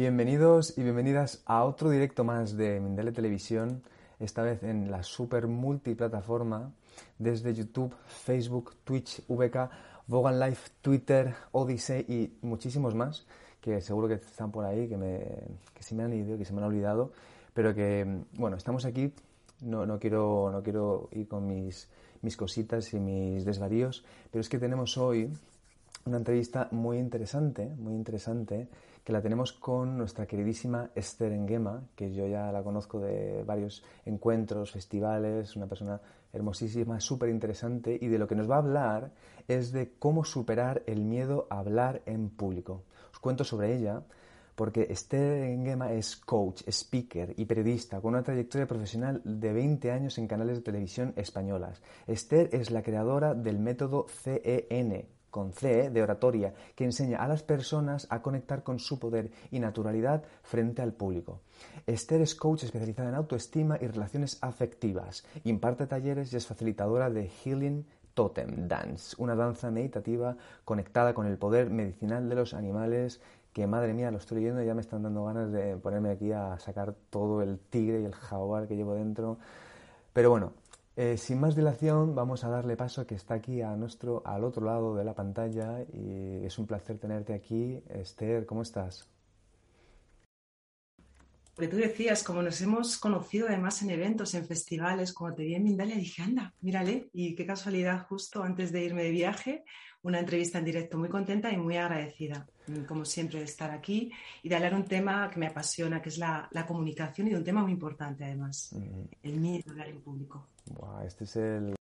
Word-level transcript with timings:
Bienvenidos 0.00 0.78
y 0.78 0.82
bienvenidas 0.82 1.42
a 1.44 1.62
otro 1.64 1.90
directo 1.90 2.24
más 2.24 2.56
de 2.56 2.80
Mindele 2.80 3.12
Televisión, 3.12 3.82
esta 4.18 4.42
vez 4.42 4.62
en 4.62 4.90
la 4.90 5.02
super 5.02 5.46
multiplataforma 5.46 6.72
desde 7.18 7.52
YouTube, 7.52 7.94
Facebook, 8.06 8.76
Twitch, 8.82 9.22
VK, 9.28 9.68
Vogan 10.06 10.40
Live, 10.40 10.56
Twitter, 10.80 11.34
Odyssey 11.52 12.06
y 12.08 12.32
muchísimos 12.40 12.94
más 12.94 13.26
que 13.60 13.82
seguro 13.82 14.08
que 14.08 14.14
están 14.14 14.50
por 14.50 14.64
ahí, 14.64 14.88
que, 14.88 14.96
me, 14.96 15.20
me 15.92 16.02
han 16.02 16.14
ido, 16.14 16.38
que 16.38 16.46
se 16.46 16.54
me 16.54 16.60
han 16.62 16.68
olvidado, 16.68 17.12
pero 17.52 17.74
que, 17.74 18.22
bueno, 18.38 18.56
estamos 18.56 18.86
aquí, 18.86 19.12
no, 19.60 19.84
no, 19.84 19.98
quiero, 19.98 20.48
no 20.50 20.62
quiero 20.62 21.10
ir 21.12 21.28
con 21.28 21.46
mis, 21.46 21.90
mis 22.22 22.38
cositas 22.38 22.94
y 22.94 22.98
mis 22.98 23.44
desvaríos, 23.44 24.02
pero 24.30 24.40
es 24.40 24.48
que 24.48 24.58
tenemos 24.58 24.96
hoy 24.96 25.30
una 26.06 26.16
entrevista 26.16 26.68
muy 26.70 26.96
interesante, 26.96 27.66
muy 27.76 27.92
interesante, 27.92 28.66
que 29.04 29.12
la 29.12 29.22
tenemos 29.22 29.52
con 29.52 29.96
nuestra 29.96 30.26
queridísima 30.26 30.90
Esther 30.94 31.32
Engema, 31.32 31.82
que 31.94 32.12
yo 32.12 32.26
ya 32.26 32.52
la 32.52 32.62
conozco 32.62 33.00
de 33.00 33.42
varios 33.44 33.82
encuentros, 34.04 34.70
festivales, 34.70 35.56
una 35.56 35.66
persona 35.66 36.00
hermosísima, 36.32 37.00
súper 37.00 37.28
interesante, 37.28 37.98
y 38.00 38.08
de 38.08 38.18
lo 38.18 38.28
que 38.28 38.34
nos 38.34 38.50
va 38.50 38.56
a 38.56 38.58
hablar 38.58 39.12
es 39.48 39.72
de 39.72 39.92
cómo 39.98 40.24
superar 40.24 40.82
el 40.86 41.02
miedo 41.02 41.46
a 41.50 41.58
hablar 41.58 42.02
en 42.06 42.30
público. 42.30 42.84
Os 43.12 43.18
cuento 43.18 43.44
sobre 43.44 43.74
ella 43.74 44.02
porque 44.54 44.88
Esther 44.90 45.44
Engema 45.44 45.90
es 45.92 46.16
coach, 46.16 46.62
speaker 46.68 47.32
y 47.38 47.46
periodista 47.46 47.98
con 48.00 48.12
una 48.12 48.22
trayectoria 48.22 48.66
profesional 48.66 49.22
de 49.24 49.54
20 49.54 49.90
años 49.90 50.18
en 50.18 50.26
canales 50.26 50.58
de 50.58 50.62
televisión 50.62 51.14
españolas. 51.16 51.80
Esther 52.06 52.50
es 52.52 52.70
la 52.70 52.82
creadora 52.82 53.32
del 53.32 53.58
método 53.58 54.04
CEN, 54.08 55.06
con 55.30 55.52
C 55.52 55.90
de 55.90 56.02
oratoria, 56.02 56.54
que 56.74 56.84
enseña 56.84 57.18
a 57.18 57.28
las 57.28 57.42
personas 57.42 58.06
a 58.10 58.22
conectar 58.22 58.62
con 58.62 58.78
su 58.78 58.98
poder 58.98 59.30
y 59.50 59.60
naturalidad 59.60 60.22
frente 60.42 60.82
al 60.82 60.92
público. 60.92 61.40
Esther 61.86 62.20
es 62.20 62.34
coach 62.34 62.64
especializada 62.64 63.08
en 63.08 63.14
autoestima 63.14 63.78
y 63.80 63.86
relaciones 63.86 64.38
afectivas, 64.40 65.24
imparte 65.44 65.86
talleres 65.86 66.32
y 66.32 66.36
es 66.36 66.46
facilitadora 66.46 67.10
de 67.10 67.28
Healing 67.28 67.86
Totem 68.14 68.68
Dance, 68.68 69.14
una 69.18 69.34
danza 69.34 69.70
meditativa 69.70 70.36
conectada 70.64 71.14
con 71.14 71.26
el 71.26 71.38
poder 71.38 71.70
medicinal 71.70 72.28
de 72.28 72.34
los 72.34 72.54
animales 72.54 73.20
que 73.52 73.66
madre 73.66 73.92
mía, 73.94 74.10
lo 74.10 74.18
estoy 74.18 74.38
leyendo 74.38 74.62
y 74.62 74.66
ya 74.66 74.74
me 74.74 74.80
están 74.80 75.02
dando 75.02 75.24
ganas 75.24 75.50
de 75.50 75.76
ponerme 75.76 76.10
aquí 76.10 76.32
a 76.32 76.58
sacar 76.58 76.94
todo 77.10 77.42
el 77.42 77.58
tigre 77.58 78.00
y 78.00 78.04
el 78.04 78.14
jaguar 78.14 78.68
que 78.68 78.76
llevo 78.76 78.94
dentro. 78.94 79.38
Pero 80.12 80.30
bueno, 80.30 80.52
eh, 80.96 81.16
sin 81.16 81.40
más 81.40 81.54
dilación, 81.54 82.14
vamos 82.14 82.44
a 82.44 82.48
darle 82.48 82.76
paso 82.76 83.00
a 83.00 83.06
que 83.06 83.14
está 83.14 83.34
aquí 83.34 83.62
a 83.62 83.76
nuestro, 83.76 84.22
al 84.26 84.44
otro 84.44 84.64
lado 84.64 84.96
de 84.96 85.04
la 85.04 85.14
pantalla 85.14 85.82
y 85.92 86.44
es 86.44 86.58
un 86.58 86.66
placer 86.66 86.98
tenerte 86.98 87.32
aquí. 87.32 87.82
Esther, 87.88 88.44
¿cómo 88.44 88.62
estás? 88.62 89.08
Porque 91.54 91.68
tú 91.68 91.76
decías, 91.76 92.22
como 92.22 92.42
nos 92.42 92.60
hemos 92.62 92.96
conocido 92.96 93.46
además 93.48 93.82
en 93.82 93.90
eventos, 93.90 94.34
en 94.34 94.46
festivales, 94.46 95.12
como 95.12 95.34
te 95.34 95.44
vi 95.44 95.54
en 95.54 95.64
Mindalia, 95.64 95.96
dije, 95.96 96.22
anda, 96.22 96.54
mírale, 96.60 97.10
y 97.12 97.34
qué 97.34 97.44
casualidad, 97.44 98.06
justo 98.08 98.42
antes 98.42 98.72
de 98.72 98.84
irme 98.84 99.02
de 99.04 99.10
viaje, 99.10 99.64
una 100.02 100.20
entrevista 100.20 100.58
en 100.58 100.64
directo, 100.64 100.96
muy 100.96 101.08
contenta 101.08 101.52
y 101.52 101.58
muy 101.58 101.76
agradecida, 101.76 102.46
como 102.86 103.04
siempre, 103.04 103.40
de 103.40 103.44
estar 103.44 103.70
aquí 103.70 104.10
y 104.42 104.48
de 104.48 104.56
hablar 104.56 104.74
un 104.74 104.86
tema 104.86 105.28
que 105.30 105.38
me 105.38 105.48
apasiona, 105.48 106.00
que 106.00 106.08
es 106.08 106.18
la, 106.18 106.48
comunicación 106.66 107.28
y 107.28 107.34
un 107.34 107.44
tema 107.44 107.62
muy 107.62 107.72
importante 107.72 108.24
además, 108.24 108.74
el 109.22 109.38
miedo 109.38 109.64
a 109.68 109.70
hablar 109.72 109.88
en 109.88 110.00
público 110.00 110.48
este 111.04 111.24
es 111.24 111.36
el... 111.36 111.74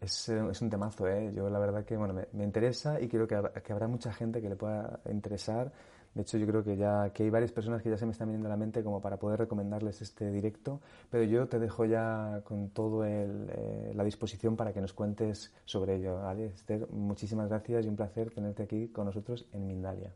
Es, 0.00 0.28
un 0.28 0.68
temazo, 0.68 1.08
¿eh? 1.08 1.32
Yo 1.34 1.48
la 1.48 1.58
verdad 1.58 1.84
que, 1.84 1.96
bueno, 1.96 2.14
me, 2.32 2.44
interesa 2.44 3.00
y 3.00 3.08
creo 3.08 3.26
que, 3.26 3.40
que, 3.62 3.72
habrá 3.72 3.88
mucha 3.88 4.12
gente 4.12 4.42
que 4.42 4.50
le 4.50 4.56
pueda 4.56 5.00
interesar. 5.10 5.72
De 6.14 6.22
hecho, 6.22 6.36
yo 6.38 6.46
creo 6.46 6.62
que 6.62 6.76
ya 6.76 7.10
que 7.12 7.24
hay 7.24 7.30
varias 7.30 7.52
personas 7.52 7.82
que 7.82 7.90
ya 7.90 7.96
se 7.96 8.04
me 8.04 8.12
están 8.12 8.28
viniendo 8.28 8.48
a 8.48 8.50
la 8.50 8.56
mente 8.56 8.84
como 8.84 9.00
para 9.00 9.16
poder 9.16 9.40
recomendarles 9.40 10.02
este 10.02 10.30
directo, 10.30 10.80
pero 11.10 11.24
yo 11.24 11.48
te 11.48 11.58
dejo 11.58 11.86
ya 11.86 12.42
con 12.44 12.70
toda 12.70 13.08
eh, 13.08 13.92
la 13.94 14.04
disposición 14.04 14.56
para 14.56 14.72
que 14.72 14.80
nos 14.80 14.92
cuentes 14.92 15.52
sobre 15.64 15.96
ello. 15.96 16.20
¿vale? 16.20 16.46
Esther, 16.46 16.86
muchísimas 16.90 17.48
gracias 17.48 17.84
y 17.84 17.88
un 17.88 17.96
placer 17.96 18.30
tenerte 18.30 18.62
aquí 18.62 18.88
con 18.88 19.06
nosotros 19.06 19.46
en 19.52 19.66
Mindalia. 19.66 20.12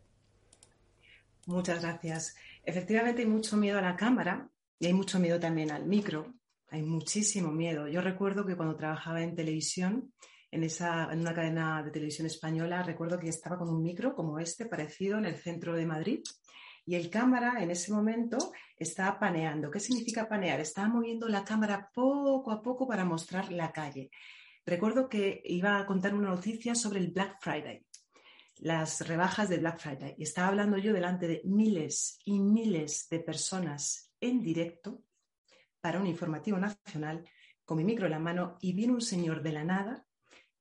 Muchas 1.47 1.81
gracias. 1.81 2.37
Efectivamente 2.63 3.23
hay 3.23 3.29
mucho 3.29 3.57
miedo 3.57 3.79
a 3.79 3.83
la 3.83 3.97
cámara 3.97 4.51
y 4.79 4.87
hay 4.87 4.93
mucho 4.93 5.19
miedo 5.19 5.41
también 5.41 5.73
al 5.73 5.87
micro, 5.87 6.35
hay 6.71 6.83
muchísimo 6.83 7.51
miedo. 7.51 7.89
Yo 7.89 8.01
recuerdo 8.01 8.45
que 8.45 8.57
cuando 8.57 8.77
trabajaba 8.77 9.23
en 9.23 9.35
televisión, 9.35 10.13
en, 10.51 10.65
esa, 10.65 11.13
en 11.13 11.21
una 11.21 11.35
cadena 11.35 11.83
de 11.83 11.91
televisión 11.91 12.27
española, 12.27 12.83
recuerdo 12.83 13.19
que 13.19 13.29
estaba 13.29 13.59
con 13.59 13.69
un 13.69 13.83
micro 13.83 14.15
como 14.15 14.39
este, 14.39 14.67
parecido, 14.67 15.19
en 15.19 15.25
el 15.25 15.37
centro 15.37 15.75
de 15.75 15.87
Madrid. 15.87 16.23
Y 16.85 16.95
el 16.95 17.11
cámara 17.11 17.63
en 17.63 17.71
ese 17.71 17.93
momento 17.93 18.39
estaba 18.77 19.19
paneando. 19.19 19.71
¿Qué 19.71 19.81
significa 19.81 20.29
panear? 20.29 20.61
Estaba 20.61 20.89
moviendo 20.89 21.29
la 21.29 21.45
cámara 21.45 21.91
poco 21.93 22.51
a 22.51 22.63
poco 22.63 22.87
para 22.87 23.05
mostrar 23.05 23.53
la 23.53 23.73
calle. 23.73 24.11
Recuerdo 24.65 25.09
que 25.09 25.43
iba 25.45 25.79
a 25.79 25.87
contar 25.87 26.15
una 26.15 26.29
noticia 26.29 26.75
sobre 26.75 27.01
el 27.01 27.11
Black 27.11 27.39
Friday, 27.41 27.87
las 28.59 29.07
rebajas 29.07 29.49
de 29.49 29.59
Black 29.59 29.81
Friday. 29.81 30.15
Y 30.19 30.23
estaba 30.25 30.49
hablando 30.49 30.79
yo 30.79 30.93
delante 30.93 31.27
de 31.27 31.43
miles 31.45 32.19
y 32.25 32.39
miles 32.41 33.07
de 33.11 33.21
personas 33.21 34.13
en 34.21 34.43
directo 34.43 35.03
para 35.81 36.01
un 36.01 36.07
informativo 36.07 36.59
nacional 36.59 37.29
con 37.65 37.79
mi 37.79 37.85
micro 37.85 38.07
en 38.07 38.13
la 38.13 38.19
mano 38.19 38.57
y 38.61 38.73
viene 38.73 38.95
un 38.95 39.01
señor 39.01 39.43
de 39.43 39.53
la 39.53 39.65
nada 39.65 40.07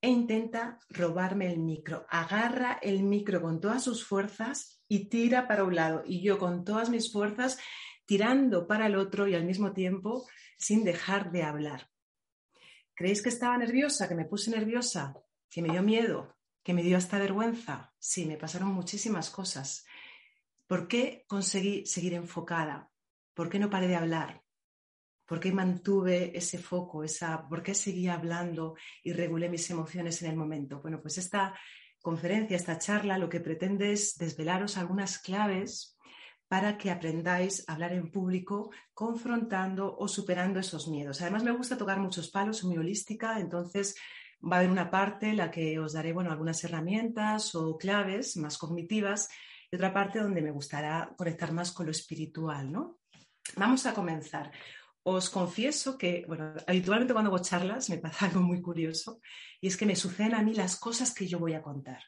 e 0.00 0.08
intenta 0.08 0.78
robarme 0.90 1.50
el 1.50 1.58
micro. 1.58 2.06
Agarra 2.08 2.78
el 2.82 3.02
micro 3.02 3.42
con 3.42 3.60
todas 3.60 3.82
sus 3.82 4.04
fuerzas 4.04 4.82
y 4.86 5.08
tira 5.08 5.48
para 5.48 5.64
un 5.64 5.74
lado. 5.74 6.02
Y 6.06 6.22
yo 6.22 6.38
con 6.38 6.64
todas 6.64 6.88
mis 6.88 7.12
fuerzas 7.12 7.58
tirando 8.06 8.66
para 8.66 8.86
el 8.86 8.96
otro 8.96 9.26
y 9.26 9.34
al 9.34 9.44
mismo 9.44 9.72
tiempo 9.72 10.26
sin 10.56 10.84
dejar 10.84 11.30
de 11.32 11.42
hablar. 11.42 11.90
¿Creéis 12.94 13.22
que 13.22 13.28
estaba 13.28 13.56
nerviosa? 13.58 14.08
¿Que 14.08 14.14
me 14.14 14.24
puse 14.24 14.50
nerviosa? 14.50 15.14
¿Que 15.50 15.62
me 15.62 15.70
dio 15.70 15.82
miedo? 15.82 16.36
¿Que 16.62 16.74
me 16.74 16.82
dio 16.82 16.96
hasta 16.96 17.18
vergüenza? 17.18 17.94
Sí, 17.98 18.26
me 18.26 18.36
pasaron 18.36 18.68
muchísimas 18.68 19.30
cosas. 19.30 19.84
¿Por 20.66 20.88
qué 20.88 21.24
conseguí 21.28 21.86
seguir 21.86 22.14
enfocada? 22.14 22.90
¿Por 23.34 23.48
qué 23.48 23.58
no 23.58 23.70
paré 23.70 23.88
de 23.88 23.96
hablar? 23.96 24.42
¿Por 25.28 25.40
qué 25.40 25.52
mantuve 25.52 26.36
ese 26.36 26.56
foco? 26.56 27.04
Esa, 27.04 27.46
¿Por 27.46 27.62
qué 27.62 27.74
seguía 27.74 28.14
hablando 28.14 28.76
y 29.04 29.12
regulé 29.12 29.50
mis 29.50 29.68
emociones 29.68 30.22
en 30.22 30.30
el 30.30 30.36
momento? 30.36 30.80
Bueno, 30.80 31.02
pues 31.02 31.18
esta 31.18 31.54
conferencia, 32.00 32.56
esta 32.56 32.78
charla, 32.78 33.18
lo 33.18 33.28
que 33.28 33.40
pretende 33.40 33.92
es 33.92 34.16
desvelaros 34.16 34.78
algunas 34.78 35.18
claves 35.18 35.98
para 36.48 36.78
que 36.78 36.90
aprendáis 36.90 37.68
a 37.68 37.74
hablar 37.74 37.92
en 37.92 38.10
público 38.10 38.70
confrontando 38.94 39.94
o 39.98 40.08
superando 40.08 40.60
esos 40.60 40.88
miedos. 40.88 41.20
Además, 41.20 41.44
me 41.44 41.52
gusta 41.52 41.76
tocar 41.76 41.98
muchos 41.98 42.30
palos, 42.30 42.56
soy 42.56 42.70
muy 42.70 42.78
holística, 42.78 43.38
entonces 43.38 43.96
va 44.42 44.56
a 44.56 44.58
haber 44.60 44.70
una 44.70 44.90
parte 44.90 45.28
en 45.28 45.36
la 45.36 45.50
que 45.50 45.78
os 45.78 45.92
daré 45.92 46.14
bueno, 46.14 46.30
algunas 46.30 46.64
herramientas 46.64 47.54
o 47.54 47.76
claves 47.76 48.38
más 48.38 48.56
cognitivas 48.56 49.28
y 49.70 49.76
otra 49.76 49.92
parte 49.92 50.20
donde 50.20 50.40
me 50.40 50.52
gustará 50.52 51.12
conectar 51.18 51.52
más 51.52 51.70
con 51.70 51.84
lo 51.84 51.92
espiritual. 51.92 52.72
¿no? 52.72 53.00
Vamos 53.56 53.84
a 53.86 53.92
comenzar. 53.92 54.50
Os 55.10 55.30
confieso 55.30 55.96
que, 55.96 56.26
bueno, 56.28 56.52
habitualmente 56.66 57.14
cuando 57.14 57.30
hago 57.30 57.42
charlas 57.42 57.88
me 57.88 57.96
pasa 57.96 58.26
algo 58.26 58.42
muy 58.42 58.60
curioso 58.60 59.22
y 59.58 59.68
es 59.68 59.78
que 59.78 59.86
me 59.86 59.96
suceden 59.96 60.34
a 60.34 60.42
mí 60.42 60.52
las 60.52 60.78
cosas 60.78 61.14
que 61.14 61.26
yo 61.26 61.38
voy 61.38 61.54
a 61.54 61.62
contar. 61.62 62.02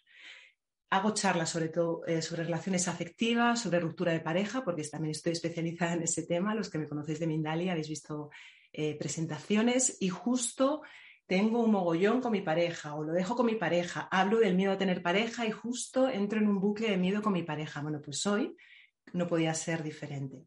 Hago 0.91 1.15
charlas 1.15 1.49
sobre 1.49 1.71
todo 1.71 2.05
eh, 2.07 2.21
sobre 2.21 2.45
relaciones 2.45 2.89
afectivas, 2.89 3.63
sobre 3.63 3.81
ruptura 3.81 4.13
de 4.13 4.21
pareja, 4.21 4.63
porque 4.65 4.83
también 4.85 5.13
estoy 5.13 5.33
especializada 5.33 5.95
en 5.95 6.03
ese 6.03 6.27
tema. 6.27 6.55
Los 6.55 6.69
que 6.69 6.77
me 6.77 6.87
conocéis 6.87 7.21
de 7.21 7.27
Mindalia 7.27 7.73
habéis 7.73 7.89
visto 7.89 8.29
eh, 8.71 8.99
presentaciones 8.99 9.97
y 9.99 10.11
justo 10.11 10.83
tengo 11.27 11.65
un 11.65 11.71
mogollón 11.71 12.21
con 12.21 12.33
mi 12.33 12.43
pareja 12.43 12.97
o 12.97 13.03
lo 13.03 13.15
dejo 13.15 13.35
con 13.35 13.47
mi 13.47 13.55
pareja, 13.55 14.09
hablo 14.11 14.41
del 14.41 14.57
miedo 14.57 14.73
a 14.73 14.79
tener 14.79 15.01
pareja 15.01 15.47
y 15.47 15.53
justo 15.53 16.07
entro 16.11 16.39
en 16.39 16.49
un 16.49 16.61
bucle 16.61 16.91
de 16.91 16.99
miedo 16.99 17.23
con 17.23 17.33
mi 17.33 17.45
pareja. 17.45 17.81
Bueno, 17.81 18.03
pues 18.05 18.27
hoy 18.27 18.55
no 19.15 19.27
podía 19.27 19.55
ser 19.55 19.83
diferente 19.83 20.45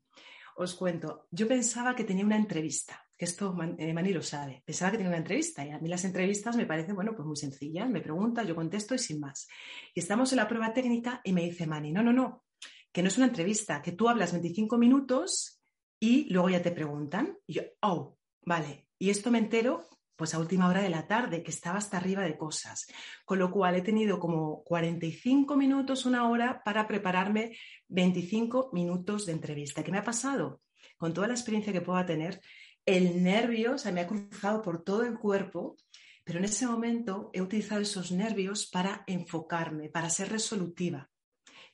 os 0.57 0.75
cuento, 0.75 1.27
yo 1.31 1.47
pensaba 1.47 1.95
que 1.95 2.03
tenía 2.03 2.25
una 2.25 2.35
entrevista, 2.35 3.05
que 3.17 3.25
esto 3.25 3.55
eh, 3.77 3.93
Mani 3.93 4.13
lo 4.13 4.21
sabe, 4.21 4.63
pensaba 4.65 4.91
que 4.91 4.97
tenía 4.97 5.09
una 5.09 5.17
entrevista 5.17 5.65
y 5.65 5.71
a 5.71 5.79
mí 5.79 5.89
las 5.89 6.05
entrevistas 6.05 6.55
me 6.55 6.65
parecen, 6.65 6.95
bueno, 6.95 7.13
pues 7.15 7.25
muy 7.25 7.35
sencillas, 7.35 7.89
me 7.89 8.01
pregunta, 8.01 8.43
yo 8.43 8.55
contesto 8.55 8.95
y 8.95 8.99
sin 8.99 9.19
más. 9.19 9.47
Y 9.93 9.99
estamos 9.99 10.31
en 10.31 10.37
la 10.37 10.47
prueba 10.47 10.73
técnica 10.73 11.21
y 11.23 11.33
me 11.33 11.43
dice 11.43 11.67
Mani, 11.67 11.91
no, 11.91 12.03
no, 12.03 12.13
no, 12.13 12.43
que 12.91 13.01
no 13.01 13.07
es 13.07 13.17
una 13.17 13.27
entrevista, 13.27 13.81
que 13.81 13.91
tú 13.91 14.07
hablas 14.07 14.31
25 14.31 14.77
minutos 14.77 15.61
y 15.99 16.29
luego 16.31 16.49
ya 16.49 16.61
te 16.61 16.71
preguntan. 16.71 17.37
Y 17.47 17.53
yo, 17.53 17.63
oh, 17.81 18.17
vale. 18.45 18.87
Y 18.99 19.09
esto 19.09 19.31
me 19.31 19.39
entero 19.39 19.89
pues 20.23 20.35
a 20.35 20.39
última 20.39 20.69
hora 20.69 20.81
de 20.81 20.89
la 20.89 21.05
tarde, 21.05 21.43
que 21.43 21.51
estaba 21.51 21.79
hasta 21.79 21.97
arriba 21.97 22.23
de 22.23 22.37
cosas. 22.37 22.87
Con 23.25 23.39
lo 23.39 23.51
cual 23.51 23.75
he 23.75 23.81
tenido 23.81 24.21
como 24.21 24.63
45 24.63 25.57
minutos, 25.57 26.05
una 26.05 26.29
hora 26.29 26.61
para 26.63 26.87
prepararme 26.87 27.57
25 27.89 28.69
minutos 28.71 29.25
de 29.25 29.33
entrevista. 29.33 29.83
¿Qué 29.83 29.91
me 29.91 29.97
ha 29.97 30.03
pasado? 30.05 30.61
Con 30.95 31.13
toda 31.13 31.27
la 31.27 31.33
experiencia 31.33 31.73
que 31.73 31.81
pueda 31.81 32.05
tener, 32.05 32.39
el 32.85 33.21
nervio, 33.21 33.77
se 33.77 33.91
me 33.91 33.99
ha 33.99 34.07
cruzado 34.07 34.61
por 34.61 34.81
todo 34.85 35.03
el 35.03 35.19
cuerpo, 35.19 35.75
pero 36.23 36.39
en 36.39 36.45
ese 36.45 36.67
momento 36.67 37.29
he 37.33 37.41
utilizado 37.41 37.81
esos 37.81 38.13
nervios 38.13 38.65
para 38.65 39.03
enfocarme, 39.07 39.89
para 39.89 40.09
ser 40.09 40.29
resolutiva. 40.29 41.09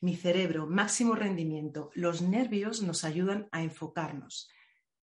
mi 0.02 0.16
cerebro, 0.16 0.66
máximo 0.66 1.14
rendimiento. 1.14 1.92
Los 1.94 2.24
nervios 2.24 2.82
nos 2.82 3.04
ayudan 3.04 3.48
a 3.52 3.62
enfocarnos. 3.62 4.50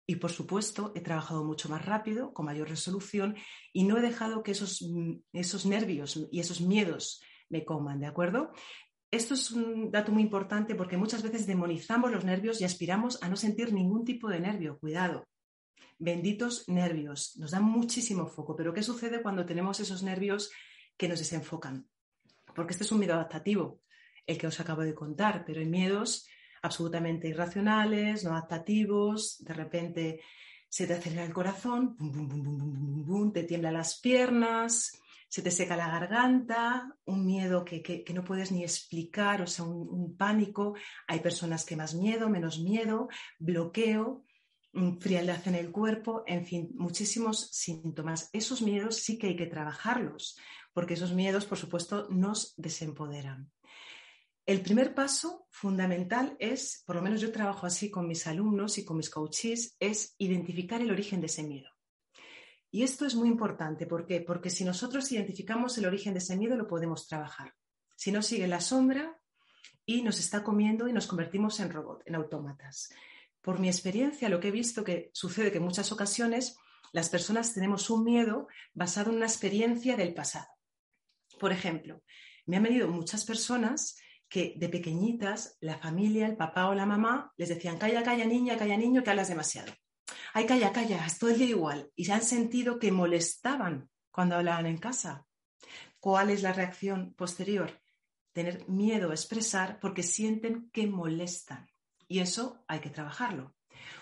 Y 0.07 0.17
por 0.17 0.31
supuesto, 0.31 0.91
he 0.95 1.01
trabajado 1.01 1.43
mucho 1.43 1.67
más 1.69 1.83
rápido, 1.85 2.33
con 2.33 2.45
mayor 2.45 2.69
resolución, 2.69 3.35
y 3.73 3.85
no 3.85 3.97
he 3.97 4.01
dejado 4.01 4.43
que 4.43 4.51
esos, 4.51 4.81
mm, 4.81 5.13
esos 5.33 5.65
nervios 5.65 6.27
y 6.31 6.39
esos 6.39 6.61
miedos 6.61 7.21
me 7.49 7.65
coman, 7.65 7.99
¿de 7.99 8.07
acuerdo? 8.07 8.51
Esto 9.11 9.33
es 9.33 9.51
un 9.51 9.91
dato 9.91 10.11
muy 10.11 10.23
importante 10.23 10.75
porque 10.75 10.97
muchas 10.97 11.23
veces 11.23 11.47
demonizamos 11.47 12.11
los 12.11 12.25
nervios 12.25 12.59
y 12.59 12.65
aspiramos 12.65 13.21
a 13.23 13.29
no 13.29 13.35
sentir 13.35 13.71
ningún 13.71 14.03
tipo 14.03 14.29
de 14.29 14.39
nervio. 14.39 14.77
Cuidado. 14.79 15.27
Benditos 15.97 16.67
nervios. 16.67 17.37
Nos 17.37 17.51
dan 17.51 17.63
muchísimo 17.63 18.27
foco. 18.27 18.55
Pero 18.55 18.73
¿qué 18.73 18.83
sucede 18.83 19.21
cuando 19.21 19.45
tenemos 19.45 19.79
esos 19.79 20.03
nervios 20.03 20.51
que 20.97 21.07
nos 21.07 21.19
desenfocan? 21.19 21.87
Porque 22.53 22.73
este 22.73 22.83
es 22.83 22.91
un 22.91 22.99
miedo 22.99 23.13
adaptativo, 23.13 23.81
el 24.25 24.37
que 24.37 24.47
os 24.47 24.59
acabo 24.59 24.81
de 24.81 24.95
contar, 24.95 25.45
pero 25.45 25.61
hay 25.61 25.67
miedos 25.67 26.27
absolutamente 26.65 27.27
irracionales, 27.27 28.23
no 28.23 28.31
adaptativos, 28.31 29.43
de 29.43 29.53
repente 29.53 30.21
se 30.67 30.87
te 30.87 30.93
acelera 30.93 31.23
el 31.23 31.33
corazón, 31.33 31.95
te 33.33 33.43
tiemblan 33.43 33.75
las 33.75 33.99
piernas, 33.99 34.99
se 35.29 35.41
te 35.41 35.51
seca 35.51 35.77
la 35.77 35.89
garganta, 35.89 36.97
un 37.05 37.25
miedo 37.25 37.63
que, 37.63 38.03
no 38.13 38.23
puedes 38.23 38.51
ni 38.51 38.63
explicar, 38.63 39.41
o 39.41 39.47
sea, 39.47 39.65
un, 39.65 40.17
pánico. 40.17 40.75
Hay 41.07 41.19
personas 41.19 41.65
que 41.65 41.75
más 41.75 41.93
miedo, 41.93 42.29
menos 42.29 42.59
miedo, 42.59 43.09
bloqueo, 43.37 44.23
frialdad 44.99 45.47
en 45.47 45.55
el 45.55 45.71
cuerpo, 45.71 46.23
en 46.25 46.45
fin, 46.45 46.71
muchísimos 46.73 47.51
síntomas. 47.51 48.29
Esos 48.33 48.61
miedos 48.61 48.97
sí 48.97 49.17
que 49.17 49.27
hay 49.27 49.35
que 49.35 49.45
trabajarlos, 49.45 50.37
porque 50.73 50.95
esos 50.95 51.13
miedos, 51.13 51.45
por 51.45 51.57
supuesto, 51.57 52.07
nos 52.09 52.53
desempoderan. 52.57 53.51
El 54.45 54.61
primer 54.61 54.93
paso 54.93 55.47
fundamental 55.49 56.37
es, 56.39 56.83
por 56.85 56.95
lo 56.95 57.01
menos 57.01 57.19
yo 57.19 57.31
trabajo 57.31 57.65
así 57.65 57.89
con 57.89 58.07
mis 58.07 58.27
alumnos 58.27 58.77
y 58.77 58.85
con 58.85 58.97
mis 58.97 59.09
coaches, 59.09 59.75
es 59.79 60.13
identificar 60.19 60.81
el 60.81 60.91
origen 60.91 61.19
de 61.19 61.25
ese 61.25 61.41
miedo. 61.41 61.69
Y 62.69 62.83
esto 62.83 63.07
es 63.07 63.15
muy 63.15 63.27
importante. 63.27 63.87
¿Por 63.87 64.05
qué? 64.05 64.21
Porque 64.21 64.51
si 64.51 64.63
nosotros 64.63 65.11
identificamos 65.11 65.77
el 65.77 65.87
origen 65.87 66.13
de 66.13 66.19
ese 66.19 66.35
miedo, 66.35 66.55
lo 66.55 66.67
podemos 66.67 67.07
trabajar. 67.07 67.55
Si 67.95 68.11
no, 68.11 68.21
sigue 68.21 68.47
la 68.47 68.61
sombra 68.61 69.19
y 69.83 70.03
nos 70.03 70.19
está 70.19 70.43
comiendo 70.43 70.87
y 70.87 70.93
nos 70.93 71.07
convertimos 71.07 71.59
en 71.59 71.71
robot, 71.71 72.03
en 72.05 72.15
autómatas. 72.15 72.93
Por 73.41 73.59
mi 73.59 73.67
experiencia, 73.67 74.29
lo 74.29 74.39
que 74.39 74.49
he 74.49 74.51
visto 74.51 74.83
que 74.83 75.09
sucede 75.13 75.51
que 75.51 75.57
en 75.57 75.63
muchas 75.63 75.91
ocasiones 75.91 76.57
las 76.91 77.09
personas 77.09 77.53
tenemos 77.53 77.89
un 77.89 78.03
miedo 78.03 78.47
basado 78.73 79.09
en 79.09 79.17
una 79.17 79.25
experiencia 79.25 79.95
del 79.95 80.13
pasado. 80.13 80.47
Por 81.39 81.51
ejemplo, 81.51 82.03
me 82.45 82.57
han 82.57 82.63
venido 82.63 82.87
muchas 82.87 83.25
personas 83.25 83.95
que 84.35 84.53
de 84.57 84.67
pequeñitas 84.67 85.55
la 85.61 85.77
familia, 85.77 86.27
el 86.27 86.35
papá 86.35 86.67
o 86.67 86.75
la 86.75 86.85
mamá 86.85 87.31
les 87.37 87.47
decían, 87.47 87.77
calla, 87.77 88.03
calla 88.03 88.25
niña, 88.25 88.57
calla 88.57 88.75
niño, 88.75 89.01
que 89.01 89.09
hablas 89.09 89.29
demasiado. 89.29 89.71
Ay, 90.33 90.45
calla, 90.45 90.73
calla, 90.73 91.05
es 91.05 91.17
todo 91.17 91.29
el 91.29 91.37
día 91.37 91.47
igual. 91.47 91.89
Y 91.95 92.03
se 92.03 92.11
han 92.11 92.21
sentido 92.21 92.77
que 92.77 92.91
molestaban 92.91 93.89
cuando 94.11 94.35
hablaban 94.35 94.65
en 94.65 94.77
casa. 94.77 95.25
¿Cuál 96.01 96.31
es 96.31 96.43
la 96.43 96.51
reacción 96.51 97.13
posterior? 97.13 97.79
Tener 98.33 98.67
miedo 98.67 99.11
a 99.11 99.13
expresar 99.13 99.79
porque 99.79 100.03
sienten 100.03 100.69
que 100.73 100.85
molestan. 100.85 101.69
Y 102.09 102.19
eso 102.19 102.61
hay 102.67 102.81
que 102.81 102.89
trabajarlo. 102.89 103.55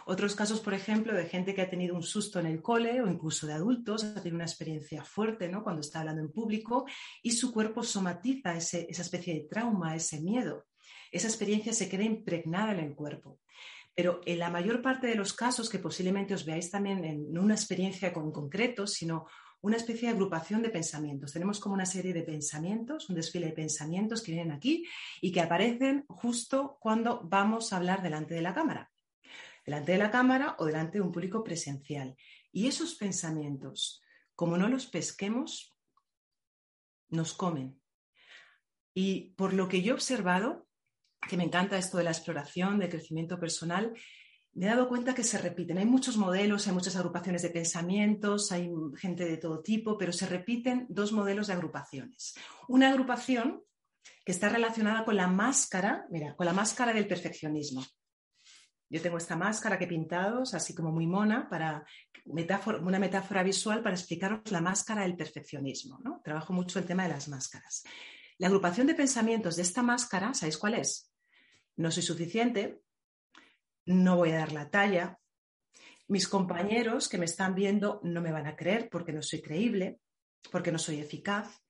Otros 0.05 0.35
casos, 0.35 0.59
por 0.59 0.73
ejemplo, 0.73 1.13
de 1.13 1.25
gente 1.25 1.53
que 1.53 1.61
ha 1.61 1.69
tenido 1.69 1.95
un 1.95 2.03
susto 2.03 2.39
en 2.39 2.45
el 2.45 2.61
cole 2.61 3.01
o 3.01 3.07
incluso 3.07 3.47
de 3.47 3.53
adultos, 3.53 4.03
ha 4.03 4.15
tenido 4.15 4.35
una 4.35 4.45
experiencia 4.45 5.03
fuerte 5.03 5.47
¿no? 5.49 5.63
cuando 5.63 5.81
está 5.81 5.99
hablando 5.99 6.21
en 6.21 6.31
público 6.31 6.85
y 7.21 7.31
su 7.31 7.53
cuerpo 7.53 7.83
somatiza 7.83 8.55
esa 8.55 8.77
especie 8.79 9.33
de 9.33 9.47
trauma, 9.49 9.95
ese 9.95 10.21
miedo. 10.21 10.65
Esa 11.11 11.27
experiencia 11.27 11.73
se 11.73 11.89
queda 11.89 12.03
impregnada 12.03 12.73
en 12.73 12.79
el 12.79 12.95
cuerpo. 12.95 13.39
Pero 13.95 14.21
en 14.25 14.39
la 14.39 14.49
mayor 14.49 14.81
parte 14.81 15.07
de 15.07 15.15
los 15.15 15.33
casos, 15.33 15.69
que 15.69 15.77
posiblemente 15.77 16.33
os 16.33 16.45
veáis 16.45 16.71
también 16.71 17.05
en 17.05 17.37
una 17.37 17.53
experiencia 17.53 18.11
con 18.11 18.31
concreto, 18.31 18.87
sino 18.87 19.27
una 19.63 19.77
especie 19.77 20.09
de 20.09 20.15
agrupación 20.15 20.61
de 20.61 20.69
pensamientos. 20.69 21.31
Tenemos 21.31 21.59
como 21.59 21.75
una 21.75 21.85
serie 21.85 22.13
de 22.13 22.23
pensamientos, 22.23 23.09
un 23.09 23.15
desfile 23.15 23.47
de 23.47 23.53
pensamientos 23.53 24.21
que 24.21 24.33
vienen 24.33 24.51
aquí 24.51 24.85
y 25.21 25.31
que 25.31 25.39
aparecen 25.39 26.03
justo 26.07 26.77
cuando 26.81 27.21
vamos 27.23 27.71
a 27.71 27.77
hablar 27.77 28.01
delante 28.01 28.33
de 28.33 28.41
la 28.41 28.53
cámara. 28.53 28.91
Delante 29.65 29.93
de 29.93 29.97
la 29.97 30.11
cámara 30.11 30.55
o 30.59 30.65
delante 30.65 30.97
de 30.97 31.01
un 31.01 31.11
público 31.11 31.43
presencial. 31.43 32.15
Y 32.51 32.67
esos 32.67 32.95
pensamientos, 32.95 34.01
como 34.35 34.57
no 34.57 34.67
los 34.67 34.87
pesquemos, 34.87 35.75
nos 37.09 37.33
comen. 37.33 37.79
Y 38.93 39.33
por 39.35 39.53
lo 39.53 39.67
que 39.67 39.81
yo 39.81 39.91
he 39.91 39.95
observado, 39.95 40.67
que 41.27 41.37
me 41.37 41.43
encanta 41.43 41.77
esto 41.77 41.97
de 41.97 42.03
la 42.03 42.11
exploración, 42.11 42.79
del 42.79 42.89
crecimiento 42.89 43.39
personal, 43.39 43.93
me 44.53 44.65
he 44.65 44.69
dado 44.69 44.87
cuenta 44.87 45.15
que 45.15 45.23
se 45.23 45.37
repiten. 45.39 45.79
Hay 45.79 45.85
muchos 45.85 46.17
modelos, 46.17 46.67
hay 46.67 46.73
muchas 46.73 46.95
agrupaciones 46.95 47.41
de 47.41 47.49
pensamientos, 47.49 48.51
hay 48.51 48.69
gente 48.97 49.25
de 49.25 49.37
todo 49.37 49.61
tipo, 49.61 49.97
pero 49.97 50.13
se 50.13 50.27
repiten 50.27 50.85
dos 50.89 51.11
modelos 51.11 51.47
de 51.47 51.53
agrupaciones. 51.53 52.35
Una 52.67 52.89
agrupación 52.89 53.63
que 54.23 54.31
está 54.31 54.49
relacionada 54.49 55.05
con 55.05 55.15
la 55.15 55.27
máscara, 55.27 56.05
mira, 56.09 56.35
con 56.35 56.45
la 56.45 56.53
máscara 56.53 56.93
del 56.93 57.07
perfeccionismo. 57.07 57.83
Yo 58.93 59.01
tengo 59.01 59.17
esta 59.17 59.35
máscara 59.35 59.79
que 59.79 59.85
he 59.85 59.87
pintado, 59.87 60.43
así 60.43 60.75
como 60.75 60.91
muy 60.91 61.07
mona, 61.07 61.49
para 61.49 61.83
una 62.25 62.99
metáfora 62.99 63.41
visual 63.41 63.81
para 63.81 63.95
explicaros 63.95 64.51
la 64.51 64.61
máscara 64.61 65.01
del 65.01 65.15
perfeccionismo. 65.15 65.99
Trabajo 66.23 66.53
mucho 66.53 66.77
el 66.77 66.85
tema 66.85 67.01
de 67.01 67.09
las 67.09 67.27
máscaras. 67.27 67.81
La 68.37 68.49
agrupación 68.49 68.85
de 68.85 68.93
pensamientos 68.93 69.55
de 69.55 69.63
esta 69.63 69.81
máscara, 69.81 70.35
¿sabéis 70.35 70.59
cuál 70.59 70.75
es? 70.75 71.11
No 71.75 71.89
soy 71.89 72.03
suficiente, 72.03 72.83
no 73.87 74.17
voy 74.17 74.29
a 74.29 74.37
dar 74.37 74.51
la 74.51 74.69
talla, 74.69 75.17
mis 76.07 76.27
compañeros 76.27 77.09
que 77.09 77.17
me 77.17 77.25
están 77.25 77.55
viendo 77.55 77.99
no 78.03 78.21
me 78.21 78.31
van 78.31 78.45
a 78.45 78.55
creer 78.55 78.89
porque 78.91 79.11
no 79.11 79.23
soy 79.23 79.41
creíble, 79.41 80.01
porque 80.51 80.71
no 80.71 80.77
soy 80.77 80.99
eficaz. 80.99 81.62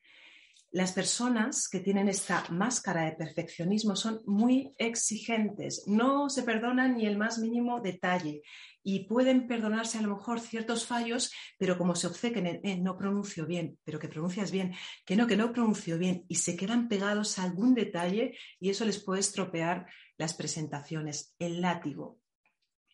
Las 0.74 0.92
personas 0.92 1.70
que 1.70 1.82
tienen 1.82 2.10
esta 2.10 2.46
máscara 2.50 3.06
de 3.06 3.12
perfeccionismo 3.12 3.96
son 3.96 4.24
muy 4.26 4.74
exigentes, 4.80 5.84
no 5.86 6.32
se 6.32 6.42
perdonan 6.42 6.98
ni 6.98 7.06
el 7.06 7.16
más 7.16 7.38
mínimo 7.38 7.80
detalle 7.80 8.42
y 8.82 9.06
pueden 9.06 9.46
perdonarse 9.46 10.00
a 10.00 10.02
lo 10.02 10.16
mejor 10.16 10.40
ciertos 10.40 10.88
fallos, 10.88 11.32
pero 11.60 11.78
como 11.78 11.94
se 11.94 12.08
obcequen 12.08 12.60
en 12.64 12.84
no 12.84 12.98
pronuncio 12.98 13.46
bien, 13.46 13.78
pero 13.84 14.00
que 14.00 14.08
pronuncias 14.08 14.50
bien, 14.50 14.74
que 15.06 15.16
no, 15.16 15.28
que 15.28 15.38
no 15.38 15.54
pronuncio 15.54 16.00
bien 16.00 16.26
y 16.28 16.36
se 16.36 16.58
quedan 16.58 16.88
pegados 16.88 17.38
a 17.38 17.44
algún 17.44 17.76
detalle 17.76 18.36
y 18.60 18.72
eso 18.72 18.84
les 18.84 18.98
puede 18.98 19.20
estropear 19.20 19.86
las 20.18 20.34
presentaciones, 20.34 21.36
el 21.38 21.62
látigo, 21.62 22.18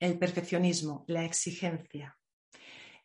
el 0.01 0.19
perfeccionismo, 0.19 1.05
la 1.07 1.23
exigencia. 1.23 2.18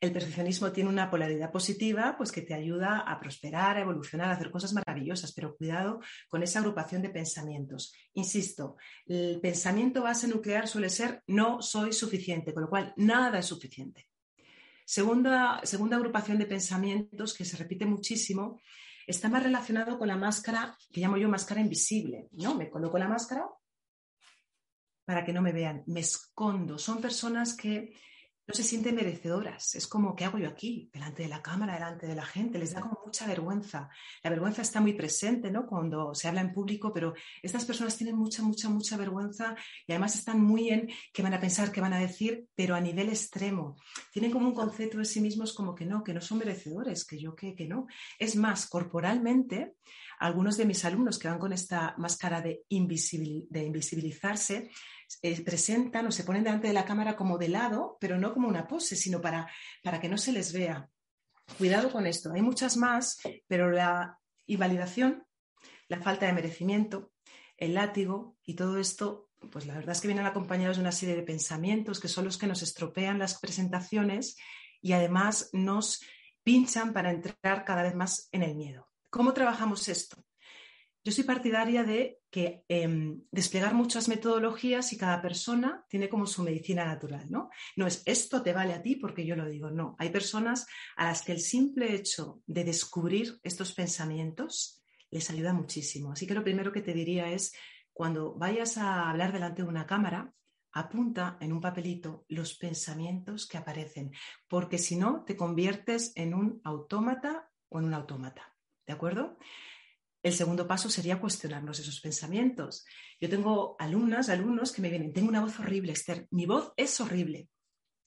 El 0.05 0.13
perfeccionismo 0.13 0.71
tiene 0.71 0.91
una 0.91 1.11
polaridad 1.11 1.51
positiva, 1.51 2.15
pues 2.19 2.31
que 2.31 2.43
te 2.43 2.53
ayuda 2.53 2.99
a 2.99 3.19
prosperar, 3.19 3.79
a 3.79 3.81
evolucionar, 3.81 4.29
a 4.29 4.33
hacer 4.33 4.51
cosas 4.51 4.75
maravillosas, 4.75 5.33
pero 5.33 5.57
cuidado 5.57 5.99
con 6.29 6.43
esa 6.43 6.59
agrupación 6.59 7.01
de 7.01 7.09
pensamientos. 7.09 7.95
Insisto, 8.13 8.77
el 9.07 9.41
pensamiento 9.41 10.03
base 10.03 10.29
nuclear 10.29 10.69
suele 10.69 10.91
ser 10.91 11.23
no 11.27 11.63
soy 11.63 11.95
suficiente, 11.95 12.53
con 12.53 12.65
lo 12.65 12.69
cual 12.69 12.93
nada 12.99 13.39
es 13.39 13.47
suficiente. 13.47 14.11
Segunda, 14.85 15.63
segunda 15.65 15.97
agrupación 15.97 16.37
de 16.37 16.45
pensamientos 16.45 17.33
que 17.33 17.47
se 17.47 17.57
repite 17.57 17.87
muchísimo 17.87 18.61
está 19.07 19.31
más 19.31 19.43
relacionado 19.43 19.99
con 19.99 20.09
la 20.09 20.17
máscara 20.17 20.77
que 20.93 21.01
llamo 21.01 21.17
yo 21.17 21.31
máscara 21.31 21.63
invisible. 21.63 22.29
¿no? 22.33 22.55
Me 22.55 22.69
coloco 22.69 22.99
la 22.99 23.09
máscara 23.09 23.49
para 25.07 25.25
que 25.25 25.33
no 25.33 25.41
me 25.41 25.53
vean, 25.53 25.83
me 25.87 26.01
escondo. 26.01 26.77
Son 26.77 27.01
personas 27.01 27.57
que 27.57 27.95
no 28.47 28.55
se 28.55 28.63
sienten 28.63 28.95
merecedoras. 28.95 29.75
Es 29.75 29.87
como, 29.87 30.15
¿qué 30.15 30.25
hago 30.25 30.39
yo 30.39 30.49
aquí? 30.49 30.91
Delante 30.93 31.23
de 31.23 31.29
la 31.29 31.41
cámara, 31.41 31.75
delante 31.75 32.07
de 32.07 32.15
la 32.15 32.27
gente. 32.27 32.59
Les 32.59 32.75
da 32.75 32.83
como 32.83 33.01
mucha 33.05 33.27
vergüenza. 33.27 33.89
La 34.23 34.31
vergüenza 34.31 34.63
está 34.63 34.81
muy 34.81 34.93
presente, 34.93 35.51
¿no? 35.51 35.67
Cuando 35.67 36.15
se 36.15 36.29
habla 36.29 36.43
en 36.43 36.53
público, 36.53 36.93
pero 36.93 37.15
estas 37.43 37.65
personas 37.65 37.97
tienen 37.97 38.17
mucha, 38.17 38.43
mucha, 38.43 38.69
mucha 38.69 38.97
vergüenza 38.99 39.57
y 39.87 39.93
además 39.93 40.15
están 40.15 40.43
muy 40.43 40.69
en 40.69 40.91
qué 41.13 41.23
van 41.23 41.35
a 41.35 41.41
pensar, 41.41 41.73
qué 41.73 41.81
van 41.81 41.95
a 41.95 41.99
decir, 41.99 42.47
pero 42.55 42.75
a 42.75 42.81
nivel 42.81 43.09
extremo. 43.09 43.77
Tienen 44.13 44.31
como 44.31 44.49
un 44.49 44.55
concepto 44.55 44.99
de 44.99 45.07
sí 45.07 45.21
mismos 45.21 45.55
como 45.55 45.75
que 45.75 45.87
no, 45.87 46.05
que 46.05 46.13
no 46.13 46.21
son 46.21 46.39
merecedores, 46.39 47.07
que 47.07 47.19
yo 47.19 47.35
que, 47.35 47.55
que 47.55 47.67
no. 47.67 47.87
Es 48.19 48.37
más, 48.37 48.67
corporalmente, 48.67 49.77
algunos 50.19 50.57
de 50.57 50.67
mis 50.67 50.85
alumnos 50.85 51.19
que 51.19 51.29
van 51.29 51.39
con 51.39 51.53
esta 51.53 51.95
máscara 51.99 52.41
de, 52.41 52.65
de 52.69 53.65
invisibilizarse, 53.65 54.71
eh, 55.23 55.43
presentan 55.43 56.07
o 56.07 56.13
se 56.13 56.25
ponen 56.25 56.45
delante 56.45 56.69
de 56.69 56.73
la 56.73 56.85
cámara 56.85 57.17
como 57.17 57.39
de 57.39 57.49
lado, 57.49 57.97
pero 58.01 58.19
no 58.19 58.33
como 58.33 58.49
una 58.49 58.67
pose, 58.67 58.97
sino 58.97 59.21
para, 59.21 59.51
para 59.83 60.01
que 60.01 60.09
no 60.09 60.19
se 60.19 60.33
les 60.33 60.53
vea. 60.53 60.89
Cuidado 61.59 61.91
con 61.91 62.07
esto. 62.07 62.33
Hay 62.33 62.43
muchas 62.43 62.77
más, 62.77 63.19
pero 63.47 63.71
la 63.71 64.19
invalidación, 64.47 65.25
la 65.89 66.01
falta 66.01 66.27
de 66.27 66.33
merecimiento, 66.33 67.13
el 67.57 67.75
látigo 67.75 68.37
y 68.45 68.55
todo 68.55 68.79
esto, 68.79 69.31
pues 69.51 69.67
la 69.67 69.75
verdad 69.75 69.93
es 69.93 70.01
que 70.01 70.09
vienen 70.09 70.27
acompañados 70.27 70.77
de 70.77 70.83
una 70.83 70.93
serie 70.93 71.17
de 71.17 71.23
pensamientos 71.23 72.01
que 72.01 72.09
son 72.09 72.25
los 72.25 72.39
que 72.39 72.47
nos 72.47 72.63
estropean 72.63 73.19
las 73.19 73.39
presentaciones 73.39 74.37
y 74.81 74.93
además 74.93 75.51
nos 75.53 76.03
pinchan 76.43 76.93
para 76.93 77.11
entrar 77.11 77.65
cada 77.65 77.83
vez 77.83 77.95
más 77.95 78.29
en 78.33 78.43
el 78.43 78.55
miedo. 78.55 78.89
¿Cómo 79.11 79.33
trabajamos 79.33 79.89
esto? 79.89 80.17
Yo 81.05 81.13
soy 81.13 81.25
partidaria 81.25 81.85
de 81.85 82.21
que 82.31 82.65
em, 82.67 83.23
desplegar 83.31 83.75
muchas 83.75 84.09
metodologías 84.09 84.93
y 84.93 84.97
cada 84.97 85.21
persona 85.21 85.85
tiene 85.89 86.09
como 86.09 86.27
su 86.27 86.43
medicina 86.43 86.87
natural, 86.87 87.31
¿no? 87.31 87.51
No 87.77 87.87
es 87.87 88.03
esto 88.07 88.43
te 88.43 88.55
vale 88.55 88.73
a 88.73 88.81
ti 88.81 88.97
porque 88.97 89.27
yo 89.27 89.37
lo 89.37 89.47
digo, 89.47 89.71
no. 89.71 89.97
Hay 89.99 90.09
personas 90.09 90.67
a 90.97 91.05
las 91.05 91.23
que 91.23 91.33
el 91.33 91.41
simple 91.41 91.95
hecho 91.95 92.43
de 92.47 92.65
descubrir 92.65 93.39
estos 93.43 93.75
pensamientos 93.75 94.83
les 95.11 95.29
ayuda 95.29 95.53
muchísimo. 95.53 96.13
Así 96.13 96.27
que 96.27 96.35
lo 96.35 96.43
primero 96.43 96.73
que 96.73 96.81
te 96.81 96.95
diría 96.95 97.31
es, 97.31 97.55
cuando 97.93 98.35
vayas 98.35 98.79
a 98.79 99.11
hablar 99.11 99.33
delante 99.33 99.63
de 99.63 99.69
una 99.69 99.87
cámara, 99.87 100.33
apunta 100.73 101.37
en 101.41 101.53
un 101.53 101.61
papelito 101.61 102.25
los 102.29 102.57
pensamientos 102.57 103.47
que 103.47 103.59
aparecen, 103.59 104.11
porque 104.49 104.79
si 104.79 104.97
no, 104.97 105.23
te 105.25 105.37
conviertes 105.37 106.13
en 106.17 106.35
un 106.35 106.61
autómata 106.65 107.51
o 107.69 107.79
en 107.79 107.85
un 107.85 107.95
autómata. 107.95 108.57
¿De 108.87 108.93
acuerdo? 108.93 109.39
El 110.25 110.33
segundo 110.33 110.67
paso 110.67 110.89
sería 110.89 111.21
cuestionarnos 111.21 111.79
esos 111.81 112.01
pensamientos. 112.01 112.87
Yo 113.21 113.29
tengo 113.29 113.77
alumnas, 113.79 114.31
alumnos 114.31 114.73
que 114.73 114.81
me 114.81 114.89
vienen, 114.89 115.13
tengo 115.13 115.29
una 115.29 115.43
voz 115.43 115.61
horrible, 115.61 115.93
Esther, 115.93 116.27
mi 116.31 116.47
voz 116.47 116.73
es 116.79 116.99
horrible. 116.99 117.51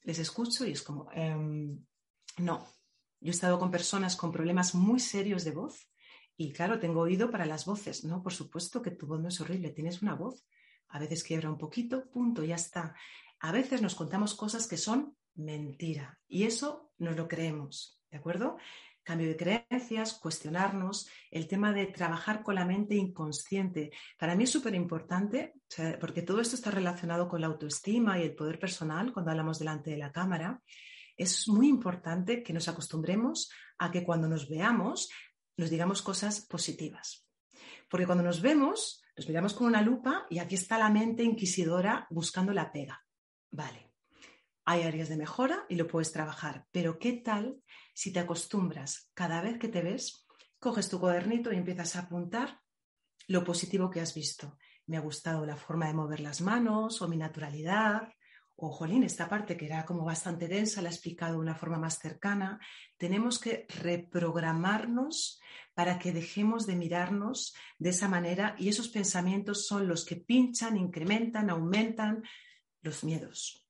Les 0.02 0.18
escucho 0.18 0.66
y 0.66 0.72
es 0.72 0.82
como, 0.82 1.12
em, 1.12 1.86
no. 2.38 2.68
Yo 3.20 3.30
he 3.30 3.36
estado 3.36 3.60
con 3.60 3.70
personas 3.70 4.16
con 4.16 4.32
problemas 4.32 4.74
muy 4.74 5.00
serios 5.00 5.44
de 5.44 5.52
voz 5.52 5.92
y 6.36 6.54
claro, 6.54 6.80
tengo 6.80 7.02
oído 7.02 7.30
para 7.30 7.46
las 7.46 7.66
voces. 7.66 8.04
No, 8.04 8.24
por 8.24 8.34
supuesto 8.34 8.82
que 8.82 8.90
tu 8.90 9.06
voz 9.06 9.22
no 9.22 9.28
es 9.28 9.40
horrible, 9.40 9.70
tienes 9.70 10.02
una 10.02 10.16
voz. 10.16 10.44
A 10.88 10.98
veces 10.98 11.24
quiebra 11.24 11.52
un 11.52 11.60
poquito, 11.60 12.10
punto, 12.10 12.44
ya 12.44 12.56
está. 12.56 12.96
A 13.40 13.52
veces 13.52 13.84
nos 13.84 13.94
contamos 13.94 14.34
cosas 14.34 14.66
que 14.66 14.78
son 14.78 15.16
mentira 15.36 16.20
y 16.28 16.46
eso 16.46 16.92
nos 16.98 17.16
lo 17.16 17.28
creemos, 17.28 18.02
¿de 18.10 18.18
acuerdo? 18.18 18.58
Cambio 19.08 19.30
de 19.30 19.38
creencias, 19.38 20.16
cuestionarnos, 20.16 21.08
el 21.32 21.48
tema 21.48 21.72
de 21.72 21.86
trabajar 21.86 22.44
con 22.44 22.56
la 22.56 22.66
mente 22.66 22.96
inconsciente. 22.96 23.92
Para 24.20 24.36
mí 24.36 24.44
es 24.44 24.50
súper 24.50 24.76
importante, 24.76 25.54
porque 26.02 26.24
todo 26.24 26.42
esto 26.42 26.58
está 26.58 26.72
relacionado 26.72 27.30
con 27.30 27.40
la 27.40 27.48
autoestima 27.48 28.20
y 28.20 28.24
el 28.24 28.36
poder 28.36 28.60
personal 28.60 29.14
cuando 29.14 29.32
hablamos 29.32 29.60
delante 29.60 29.92
de 29.92 29.98
la 29.98 30.12
cámara. 30.12 30.62
Es 31.16 31.48
muy 31.48 31.70
importante 31.70 32.44
que 32.44 32.52
nos 32.52 32.68
acostumbremos 32.68 33.50
a 33.78 33.92
que 33.92 34.04
cuando 34.04 34.28
nos 34.28 34.50
veamos 34.50 35.10
nos 35.56 35.70
digamos 35.70 36.02
cosas 36.02 36.46
positivas. 36.46 37.26
Porque 37.90 38.06
cuando 38.06 38.26
nos 38.26 38.42
vemos, 38.42 39.02
nos 39.16 39.28
miramos 39.30 39.54
con 39.54 39.68
una 39.68 39.82
lupa 39.82 40.28
y 40.30 40.40
aquí 40.40 40.56
está 40.56 40.78
la 40.78 40.90
mente 40.90 41.24
inquisidora 41.24 42.08
buscando 42.10 42.52
la 42.52 42.74
pega. 42.74 43.02
Vale, 43.52 43.87
hay 44.70 44.84
áreas 44.84 45.08
de 45.08 45.16
mejora 45.16 45.66
y 45.70 45.76
lo 45.76 45.88
puedes 45.88 46.12
trabajar, 46.12 46.68
pero 46.74 47.00
¿qué 47.00 47.14
tal 47.14 47.64
si 47.94 48.12
te 48.12 48.20
acostumbras 48.20 49.10
cada 49.14 49.42
vez 49.42 49.58
que 49.58 49.70
te 49.70 49.82
ves, 49.82 50.28
coges 50.60 50.90
tu 50.90 51.00
cuadernito 51.00 51.54
y 51.54 51.56
empiezas 51.56 51.96
a 51.96 52.00
apuntar 52.02 52.60
lo 53.30 53.46
positivo 53.46 53.90
que 53.90 54.02
has 54.02 54.14
visto? 54.14 54.58
Me 54.86 54.98
ha 54.98 55.00
gustado 55.00 55.46
la 55.46 55.56
forma 55.56 55.88
de 55.88 55.94
mover 55.94 56.20
las 56.20 56.42
manos 56.42 57.02
o 57.02 57.08
mi 57.08 57.16
naturalidad. 57.16 58.10
O, 58.58 58.70
jolín, 58.70 59.04
esta 59.04 59.30
parte 59.30 59.56
que 59.56 59.68
era 59.68 59.86
como 59.86 60.04
bastante 60.04 60.50
densa, 60.50 60.82
la 60.82 60.90
he 60.90 60.92
explicado 60.92 61.36
de 61.36 61.40
una 61.40 61.56
forma 61.56 61.78
más 61.78 62.00
cercana. 62.00 62.60
Tenemos 62.98 63.40
que 63.40 63.68
reprogramarnos 63.82 65.40
para 65.74 65.98
que 65.98 66.12
dejemos 66.12 66.68
de 66.68 66.76
mirarnos 66.76 67.56
de 67.80 67.92
esa 67.92 68.10
manera 68.10 68.54
y 68.58 68.68
esos 68.68 68.90
pensamientos 68.90 69.66
son 69.66 69.88
los 69.88 70.04
que 70.04 70.18
pinchan, 70.18 70.76
incrementan, 70.76 71.50
aumentan 71.50 72.22
los 72.82 73.06
miedos. 73.06 73.67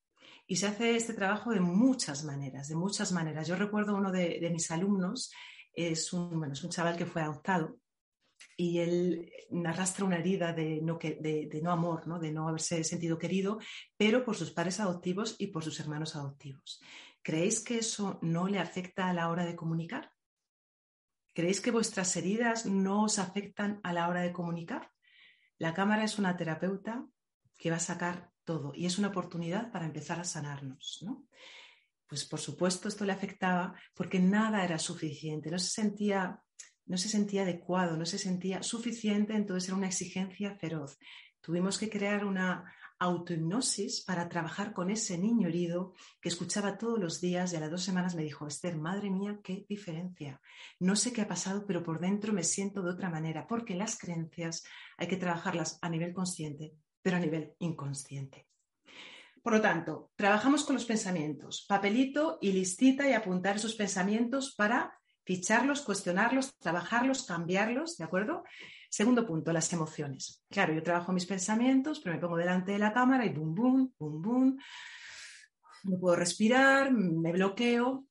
Y 0.47 0.55
se 0.55 0.67
hace 0.67 0.95
este 0.95 1.13
trabajo 1.13 1.51
de 1.51 1.59
muchas 1.59 2.23
maneras, 2.23 2.69
de 2.69 2.75
muchas 2.75 3.11
maneras. 3.11 3.47
Yo 3.47 3.57
recuerdo 3.57 3.95
uno 3.95 4.11
de, 4.11 4.49
mis 4.51 4.71
alumnos, 4.71 5.31
es 5.73 6.13
un, 6.13 6.51
chaval 6.69 6.95
que 6.95 7.05
fue 7.05 7.21
adoptado 7.21 7.77
y 8.55 8.79
él 8.79 9.31
arrastra 9.65 10.05
una 10.05 10.17
herida 10.17 10.53
de 10.53 10.81
no, 10.81 10.97
de 10.97 11.59
no 11.61 11.71
amor, 11.71 12.07
¿no? 12.07 12.17
de 12.17 12.31
no 12.31 12.47
haberse 12.47 12.83
sentido 12.85 13.17
querido, 13.17 13.59
pero 13.97 14.23
por 14.23 14.35
sus 14.35 14.51
padres 14.51 14.79
adoptivos 14.79 15.35
y 15.37 15.47
por 15.47 15.63
sus 15.63 15.79
hermanos 15.81 16.15
adoptivos. 16.15 16.81
¿Creéis 17.21 17.59
que 17.59 17.79
eso 17.79 18.17
no 18.21 18.47
le 18.47 18.59
afecta 18.59 19.09
a 19.09 19.13
la 19.13 19.29
hora 19.29 19.45
de 19.45 19.55
comunicar? 19.55 20.13
¿Creéis 21.33 21.59
que 21.59 21.71
vuestras 21.71 22.15
heridas 22.15 22.65
no 22.65 23.03
os 23.03 23.19
afectan 23.19 23.81
a 23.83 23.91
la 23.91 24.07
hora 24.07 24.21
de 24.21 24.31
comunicar? 24.31 24.91
La 25.57 25.73
cámara 25.73 26.05
es 26.05 26.17
una 26.17 26.37
terapeuta 26.37 27.05
que 27.57 27.69
va 27.69 27.75
a 27.75 27.81
sacar 27.81 28.31
todo 28.47 28.71
y 28.73 28.85
es 28.85 28.97
una 28.97 29.09
oportunidad 29.09 29.71
para 29.71 29.85
empezar 29.85 30.19
a 30.19 30.23
sanarnos, 30.23 30.99
¿no? 31.03 31.27
Pues 32.07 32.23
por 32.23 32.39
supuesto 32.39 32.87
esto 32.87 33.03
le 33.05 33.11
afectaba 33.11 33.75
porque 33.93 34.19
nada 34.19 34.63
era 34.63 34.79
suficiente, 34.79 35.51
no 35.51 35.59
se 35.59 35.69
sentía 35.69 36.41
no 36.85 36.97
se 36.97 37.09
sentía 37.09 37.41
adecuado, 37.41 37.97
no 37.97 38.05
se 38.05 38.17
sentía 38.17 38.63
suficiente, 38.63 39.35
entonces 39.35 39.67
era 39.67 39.77
una 39.77 39.87
exigencia 39.87 40.55
feroz. 40.55 40.97
Tuvimos 41.41 41.77
que 41.77 41.89
crear 41.89 42.23
una 42.23 42.63
autohipnosis 42.97 44.05
para 44.05 44.29
trabajar 44.29 44.71
con 44.71 44.89
ese 44.89 45.17
niño 45.17 45.49
herido 45.49 45.93
que 46.21 46.29
escuchaba 46.29 46.77
todos 46.77 46.97
los 46.97 47.19
días 47.19 47.51
y 47.51 47.57
a 47.57 47.59
las 47.59 47.71
dos 47.71 47.83
semanas 47.83 48.15
me 48.15 48.23
dijo, 48.23 48.47
Esther, 48.47 48.77
madre 48.77 49.09
mía, 49.09 49.41
qué 49.43 49.65
diferencia. 49.67 50.39
No 50.79 50.95
sé 50.95 51.11
qué 51.11 51.21
ha 51.23 51.27
pasado, 51.27 51.65
pero 51.67 51.83
por 51.83 51.99
dentro 51.99 52.31
me 52.31 52.43
siento 52.43 52.81
de 52.81 52.91
otra 52.91 53.09
manera, 53.09 53.45
porque 53.47 53.75
las 53.75 53.97
creencias 53.97 54.63
hay 54.97 55.07
que 55.07 55.17
trabajarlas 55.17 55.77
a 55.81 55.89
nivel 55.89 56.13
consciente 56.13 56.73
pero 57.07 57.15
a 57.15 57.21
nivel 57.21 57.53
inconsciente. 57.59 58.49
Por 59.41 59.53
lo 59.53 59.61
tanto, 59.61 60.11
trabajamos 60.17 60.65
con 60.65 60.75
los 60.75 60.83
pensamientos, 60.83 61.65
papelito 61.65 62.37
y 62.41 62.51
listita 62.51 63.07
y 63.07 63.13
apuntar 63.13 63.55
esos 63.55 63.75
pensamientos 63.75 64.53
para 64.57 64.99
ficharlos, 65.23 65.83
cuestionarlos, 65.83 66.57
trabajarlos, 66.57 67.25
cambiarlos, 67.25 67.95
¿de 67.95 68.03
acuerdo? 68.03 68.43
Segundo 68.89 69.25
punto, 69.25 69.53
las 69.53 69.71
emociones. 69.71 70.43
Claro, 70.49 70.73
yo 70.73 70.83
trabajo 70.83 71.13
mis 71.13 71.25
pensamientos, 71.25 72.01
pero 72.01 72.13
me 72.13 72.21
pongo 72.21 72.35
delante 72.35 72.73
de 72.73 72.79
la 72.79 72.91
cámara 72.91 73.25
y 73.25 73.29
boom, 73.29 73.55
boom, 73.55 73.93
boom, 73.97 74.21
boom. 74.21 74.59
No 75.85 75.99
puedo 76.01 76.17
respirar, 76.17 76.91
me 76.91 77.31
bloqueo. 77.31 78.05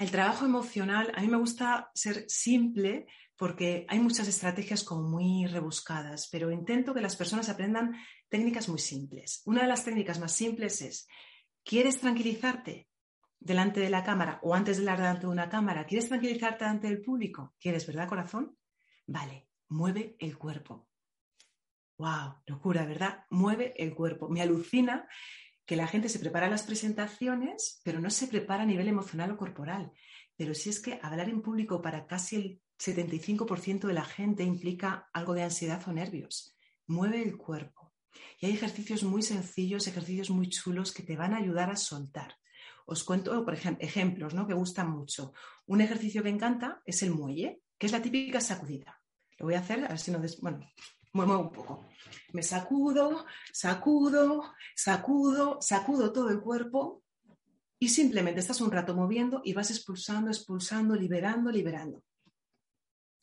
El 0.00 0.10
trabajo 0.10 0.46
emocional, 0.46 1.12
a 1.14 1.20
mí 1.20 1.28
me 1.28 1.36
gusta 1.36 1.92
ser 1.94 2.24
simple 2.26 3.06
porque 3.36 3.86
hay 3.88 3.98
muchas 3.98 4.26
estrategias 4.26 4.84
como 4.84 5.02
muy 5.02 5.46
rebuscadas, 5.46 6.28
pero 6.30 6.50
intento 6.50 6.92
que 6.92 7.00
las 7.00 7.16
personas 7.16 7.48
aprendan 7.48 7.92
técnicas 8.32 8.70
muy 8.70 8.78
simples. 8.78 9.42
Una 9.44 9.60
de 9.60 9.68
las 9.68 9.84
técnicas 9.84 10.18
más 10.18 10.32
simples 10.32 10.80
es, 10.80 11.06
¿quieres 11.62 12.00
tranquilizarte 12.00 12.88
delante 13.38 13.78
de 13.80 13.90
la 13.90 14.02
cámara 14.02 14.40
o 14.42 14.54
antes 14.54 14.78
de 14.78 14.84
hablar 14.84 14.96
delante 14.96 15.26
de 15.26 15.32
una 15.32 15.50
cámara? 15.50 15.84
¿Quieres 15.84 16.08
tranquilizarte 16.08 16.64
delante 16.64 16.88
del 16.88 17.02
público? 17.02 17.54
¿Quieres, 17.60 17.86
verdad, 17.86 18.08
corazón? 18.08 18.56
Vale, 19.06 19.48
mueve 19.68 20.16
el 20.18 20.38
cuerpo. 20.38 20.88
¡Wow! 21.98 22.36
Locura, 22.46 22.86
¿verdad? 22.86 23.26
Mueve 23.28 23.74
el 23.76 23.94
cuerpo. 23.94 24.30
Me 24.30 24.40
alucina 24.40 25.06
que 25.66 25.76
la 25.76 25.86
gente 25.86 26.08
se 26.08 26.18
prepara 26.18 26.48
las 26.48 26.62
presentaciones, 26.62 27.82
pero 27.84 28.00
no 28.00 28.08
se 28.08 28.28
prepara 28.28 28.62
a 28.62 28.66
nivel 28.66 28.88
emocional 28.88 29.30
o 29.32 29.36
corporal. 29.36 29.92
Pero 30.38 30.54
si 30.54 30.70
es 30.70 30.80
que 30.80 30.98
hablar 31.02 31.28
en 31.28 31.42
público 31.42 31.82
para 31.82 32.06
casi 32.06 32.36
el 32.36 32.62
75% 32.78 33.86
de 33.86 33.92
la 33.92 34.06
gente 34.06 34.42
implica 34.42 35.10
algo 35.12 35.34
de 35.34 35.42
ansiedad 35.42 35.86
o 35.86 35.92
nervios. 35.92 36.56
Mueve 36.86 37.22
el 37.22 37.36
cuerpo. 37.36 37.81
Y 38.40 38.46
hay 38.46 38.52
ejercicios 38.52 39.02
muy 39.04 39.22
sencillos, 39.22 39.86
ejercicios 39.86 40.30
muy 40.30 40.48
chulos 40.48 40.92
que 40.92 41.02
te 41.02 41.16
van 41.16 41.34
a 41.34 41.38
ayudar 41.38 41.70
a 41.70 41.76
soltar. 41.76 42.36
Os 42.86 43.04
cuento, 43.04 43.44
por 43.44 43.54
ejemplo, 43.54 43.84
ejemplos 43.84 44.34
¿no? 44.34 44.46
que 44.46 44.54
gustan 44.54 44.90
mucho. 44.90 45.32
Un 45.66 45.80
ejercicio 45.80 46.22
que 46.22 46.28
encanta 46.28 46.82
es 46.84 47.02
el 47.02 47.12
muelle, 47.12 47.62
que 47.78 47.86
es 47.86 47.92
la 47.92 48.02
típica 48.02 48.40
sacudida. 48.40 49.00
Lo 49.38 49.46
voy 49.46 49.54
a 49.54 49.60
hacer, 49.60 49.84
a 49.84 49.88
ver 49.88 49.98
si 49.98 50.10
no... 50.10 50.20
Bueno, 50.40 50.60
muevo 51.12 51.38
un 51.38 51.52
poco. 51.52 51.88
Me 52.32 52.42
sacudo, 52.42 53.24
sacudo, 53.52 54.54
sacudo, 54.74 55.58
sacudo 55.60 56.12
todo 56.12 56.30
el 56.30 56.40
cuerpo 56.40 57.02
y 57.78 57.88
simplemente 57.88 58.40
estás 58.40 58.60
un 58.60 58.70
rato 58.70 58.94
moviendo 58.94 59.42
y 59.44 59.52
vas 59.52 59.70
expulsando, 59.70 60.30
expulsando, 60.30 60.94
liberando, 60.94 61.50
liberando. 61.50 62.04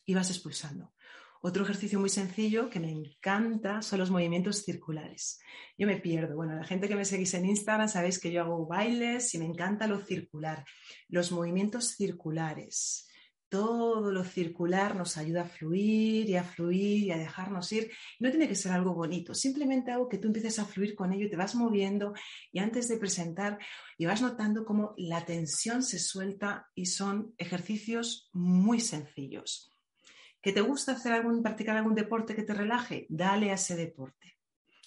Y 0.05 0.13
vas 0.13 0.29
expulsando. 0.29 0.93
Otro 1.41 1.63
ejercicio 1.63 2.01
muy 2.01 2.09
sencillo 2.09 2.69
que 2.69 2.81
me 2.81 2.91
encanta 2.91 3.81
son 3.81 3.99
los 3.99 4.11
movimientos 4.11 4.63
circulares. 4.65 5.39
Yo 5.77 5.87
me 5.87 5.95
pierdo. 5.95 6.35
Bueno, 6.35 6.55
la 6.55 6.65
gente 6.65 6.89
que 6.89 6.97
me 6.97 7.05
seguís 7.05 7.33
en 7.33 7.45
Instagram 7.45 7.87
sabéis 7.87 8.19
que 8.19 8.29
yo 8.29 8.41
hago 8.41 8.67
bailes 8.67 9.33
y 9.33 9.37
me 9.37 9.45
encanta 9.45 9.87
lo 9.87 9.99
circular. 9.99 10.65
Los 11.07 11.31
movimientos 11.31 11.95
circulares. 11.95 13.07
Todo 13.47 14.11
lo 14.11 14.25
circular 14.25 14.97
nos 14.97 15.15
ayuda 15.15 15.43
a 15.43 15.47
fluir 15.47 16.29
y 16.29 16.35
a 16.35 16.43
fluir 16.43 17.03
y 17.03 17.11
a 17.11 17.17
dejarnos 17.17 17.71
ir. 17.71 17.89
No 18.19 18.29
tiene 18.29 18.49
que 18.49 18.55
ser 18.55 18.73
algo 18.73 18.93
bonito, 18.93 19.33
simplemente 19.33 19.91
algo 19.91 20.09
que 20.09 20.17
tú 20.17 20.27
empieces 20.27 20.59
a 20.59 20.65
fluir 20.65 20.93
con 20.93 21.13
ello 21.13 21.25
y 21.25 21.29
te 21.29 21.37
vas 21.37 21.55
moviendo 21.55 22.13
y 22.51 22.59
antes 22.59 22.89
de 22.89 22.97
presentar 22.97 23.57
y 23.97 24.05
vas 24.05 24.21
notando 24.21 24.65
cómo 24.65 24.93
la 24.97 25.25
tensión 25.25 25.83
se 25.83 25.99
suelta 25.99 26.67
y 26.75 26.87
son 26.87 27.33
ejercicios 27.37 28.29
muy 28.33 28.81
sencillos. 28.81 29.73
¿Que 30.41 30.53
te 30.53 30.61
gusta 30.61 30.93
hacer 30.93 31.13
algún, 31.13 31.43
practicar 31.43 31.77
algún 31.77 31.95
deporte 31.95 32.35
que 32.35 32.43
te 32.43 32.53
relaje? 32.53 33.05
Dale 33.09 33.51
a 33.51 33.55
ese 33.55 33.75
deporte. 33.75 34.37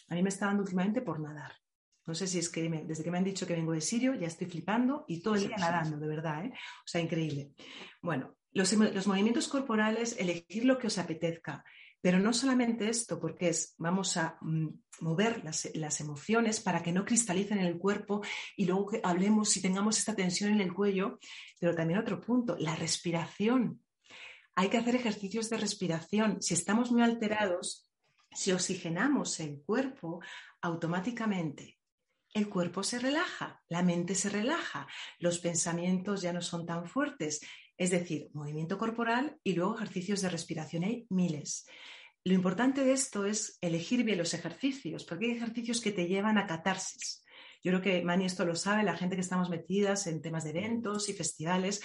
A 0.09 0.15
mí 0.15 0.23
me 0.23 0.29
está 0.29 0.47
dando 0.47 0.63
últimamente 0.63 1.03
por 1.03 1.21
nadar. 1.21 1.53
No 2.07 2.15
sé 2.15 2.27
si 2.27 2.39
es 2.39 2.49
que 2.49 2.69
desde 2.69 3.05
que 3.05 3.11
me 3.11 3.19
han 3.19 3.25
dicho 3.25 3.47
que 3.47 3.55
vengo 3.55 3.73
de 3.73 3.81
Sirio 3.81 4.15
ya 4.15 4.27
estoy 4.27 4.49
flipando 4.49 5.05
y 5.07 5.23
todo 5.23 5.37
el 5.37 5.47
día 5.47 5.57
nadando, 5.57 5.99
de 5.99 6.09
verdad. 6.09 6.45
¿eh? 6.45 6.53
O 6.53 6.87
sea, 6.87 7.01
increíble. 7.01 7.53
Bueno, 8.01 8.37
los, 8.53 8.73
los 8.73 9.07
movimientos 9.07 9.49
corporales, 9.49 10.17
elegir 10.19 10.65
lo 10.65 10.79
que 10.79 10.89
os 10.89 10.99
apetezca. 10.99 11.65
Pero 12.01 12.19
no 12.19 12.33
solamente 12.33 12.89
esto, 12.89 13.21
porque 13.21 13.51
es, 13.51 13.77
vamos 13.79 14.17
a 14.17 14.37
mm, 14.41 14.69
mover 15.03 15.45
las, 15.45 15.71
las, 15.75 16.01
emociones 16.01 16.59
para 16.61 16.83
que 16.83 16.91
no 16.91 17.05
cristalicen 17.05 17.59
en 17.59 17.67
el 17.67 17.79
cuerpo 17.79 18.23
y 18.57 18.65
luego 18.65 18.87
que 18.89 19.01
hablemos 19.05 19.57
y 19.57 19.63
tengamos 19.63 19.99
esta 19.99 20.17
tensión 20.17 20.53
en 20.53 20.61
el 20.61 20.75
cuello, 20.75 21.21
pero 21.61 21.77
también 21.77 22.01
otro 22.01 22.21
punto, 22.21 22.57
la 22.59 22.75
respiración. 22.75 23.81
Hay 24.55 24.69
que 24.69 24.79
hacer 24.79 24.97
ejercicios 24.97 25.49
de 25.51 25.57
respiración. 25.59 26.43
Si 26.43 26.55
estamos 26.55 26.91
muy 26.93 27.03
alterados, 27.03 27.91
si 28.31 28.53
oxigenamos 28.53 29.41
el 29.41 29.63
cuerpo, 29.63 30.21
automáticamente 30.61 31.79
el 32.35 32.49
cuerpo 32.49 32.83
se 32.83 32.99
relaja, 32.99 33.63
la 33.69 33.83
mente 33.83 34.15
se 34.15 34.31
relaja, 34.31 34.87
los 35.19 35.39
pensamientos 35.39 36.23
ya 36.23 36.33
no 36.33 36.41
son 36.41 36.65
tan 36.65 36.87
fuertes. 36.87 37.41
Es 37.77 37.91
decir, 37.91 38.31
movimiento 38.33 38.79
corporal 38.79 39.39
y 39.43 39.53
luego 39.55 39.75
ejercicios 39.75 40.23
de 40.23 40.31
respiración. 40.31 40.85
Hay 40.85 41.07
miles. 41.11 41.67
Lo 42.25 42.35
importante 42.35 42.85
de 42.85 42.93
esto 42.93 43.27
es 43.27 43.59
elegir 43.61 44.05
bien 44.05 44.19
los 44.19 44.33
ejercicios, 44.33 45.05
porque 45.05 45.27
hay 45.27 45.33
ejercicios 45.33 45.81
que 45.81 45.93
te 45.93 46.07
llevan 46.07 46.39
a 46.39 46.47
catarsis. 46.47 47.25
Yo 47.63 47.71
creo 47.73 47.83
que 47.83 48.03
Mani 48.03 48.25
esto 48.25 48.45
lo 48.45 48.55
sabe, 48.55 48.83
la 48.83 48.97
gente 48.97 49.17
que 49.17 49.23
estamos 49.23 49.51
metidas 49.51 50.07
en 50.07 50.23
temas 50.23 50.45
de 50.45 50.51
eventos 50.51 51.09
y 51.09 51.15
festivales, 51.15 51.83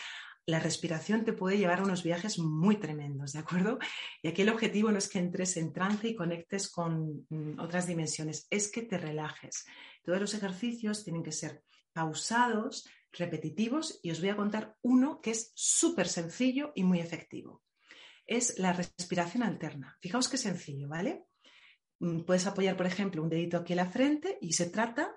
la 0.47 0.59
respiración 0.59 1.25
te 1.25 1.33
puede 1.33 1.57
llevar 1.57 1.79
a 1.79 1.83
unos 1.83 2.03
viajes 2.03 2.39
muy 2.39 2.77
tremendos, 2.77 3.33
¿de 3.33 3.39
acuerdo? 3.39 3.79
Y 4.21 4.29
aquí 4.29 4.43
el 4.43 4.49
objetivo 4.49 4.89
no 4.91 4.97
es 4.97 5.09
que 5.09 5.19
entres 5.19 5.57
en 5.57 5.73
trance 5.73 6.07
y 6.07 6.15
conectes 6.15 6.71
con 6.71 7.27
mm, 7.29 7.59
otras 7.59 7.85
dimensiones, 7.85 8.47
es 8.49 8.71
que 8.71 8.81
te 8.81 8.97
relajes. 8.97 9.65
Todos 10.03 10.21
los 10.21 10.33
ejercicios 10.33 11.03
tienen 11.03 11.21
que 11.21 11.33
ser 11.33 11.63
pausados, 11.91 12.87
repetitivos 13.11 13.99
y 14.01 14.11
os 14.11 14.21
voy 14.21 14.29
a 14.29 14.37
contar 14.37 14.77
uno 14.81 15.19
que 15.19 15.31
es 15.31 15.51
súper 15.53 16.07
sencillo 16.07 16.71
y 16.75 16.83
muy 16.83 17.01
efectivo. 17.01 17.61
Es 18.25 18.57
la 18.57 18.71
respiración 18.71 19.43
alterna. 19.43 19.97
Fijaos 20.01 20.29
qué 20.29 20.37
sencillo, 20.37 20.87
¿vale? 20.87 21.25
Mm, 21.99 22.21
puedes 22.21 22.47
apoyar, 22.47 22.77
por 22.77 22.85
ejemplo, 22.85 23.21
un 23.21 23.29
dedito 23.29 23.57
aquí 23.57 23.73
en 23.73 23.77
la 23.77 23.89
frente 23.89 24.37
y 24.39 24.53
se 24.53 24.69
trata 24.69 25.13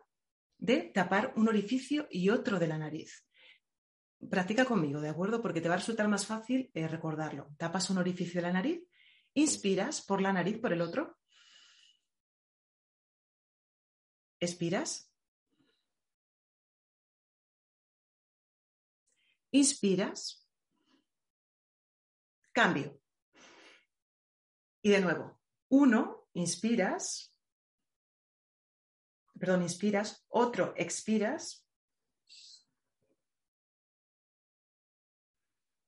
de 0.59 0.91
tapar 0.93 1.33
un 1.37 1.49
orificio 1.49 2.09
y 2.11 2.31
otro 2.31 2.59
de 2.59 2.67
la 2.67 2.79
nariz 2.79 3.30
practica 4.29 4.65
conmigo, 4.65 5.01
¿de 5.01 5.09
acuerdo? 5.09 5.41
Porque 5.41 5.61
te 5.61 5.69
va 5.69 5.75
a 5.75 5.79
resultar 5.79 6.09
más 6.09 6.27
fácil 6.27 6.71
eh, 6.75 6.89
recordarlo. 6.89 7.49
Tapas 7.57 7.91
un 7.91 7.99
orificio 7.99 8.41
de 8.41 8.47
la 8.47 8.53
nariz, 8.53 8.83
inspiras 9.35 10.03
por 10.03 10.21
la 10.21 10.33
nariz, 10.33 10.59
por 10.59 10.73
el 10.73 10.81
otro. 10.81 11.19
Expiras. 14.41 15.11
Inspiras. 19.53 20.47
Cambio. 22.53 23.01
Y 24.83 24.91
de 24.91 25.01
nuevo, 25.01 25.41
uno, 25.69 26.29
inspiras. 26.33 27.35
Perdón, 29.39 29.63
inspiras. 29.63 30.25
Otro, 30.29 30.75
expiras. 30.77 31.67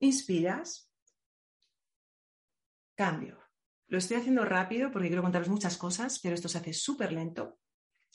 Inspiras. 0.02 0.90
Cambio. 2.96 3.38
Lo 3.86 3.98
estoy 3.98 4.16
haciendo 4.16 4.44
rápido 4.44 4.90
porque 4.90 5.06
quiero 5.06 5.22
contaros 5.22 5.48
muchas 5.48 5.76
cosas, 5.76 6.18
pero 6.20 6.34
esto 6.34 6.48
se 6.48 6.58
hace 6.58 6.72
súper 6.72 7.12
lento. 7.12 7.60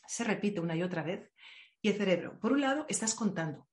Se 0.05 0.25
repite 0.25 0.59
una 0.59 0.75
y 0.75 0.83
otra 0.83 1.01
vez. 1.01 1.31
Y 1.81 1.87
el 1.87 1.95
cerebro, 1.95 2.37
por 2.41 2.51
un 2.51 2.59
lado, 2.59 2.85
estás 2.89 3.15
contando. 3.15 3.69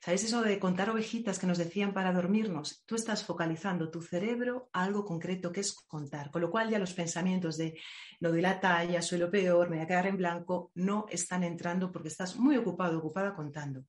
¿Sabéis 0.00 0.24
eso 0.24 0.40
de 0.40 0.58
contar 0.58 0.88
ovejitas 0.88 1.38
que 1.38 1.46
nos 1.46 1.58
decían 1.58 1.92
para 1.92 2.14
dormirnos? 2.14 2.84
Tú 2.86 2.94
estás 2.94 3.22
focalizando 3.22 3.90
tu 3.90 4.00
cerebro 4.00 4.70
a 4.72 4.84
algo 4.84 5.04
concreto 5.04 5.52
que 5.52 5.60
es 5.60 5.74
contar, 5.74 6.30
con 6.30 6.40
lo 6.40 6.50
cual 6.50 6.70
ya 6.70 6.78
los 6.78 6.94
pensamientos 6.94 7.58
de 7.58 7.78
no 8.20 8.30
doy 8.30 8.40
la 8.40 8.60
talla, 8.60 9.02
soy 9.02 9.18
lo 9.18 9.30
peor, 9.30 9.68
me 9.68 9.76
voy 9.76 9.84
a 9.84 9.88
quedar 9.88 10.06
en 10.06 10.16
blanco, 10.16 10.70
no 10.74 11.04
están 11.10 11.42
entrando 11.44 11.92
porque 11.92 12.08
estás 12.08 12.36
muy 12.36 12.56
ocupado, 12.56 12.98
ocupada 12.98 13.34
contando 13.34 13.84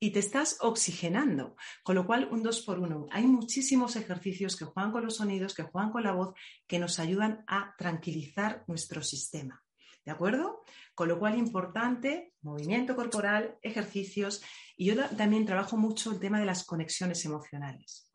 y 0.00 0.10
te 0.10 0.18
estás 0.18 0.58
oxigenando, 0.60 1.56
con 1.82 1.94
lo 1.94 2.06
cual 2.06 2.28
un 2.30 2.42
dos 2.42 2.62
por 2.62 2.78
uno. 2.78 3.06
Hay 3.10 3.24
muchísimos 3.24 3.96
ejercicios 3.96 4.56
que 4.56 4.64
juegan 4.64 4.92
con 4.92 5.04
los 5.04 5.16
sonidos, 5.16 5.54
que 5.54 5.62
juegan 5.62 5.92
con 5.92 6.02
la 6.02 6.12
voz, 6.12 6.34
que 6.66 6.78
nos 6.78 6.98
ayudan 6.98 7.44
a 7.46 7.74
tranquilizar 7.78 8.64
nuestro 8.66 9.02
sistema. 9.02 9.62
¿De 10.04 10.12
acuerdo? 10.12 10.62
Con 10.94 11.08
lo 11.08 11.18
cual, 11.18 11.38
importante, 11.38 12.34
movimiento 12.42 12.94
corporal, 12.94 13.56
ejercicios. 13.62 14.42
Y 14.76 14.86
yo 14.86 15.08
también 15.16 15.46
trabajo 15.46 15.76
mucho 15.78 16.12
el 16.12 16.20
tema 16.20 16.38
de 16.38 16.46
las 16.46 16.64
conexiones 16.64 17.24
emocionales. 17.24 18.12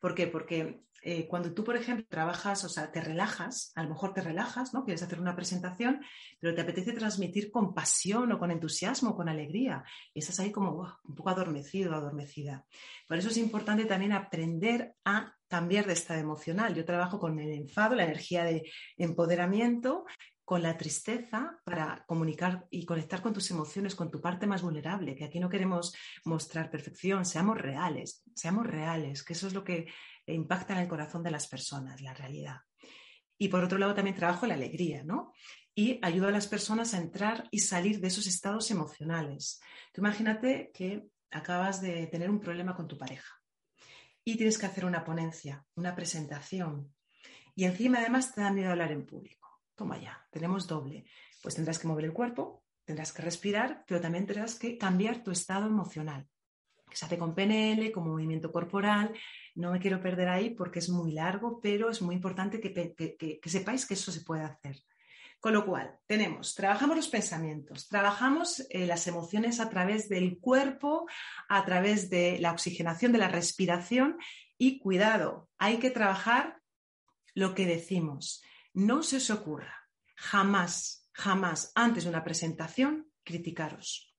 ¿Por 0.00 0.14
qué? 0.14 0.28
Porque 0.28 0.84
eh, 1.04 1.26
cuando 1.26 1.52
tú, 1.52 1.64
por 1.64 1.76
ejemplo, 1.76 2.06
trabajas, 2.08 2.62
o 2.64 2.68
sea, 2.68 2.92
te 2.92 3.00
relajas, 3.00 3.72
a 3.74 3.82
lo 3.82 3.88
mejor 3.88 4.14
te 4.14 4.20
relajas, 4.20 4.72
¿no? 4.72 4.84
Quieres 4.84 5.02
hacer 5.02 5.20
una 5.20 5.34
presentación, 5.34 6.00
pero 6.38 6.54
te 6.54 6.60
apetece 6.60 6.92
transmitir 6.92 7.50
con 7.50 7.74
pasión 7.74 8.30
o 8.30 8.38
con 8.38 8.52
entusiasmo, 8.52 9.16
con 9.16 9.28
alegría. 9.28 9.82
Y 10.14 10.20
estás 10.20 10.38
ahí 10.38 10.52
como 10.52 11.00
un 11.02 11.14
poco 11.16 11.30
adormecido, 11.30 11.92
adormecida. 11.92 12.64
Por 13.08 13.18
eso 13.18 13.30
es 13.30 13.36
importante 13.36 13.84
también 13.84 14.12
aprender 14.12 14.94
a 15.04 15.34
cambiar 15.48 15.86
de 15.86 15.94
estado 15.94 16.20
emocional. 16.20 16.72
Yo 16.72 16.84
trabajo 16.84 17.18
con 17.18 17.38
el 17.40 17.50
enfado, 17.50 17.96
la 17.96 18.04
energía 18.04 18.44
de 18.44 18.70
empoderamiento, 18.96 20.04
con 20.44 20.62
la 20.62 20.76
tristeza 20.76 21.58
para 21.64 22.04
comunicar 22.06 22.66
y 22.70 22.84
conectar 22.84 23.22
con 23.22 23.32
tus 23.32 23.50
emociones, 23.50 23.94
con 23.94 24.10
tu 24.10 24.20
parte 24.20 24.46
más 24.46 24.62
vulnerable, 24.62 25.14
que 25.14 25.24
aquí 25.24 25.40
no 25.40 25.48
queremos 25.48 25.94
mostrar 26.24 26.70
perfección, 26.70 27.24
seamos 27.24 27.58
reales, 27.58 28.22
seamos 28.34 28.66
reales, 28.66 29.22
que 29.22 29.32
eso 29.32 29.46
es 29.46 29.54
lo 29.54 29.64
que 29.64 29.86
impacta 30.26 30.74
en 30.74 30.80
el 30.80 30.88
corazón 30.88 31.22
de 31.22 31.30
las 31.30 31.48
personas, 31.48 32.00
la 32.00 32.14
realidad. 32.14 32.58
Y 33.38 33.48
por 33.48 33.64
otro 33.64 33.78
lado 33.78 33.94
también 33.94 34.16
trabajo 34.16 34.46
la 34.46 34.54
alegría, 34.54 35.02
¿no? 35.04 35.32
Y 35.74 35.98
ayudo 36.02 36.28
a 36.28 36.32
las 36.32 36.46
personas 36.46 36.94
a 36.94 36.98
entrar 36.98 37.48
y 37.50 37.60
salir 37.60 38.00
de 38.00 38.08
esos 38.08 38.26
estados 38.26 38.70
emocionales. 38.70 39.60
Tú 39.92 40.00
imagínate 40.00 40.70
que 40.72 41.08
acabas 41.30 41.80
de 41.80 42.06
tener 42.06 42.30
un 42.30 42.40
problema 42.40 42.76
con 42.76 42.86
tu 42.86 42.96
pareja 42.96 43.34
y 44.24 44.36
tienes 44.36 44.58
que 44.58 44.66
hacer 44.66 44.84
una 44.84 45.04
ponencia, 45.04 45.64
una 45.74 45.94
presentación. 45.94 46.94
Y 47.54 47.64
encima 47.64 47.98
además 47.98 48.34
te 48.34 48.42
da 48.42 48.52
miedo 48.52 48.70
hablar 48.70 48.92
en 48.92 49.06
público. 49.06 49.62
Toma 49.74 49.98
ya, 49.98 50.26
tenemos 50.30 50.68
doble. 50.68 51.04
Pues 51.42 51.54
tendrás 51.54 51.78
que 51.78 51.88
mover 51.88 52.04
el 52.04 52.12
cuerpo, 52.12 52.62
tendrás 52.84 53.12
que 53.12 53.22
respirar, 53.22 53.84
pero 53.86 54.00
también 54.00 54.26
tendrás 54.26 54.54
que 54.54 54.78
cambiar 54.78 55.22
tu 55.22 55.30
estado 55.30 55.66
emocional 55.66 56.28
que 56.92 56.98
se 56.98 57.06
hace 57.06 57.18
con 57.18 57.34
PNL, 57.34 57.90
con 57.90 58.06
movimiento 58.06 58.52
corporal. 58.52 59.12
No 59.54 59.70
me 59.70 59.80
quiero 59.80 60.00
perder 60.00 60.28
ahí 60.28 60.50
porque 60.50 60.78
es 60.78 60.88
muy 60.88 61.12
largo, 61.12 61.60
pero 61.60 61.90
es 61.90 62.00
muy 62.00 62.14
importante 62.14 62.60
que, 62.60 63.40
sepáis 63.44 63.86
que 63.86 63.94
eso 63.94 64.10
se 64.10 64.22
puede 64.22 64.42
hacer. 64.42 64.82
Con 65.40 65.52
lo 65.52 65.66
cual, 65.66 65.98
tenemos, 66.06 66.54
trabajamos 66.54 66.96
los 66.96 67.08
pensamientos, 67.08 67.88
trabajamos 67.88 68.64
eh, 68.70 68.86
las 68.86 69.06
emociones 69.08 69.58
a 69.58 69.68
través 69.68 70.08
del 70.08 70.38
cuerpo, 70.38 71.06
a 71.48 71.64
través 71.64 72.08
de 72.10 72.38
la 72.38 72.52
oxigenación, 72.52 73.10
de 73.10 73.18
la 73.18 73.28
respiración 73.28 74.18
y 74.56 74.78
cuidado, 74.78 75.50
hay 75.58 75.78
que 75.78 75.90
trabajar 75.90 76.60
lo 77.34 77.54
que 77.54 77.66
decimos. 77.66 78.42
No 78.72 79.02
se 79.02 79.16
os 79.16 79.30
ocurra, 79.30 79.88
jamás, 80.14 81.08
jamás, 81.12 81.72
antes 81.74 82.04
de 82.04 82.10
una 82.10 82.22
presentación, 82.22 83.10
criticaros. 83.24 84.14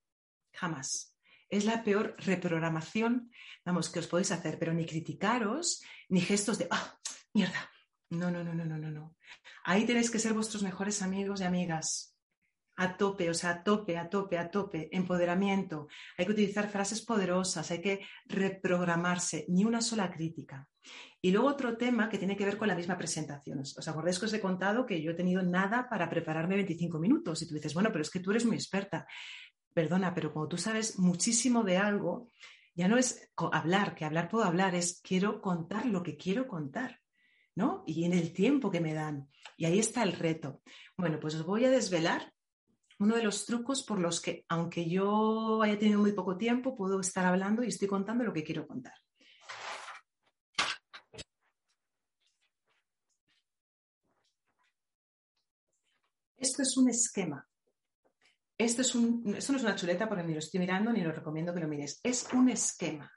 Jamás 0.52 1.13
es 1.56 1.64
la 1.64 1.84
peor 1.84 2.16
reprogramación, 2.18 3.30
vamos, 3.64 3.90
que 3.90 4.00
os 4.00 4.06
podéis 4.06 4.32
hacer, 4.32 4.58
pero 4.58 4.72
ni 4.72 4.86
criticaros, 4.86 5.82
ni 6.08 6.20
gestos 6.20 6.58
de, 6.58 6.68
ah, 6.70 6.98
mierda. 7.32 7.70
No, 8.10 8.30
no, 8.30 8.44
no, 8.44 8.54
no, 8.54 8.64
no, 8.64 8.78
no, 8.78 8.90
no. 8.90 9.16
Ahí 9.64 9.86
tenéis 9.86 10.10
que 10.10 10.18
ser 10.18 10.34
vuestros 10.34 10.62
mejores 10.62 11.02
amigos 11.02 11.40
y 11.40 11.44
amigas. 11.44 12.16
A 12.76 12.96
tope, 12.96 13.30
o 13.30 13.34
sea, 13.34 13.50
a 13.50 13.62
tope, 13.62 13.96
a 13.96 14.08
tope, 14.10 14.36
a 14.36 14.50
tope. 14.50 14.88
Empoderamiento. 14.92 15.86
Hay 16.18 16.26
que 16.26 16.32
utilizar 16.32 16.68
frases 16.68 17.02
poderosas, 17.02 17.70
hay 17.70 17.80
que 17.80 18.00
reprogramarse, 18.26 19.46
ni 19.48 19.64
una 19.64 19.80
sola 19.80 20.10
crítica. 20.10 20.68
Y 21.20 21.30
luego 21.30 21.48
otro 21.48 21.76
tema 21.76 22.08
que 22.08 22.18
tiene 22.18 22.36
que 22.36 22.44
ver 22.44 22.58
con 22.58 22.68
la 22.68 22.74
misma 22.74 22.98
presentación. 22.98 23.60
¿Os 23.60 23.88
acordáis 23.88 24.18
que 24.18 24.26
os 24.26 24.34
he 24.34 24.40
contado 24.40 24.84
que 24.84 25.00
yo 25.00 25.12
he 25.12 25.14
tenido 25.14 25.42
nada 25.42 25.88
para 25.88 26.10
prepararme 26.10 26.56
25 26.56 26.98
minutos? 26.98 27.40
Y 27.42 27.48
tú 27.48 27.54
dices, 27.54 27.72
bueno, 27.74 27.90
pero 27.90 28.02
es 28.02 28.10
que 28.10 28.20
tú 28.20 28.32
eres 28.32 28.44
muy 28.44 28.56
experta 28.56 29.06
perdona, 29.74 30.14
pero 30.14 30.32
cuando 30.32 30.50
tú 30.50 30.56
sabes 30.56 30.98
muchísimo 30.98 31.64
de 31.64 31.76
algo, 31.76 32.28
ya 32.74 32.88
no 32.88 32.96
es 32.96 33.30
hablar, 33.52 33.94
que 33.94 34.04
hablar 34.04 34.28
puedo 34.28 34.44
hablar, 34.44 34.74
es 34.74 35.00
quiero 35.02 35.40
contar 35.40 35.86
lo 35.86 36.02
que 36.02 36.16
quiero 36.16 36.46
contar, 36.48 37.00
¿no? 37.54 37.82
Y 37.86 38.04
en 38.04 38.12
el 38.12 38.32
tiempo 38.32 38.70
que 38.70 38.80
me 38.80 38.94
dan. 38.94 39.28
Y 39.56 39.66
ahí 39.66 39.78
está 39.78 40.02
el 40.02 40.12
reto. 40.12 40.62
Bueno, 40.96 41.18
pues 41.20 41.34
os 41.34 41.44
voy 41.44 41.64
a 41.64 41.70
desvelar 41.70 42.32
uno 42.98 43.16
de 43.16 43.22
los 43.24 43.44
trucos 43.44 43.82
por 43.82 43.98
los 43.98 44.20
que, 44.20 44.44
aunque 44.48 44.88
yo 44.88 45.60
haya 45.62 45.78
tenido 45.78 46.00
muy 46.00 46.12
poco 46.12 46.36
tiempo, 46.36 46.76
puedo 46.76 47.00
estar 47.00 47.26
hablando 47.26 47.62
y 47.64 47.68
estoy 47.68 47.88
contando 47.88 48.24
lo 48.24 48.32
que 48.32 48.44
quiero 48.44 48.66
contar. 48.66 48.94
Esto 56.36 56.62
es 56.62 56.76
un 56.76 56.90
esquema 56.90 57.48
esto, 58.58 58.82
es 58.82 58.94
un, 58.94 59.22
no 59.24 59.36
es 59.36 59.48
una 59.48 59.74
chuleta 59.74 60.08
porque 60.08 60.24
ni 60.24 60.32
lo 60.32 60.38
estoy 60.38 60.60
mirando 60.60 60.92
ni 60.92 61.00
lo 61.00 61.12
recomiendo 61.12 61.52
que 61.52 61.60
lo 61.60 61.68
mires. 61.68 62.00
Es 62.02 62.26
un 62.32 62.48
esquema. 62.48 63.10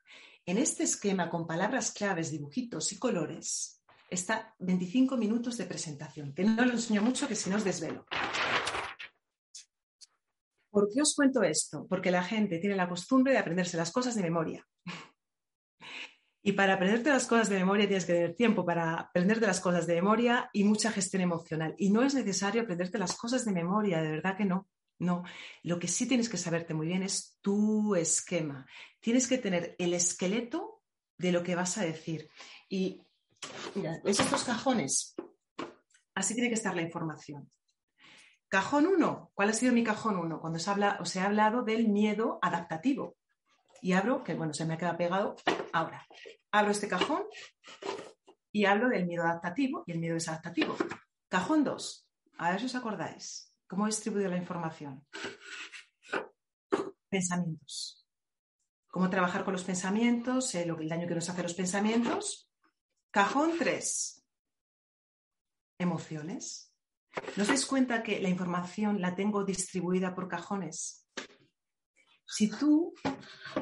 En 0.46 0.58
este 0.58 0.84
esquema, 0.84 1.30
con 1.30 1.46
palabras 1.46 1.92
claves, 1.92 2.32
dibujitos 2.32 2.92
y 2.94 3.00
colores, 3.00 3.84
está 4.10 4.56
25 4.60 5.18
minutos 5.18 5.58
de 5.58 5.66
presentación, 5.66 6.34
que 6.34 6.44
no 6.44 6.66
lo 6.66 6.72
enseño 6.72 7.02
mucho, 7.02 7.28
que 7.28 7.36
si 7.36 7.50
no 7.50 7.58
os 7.58 7.64
desvelo. 7.64 8.06
¿Por 10.70 10.90
qué 10.94 11.02
os 11.02 11.14
cuento 11.16 11.44
esto? 11.44 11.86
Porque 11.88 12.12
la 12.12 12.24
gente 12.24 12.60
tiene 12.60 12.76
la 12.76 12.88
costumbre 12.88 13.34
de 13.34 13.40
aprenderse 13.40 13.78
las 13.78 13.92
cosas 13.92 14.16
de 14.16 14.24
memoria. 14.24 14.66
Y 16.44 16.54
para 16.54 16.76
aprenderte 16.76 17.10
las 17.10 17.26
cosas 17.26 17.50
de 17.50 17.58
memoria 17.58 17.88
tienes 17.88 18.06
que 18.06 18.14
tener 18.14 18.34
tiempo 18.34 18.66
para 18.66 18.94
aprenderte 18.94 19.46
las 19.46 19.60
cosas 19.60 19.86
de 19.86 19.96
memoria 19.96 20.50
y 20.54 20.64
mucha 20.64 20.92
gestión 20.92 21.22
emocional. 21.22 21.76
Y 21.78 21.90
no 21.90 22.04
es 22.04 22.14
necesario 22.14 22.62
aprenderte 22.62 22.98
las 22.98 23.18
cosas 23.18 23.44
de 23.44 23.52
memoria, 23.52 24.02
de 24.02 24.12
verdad 24.12 24.38
que 24.38 24.46
no. 24.46 24.68
No, 25.00 25.24
lo 25.64 25.78
que 25.78 25.88
sí 25.88 26.08
tienes 26.08 26.30
que 26.30 26.38
saberte 26.38 26.74
muy 26.74 26.88
bien 26.88 27.04
es 27.04 27.38
tu 27.42 27.96
esquema. 27.96 28.66
Tienes 29.00 29.28
que 29.28 29.38
tener 29.38 29.76
el 29.78 29.94
esqueleto 29.94 30.82
de 31.18 31.32
lo 31.32 31.44
que 31.44 31.56
vas 31.56 31.78
a 31.78 31.84
decir. 31.84 32.30
Y 32.68 33.04
mira, 33.76 34.02
¿ves 34.04 34.20
estos 34.20 34.44
cajones? 34.44 35.16
Así 36.16 36.34
tiene 36.34 36.50
que 36.50 36.56
estar 36.56 36.76
la 36.76 36.82
información. 36.82 37.52
Cajón 38.50 38.88
1. 38.88 39.32
¿Cuál 39.34 39.50
ha 39.50 39.54
sido 39.54 39.74
mi 39.74 39.84
cajón 39.84 40.18
1? 40.18 40.40
Cuando 40.40 40.58
os, 40.58 40.68
habla, 40.68 40.98
os 41.00 41.16
he 41.16 41.20
hablado 41.20 41.64
del 41.64 41.90
miedo 41.90 42.40
adaptativo. 42.42 43.18
Y 43.82 43.92
abro, 43.92 44.24
que 44.24 44.34
bueno, 44.34 44.54
se 44.54 44.66
me 44.66 44.74
ha 44.74 44.78
quedado 44.78 44.98
pegado 44.98 45.36
ahora. 45.74 46.08
Abro 46.52 46.72
este 46.72 46.88
cajón 46.88 47.24
y 48.52 48.66
hablo 48.66 48.90
del 48.90 49.06
miedo 49.06 49.24
adaptativo 49.24 49.84
y 49.86 49.92
el 49.92 50.00
miedo 50.00 50.16
desadaptativo. 50.16 50.76
Cajón 51.28 51.64
2. 51.64 52.08
A 52.40 52.52
ver 52.52 52.60
si 52.60 52.66
os 52.66 52.76
acordáis. 52.76 53.47
¿Cómo 53.68 53.86
he 53.86 53.90
distribuido 53.90 54.30
la 54.30 54.38
información? 54.38 55.06
Pensamientos. 57.10 58.08
¿Cómo 58.88 59.10
trabajar 59.10 59.44
con 59.44 59.54
los 59.54 59.64
pensamientos? 59.64 60.56
el 60.56 60.90
daño 60.90 61.08
que 61.08 61.16
nos 61.16 61.30
hace 61.30 61.44
los 61.44 61.54
pensamientos. 61.54 62.50
Cajón 63.12 63.58
3. 63.60 64.26
Emociones. 65.80 66.74
¿No 67.36 67.44
os 67.44 67.50
dais 67.50 67.66
cuenta 67.66 68.04
que 68.04 68.20
la 68.22 68.30
información 68.30 69.02
la 69.02 69.16
tengo 69.16 69.44
distribuida 69.44 70.16
por 70.16 70.28
cajones? 70.28 71.06
Si 72.26 72.50
tú 72.50 72.94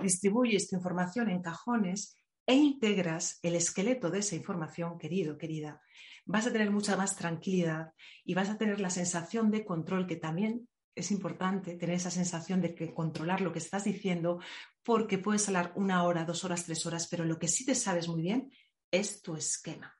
distribuyes 0.02 0.68
tu 0.68 0.76
información 0.76 1.30
en 1.30 1.42
cajones 1.42 2.16
e 2.46 2.54
integras 2.54 3.40
el 3.42 3.56
esqueleto 3.56 4.10
de 4.10 4.20
esa 4.20 4.36
información, 4.36 4.98
querido, 4.98 5.38
querida, 5.38 5.82
vas 6.26 6.48
a 6.48 6.52
tener 6.52 6.72
mucha 6.72 6.96
más 6.98 7.16
tranquilidad 7.16 7.94
y 8.24 8.34
vas 8.34 8.50
a 8.50 8.58
tener 8.58 8.80
la 8.80 8.90
sensación 8.90 9.52
de 9.52 9.66
control, 9.66 10.08
que 10.08 10.16
también 10.16 10.68
es 10.96 11.12
importante 11.12 11.76
tener 11.76 11.96
esa 11.96 12.12
sensación 12.12 12.62
de 12.62 12.74
que 12.74 12.94
controlar 12.94 13.42
lo 13.42 13.52
que 13.52 13.60
estás 13.60 13.84
diciendo, 13.84 14.40
porque 14.84 15.18
puedes 15.18 15.48
hablar 15.48 15.74
una 15.76 16.04
hora, 16.04 16.26
dos 16.26 16.44
horas, 16.44 16.66
tres 16.66 16.86
horas, 16.86 17.08
pero 17.08 17.26
lo 17.26 17.38
que 17.38 17.48
sí 17.48 17.66
te 17.66 17.76
sabes 17.76 18.08
muy 18.08 18.22
bien 18.22 18.52
es 18.92 19.22
tu 19.22 19.36
esquema. 19.36 19.98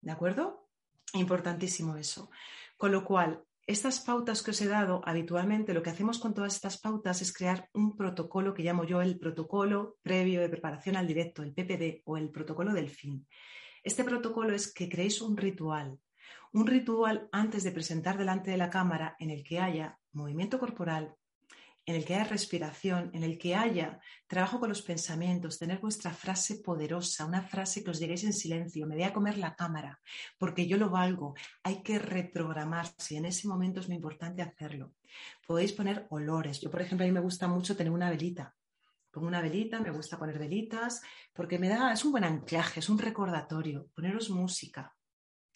¿De 0.00 0.12
acuerdo? 0.12 0.68
Importantísimo 1.14 1.96
eso. 1.96 2.30
Con 2.76 2.92
lo 2.92 3.04
cual, 3.04 3.42
estas 3.68 4.00
pautas 4.00 4.42
que 4.42 4.52
os 4.52 4.60
he 4.62 4.66
dado, 4.66 5.02
habitualmente 5.04 5.74
lo 5.74 5.82
que 5.82 5.90
hacemos 5.90 6.18
con 6.18 6.32
todas 6.32 6.54
estas 6.54 6.80
pautas 6.80 7.20
es 7.20 7.34
crear 7.34 7.68
un 7.74 7.98
protocolo 7.98 8.54
que 8.54 8.62
llamo 8.62 8.84
yo 8.84 9.02
el 9.02 9.18
protocolo 9.18 9.98
previo 10.00 10.40
de 10.40 10.48
preparación 10.48 10.96
al 10.96 11.06
directo, 11.06 11.42
el 11.42 11.52
PPD 11.52 12.00
o 12.06 12.16
el 12.16 12.30
protocolo 12.30 12.72
del 12.72 12.88
fin. 12.88 13.28
Este 13.84 14.04
protocolo 14.04 14.54
es 14.54 14.72
que 14.72 14.88
creéis 14.88 15.20
un 15.20 15.36
ritual, 15.36 15.98
un 16.54 16.66
ritual 16.66 17.28
antes 17.30 17.62
de 17.62 17.72
presentar 17.72 18.16
delante 18.16 18.50
de 18.50 18.56
la 18.56 18.70
cámara 18.70 19.16
en 19.18 19.28
el 19.28 19.44
que 19.44 19.60
haya 19.60 19.98
movimiento 20.12 20.58
corporal, 20.58 21.14
en 21.88 21.94
el 21.94 22.04
que 22.04 22.16
haya 22.16 22.24
respiración, 22.24 23.10
en 23.14 23.24
el 23.24 23.38
que 23.38 23.54
haya 23.54 23.98
trabajo 24.26 24.60
con 24.60 24.68
los 24.68 24.82
pensamientos, 24.82 25.58
tener 25.58 25.78
vuestra 25.78 26.10
frase 26.10 26.56
poderosa, 26.56 27.24
una 27.24 27.40
frase 27.40 27.82
que 27.82 27.88
os 27.88 27.98
lleguéis 27.98 28.24
en 28.24 28.34
silencio, 28.34 28.86
me 28.86 28.94
voy 28.94 29.04
a 29.04 29.12
comer 29.14 29.38
la 29.38 29.54
cámara, 29.54 29.98
porque 30.36 30.66
yo 30.66 30.76
lo 30.76 30.90
valgo, 30.90 31.34
hay 31.62 31.82
que 31.82 31.98
reprogramarse, 31.98 33.16
en 33.16 33.24
ese 33.24 33.48
momento 33.48 33.80
es 33.80 33.88
muy 33.88 33.96
importante 33.96 34.42
hacerlo. 34.42 34.92
Podéis 35.46 35.72
poner 35.72 36.06
olores, 36.10 36.60
yo 36.60 36.70
por 36.70 36.82
ejemplo 36.82 37.06
a 37.06 37.08
mí 37.08 37.12
me 37.12 37.20
gusta 37.20 37.48
mucho 37.48 37.74
tener 37.74 37.90
una 37.90 38.10
velita, 38.10 38.54
Pongo 39.10 39.26
una 39.26 39.40
velita, 39.40 39.80
me 39.80 39.90
gusta 39.90 40.18
poner 40.18 40.38
velitas, 40.38 41.00
porque 41.32 41.58
me 41.58 41.70
da, 41.70 41.94
es 41.94 42.04
un 42.04 42.12
buen 42.12 42.24
anclaje, 42.24 42.80
es 42.80 42.90
un 42.90 42.98
recordatorio, 42.98 43.88
poneros 43.94 44.28
música, 44.28 44.94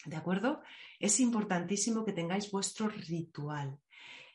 ¿de 0.03 0.15
acuerdo? 0.15 0.63
Es 0.99 1.19
importantísimo 1.19 2.03
que 2.03 2.11
tengáis 2.11 2.49
vuestro 2.49 2.89
ritual. 2.89 3.79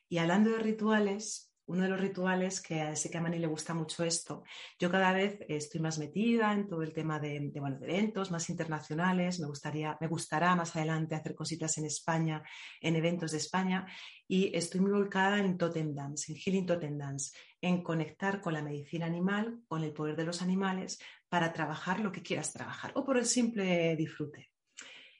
Y 0.08 0.18
hablando 0.18 0.50
de 0.50 0.60
rituales, 0.60 1.47
uno 1.68 1.82
de 1.82 1.88
los 1.88 2.00
rituales 2.00 2.60
que 2.60 2.96
sé 2.96 3.10
que 3.10 3.18
a 3.18 3.20
Mani 3.20 3.38
le 3.38 3.46
gusta 3.46 3.74
mucho 3.74 4.02
esto. 4.02 4.42
Yo 4.78 4.90
cada 4.90 5.12
vez 5.12 5.38
estoy 5.48 5.80
más 5.80 5.98
metida 5.98 6.52
en 6.52 6.66
todo 6.66 6.82
el 6.82 6.92
tema 6.92 7.20
de, 7.20 7.40
de, 7.40 7.60
eventos 7.82 8.30
más 8.30 8.48
internacionales. 8.48 9.38
Me, 9.38 9.46
gustaría, 9.46 9.96
me 10.00 10.08
gustará 10.08 10.56
más 10.56 10.74
adelante 10.74 11.14
hacer 11.14 11.34
cositas 11.34 11.76
en 11.78 11.84
España, 11.84 12.42
en 12.80 12.96
eventos 12.96 13.32
de 13.32 13.38
España. 13.38 13.86
Y 14.26 14.54
estoy 14.56 14.80
muy 14.80 14.92
volcada 14.92 15.38
en 15.38 15.58
Totem 15.58 15.94
Dance, 15.94 16.32
en 16.32 16.38
Healing 16.38 16.66
Totem 16.66 16.96
Dance, 16.96 17.36
en 17.60 17.82
conectar 17.82 18.40
con 18.40 18.54
la 18.54 18.62
medicina 18.62 19.06
animal, 19.06 19.60
con 19.68 19.84
el 19.84 19.92
poder 19.92 20.16
de 20.16 20.24
los 20.24 20.40
animales, 20.40 20.98
para 21.28 21.52
trabajar 21.52 22.00
lo 22.00 22.12
que 22.12 22.22
quieras 22.22 22.52
trabajar 22.52 22.92
o 22.94 23.04
por 23.04 23.18
el 23.18 23.26
simple 23.26 23.94
disfrute. 23.96 24.50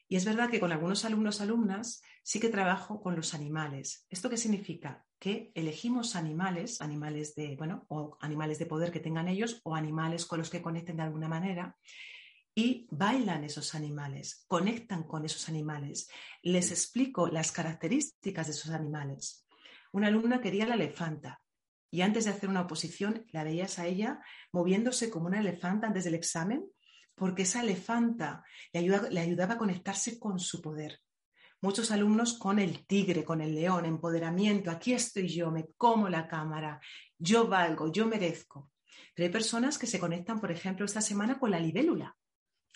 Y 0.09 0.17
es 0.17 0.25
verdad 0.25 0.51
que 0.51 0.61
con 0.61 0.73
algunos 0.73 1.05
alumnos, 1.05 1.43
alumnas, 1.43 2.01
sí 2.23 2.41
que 2.41 2.49
trabajo 2.49 3.03
con 3.03 3.15
los 3.15 3.35
animales. 3.35 4.07
¿Esto 4.09 4.31
qué 4.31 4.39
significa? 4.39 5.05
Que 5.19 5.51
elegimos 5.55 6.17
animales, 6.17 6.81
animales 6.81 7.35
de, 7.35 7.57
bueno, 7.57 7.85
o 7.89 8.17
animales 8.21 8.59
de 8.59 8.67
poder 8.67 8.93
que 8.93 9.01
tengan 9.01 9.29
ellos, 9.29 9.61
o 9.65 9.75
animales 9.75 10.27
con 10.27 10.39
los 10.39 10.51
que 10.51 10.63
conecten 10.63 10.97
de 10.97 11.03
alguna 11.03 11.29
manera, 11.29 11.77
y 12.55 12.89
bailan 12.91 13.45
esos 13.45 13.75
animales, 13.75 14.45
conectan 14.49 15.05
con 15.05 15.25
esos 15.25 15.49
animales. 15.49 16.09
Les 16.43 16.71
explico 16.71 17.29
las 17.29 17.53
características 17.53 18.47
de 18.47 18.53
esos 18.53 18.73
animales. 18.73 19.47
Una 19.93 20.09
alumna 20.09 20.41
quería 20.41 20.67
la 20.67 20.75
elefanta 20.75 21.41
y 21.91 22.03
antes 22.03 22.25
de 22.25 22.31
hacer 22.31 22.49
una 22.49 22.63
oposición 22.63 23.25
la 23.31 23.45
veías 23.45 23.79
a 23.79 23.87
ella 23.87 24.21
moviéndose 24.53 25.09
como 25.09 25.27
una 25.27 25.41
elefanta 25.41 25.87
antes 25.87 26.05
del 26.05 26.15
examen 26.15 26.69
porque 27.15 27.43
esa 27.43 27.63
elefanta 27.63 28.45
le, 28.73 29.21
ayudaba 29.21 29.55
a 29.55 29.59
conectarse 29.59 30.19
con 30.19 30.39
su 30.39 30.63
poder. 30.63 31.01
Muchos 31.61 31.91
alumnos 31.91 32.39
con 32.39 32.61
el 32.61 32.87
tigre, 32.87 33.25
con 33.25 33.41
el 33.41 33.53
león, 33.53 33.85
empoderamiento, 33.85 34.71
aquí 34.71 34.93
estoy 34.93 35.27
yo, 35.27 35.51
me 35.51 35.71
como 35.77 36.09
la 36.09 36.29
cámara, 36.29 36.81
yo 37.19 37.49
valgo, 37.49 37.91
yo 37.91 38.07
merezco. 38.07 38.71
Pero 39.13 39.27
hay 39.27 39.33
personas 39.33 39.77
que 39.77 39.89
se 39.89 39.99
conectan, 39.99 40.41
por 40.41 40.53
ejemplo, 40.53 40.85
esta 40.85 41.01
semana 41.01 41.41
con 41.41 41.51
la 41.51 41.59
libélula. 41.59 42.17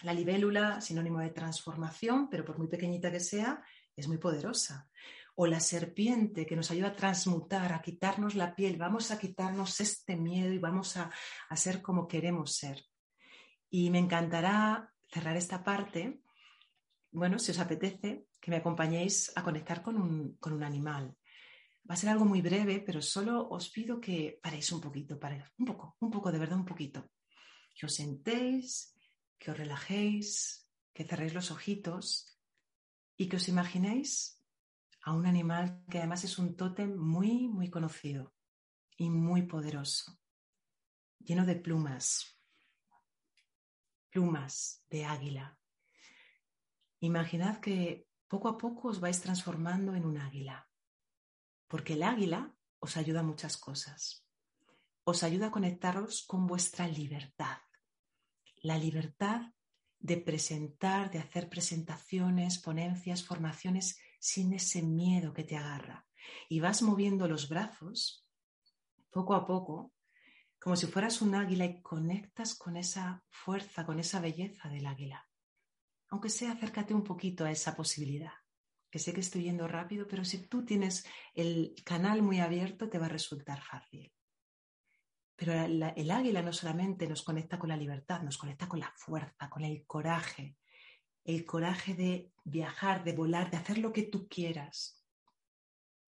La 0.03 0.13
libélula, 0.13 0.81
sinónimo 0.81 1.21
de 1.21 1.31
transformación, 1.31 2.29
pero 2.29 2.45
por 2.45 2.59
muy 2.59 2.67
pequeñita 2.67 3.13
que 3.13 3.21
sea, 3.21 3.63
es 3.95 4.09
muy 4.09 4.19
poderosa. 4.19 4.89
O 5.37 5.47
la 5.47 5.61
serpiente 5.61 6.45
que 6.45 6.57
nos 6.57 6.73
ayuda 6.73 6.89
a 6.89 6.97
transmutar, 6.97 7.73
a 7.73 7.83
quitarnos 7.83 8.35
la 8.35 8.57
piel, 8.57 8.79
vamos 8.79 9.13
a 9.13 9.19
quitarnos 9.21 9.81
este 9.81 10.17
miedo 10.17 10.53
y 10.53 10.59
vamos 10.59 10.97
a, 10.97 11.13
a 11.49 11.57
ser 11.57 11.81
como 11.81 12.09
queremos 12.09 12.57
ser. 12.57 12.85
Y 13.71 13.91
me 13.91 14.01
encantará 14.01 14.93
cerrar 15.07 15.37
esta 15.37 15.63
parte, 15.63 16.21
bueno, 17.13 17.39
si 17.39 17.53
os 17.53 17.61
apetece, 17.61 18.27
que 18.43 18.51
me 18.51 18.57
acompañéis 18.57 19.31
a 19.37 19.45
conectar 19.45 19.83
con 19.83 19.95
un, 19.97 20.37
con 20.43 20.53
un 20.53 20.65
animal. 20.65 21.17
Va 21.89 21.95
a 21.95 21.97
ser 21.97 22.11
algo 22.11 22.25
muy 22.25 22.43
breve, 22.43 22.81
pero 22.81 23.01
solo 23.01 23.49
os 23.49 23.71
pido 23.71 24.01
que 24.01 24.41
paréis 24.43 24.73
un 24.73 24.81
poquito, 24.81 25.19
paréis, 25.19 25.45
un 25.59 25.67
poco, 25.67 25.97
un 26.01 26.11
poco, 26.11 26.33
de 26.33 26.41
verdad, 26.41 26.59
un 26.59 26.67
poquito. 26.67 27.07
Que 27.73 27.87
os 27.87 27.95
sentéis, 27.95 28.99
que 29.39 29.53
os 29.53 29.57
relajéis, 29.57 30.69
que 30.93 31.05
cerréis 31.05 31.35
los 31.35 31.53
ojitos 31.53 32.37
y 33.17 33.29
que 33.29 33.37
os 33.37 33.47
imaginéis 33.47 34.43
a 35.03 35.15
un 35.15 35.27
animal 35.27 35.85
que 35.89 35.99
además 35.99 36.25
es 36.25 36.37
un 36.39 36.57
tótem 36.57 36.97
muy, 36.97 37.47
muy 37.47 37.71
conocido 37.71 38.35
y 38.97 39.09
muy 39.09 39.43
poderoso, 39.43 40.19
lleno 41.19 41.47
de 41.47 41.57
plumas, 41.57 42.39
plumas 44.11 44.85
de 44.91 45.05
águila. 45.05 45.59
Imaginad 47.01 47.61
que 47.61 48.07
poco 48.33 48.49
a 48.49 48.57
poco 48.57 48.89
os 48.89 48.99
vais 49.05 49.21
transformando 49.21 49.93
en 49.95 50.07
un 50.11 50.17
águila, 50.17 50.67
porque 51.69 51.93
el 51.93 52.03
águila 52.03 52.41
os 52.81 52.97
ayuda 52.97 53.21
a 53.21 53.29
muchas 53.31 53.59
cosas. 53.59 54.25
Os 55.05 55.23
ayuda 55.23 55.49
a 55.49 55.51
conectaros 55.51 56.25
con 56.25 56.47
vuestra 56.47 56.89
libertad, 56.89 57.61
la 58.63 58.79
libertad 58.79 59.53
de 59.99 60.17
presentar, 60.17 61.11
de 61.11 61.19
hacer 61.19 61.51
presentaciones, 61.51 62.57
ponencias, 62.57 63.23
formaciones 63.23 64.01
sin 64.19 64.55
ese 64.55 64.81
miedo 64.81 65.35
que 65.35 65.45
te 65.45 65.59
agarra. 65.59 66.07
Y 66.49 66.61
vas 66.61 66.81
moviendo 66.81 67.29
los 67.29 67.51
brazos 67.51 68.27
poco 69.11 69.35
a 69.35 69.45
poco 69.45 69.93
como 70.59 70.77
si 70.77 70.87
fueras 70.87 71.21
un 71.21 71.35
águila 71.35 71.67
y 71.67 71.83
conectas 71.83 72.55
con 72.55 72.79
esa 72.79 73.23
fuerza, 73.29 73.85
con 73.85 74.01
esa 74.01 74.21
belleza 74.21 74.71
del 74.71 74.87
águila. 74.87 75.29
Aunque 76.13 76.29
sea, 76.29 76.53
acércate 76.53 76.93
un 76.93 77.05
poquito 77.05 77.47
a 77.47 77.51
esa 77.51 77.75
posibilidad. 77.75 78.35
Que 78.91 78.99
sé 78.99 79.15
que 79.15 79.21
estoy 79.21 79.45
yendo 79.45 79.67
rápido, 79.67 80.07
pero 80.07 80.27
si 80.27 80.47
tú 80.47 80.63
tienes 80.63 81.07
el 81.33 81.75
canal 81.87 82.21
muy 82.21 82.39
abierto, 82.39 82.91
te 82.91 82.99
va 82.99 83.07
a 83.07 83.09
resultar 83.09 83.63
fácil. 83.63 84.13
Pero 85.35 85.55
el 85.55 86.11
águila 86.11 86.43
no 86.43 86.53
solamente 86.53 87.09
nos 87.09 87.23
conecta 87.23 87.59
con 87.59 87.71
la 87.71 87.79
libertad, 87.79 88.21
nos 88.21 88.37
conecta 88.37 88.69
con 88.69 88.81
la 88.81 88.93
fuerza, 88.95 89.49
con 89.49 89.65
el 89.65 89.87
coraje. 89.87 90.59
el 91.25 91.47
coraje 91.47 91.95
de 91.95 92.31
viajar, 92.45 93.05
de 93.05 93.15
volar, 93.15 93.51
de 93.51 93.57
hacer 93.57 93.79
lo 93.79 93.91
que 93.91 94.03
tú 94.03 94.29
quieras. 94.29 95.03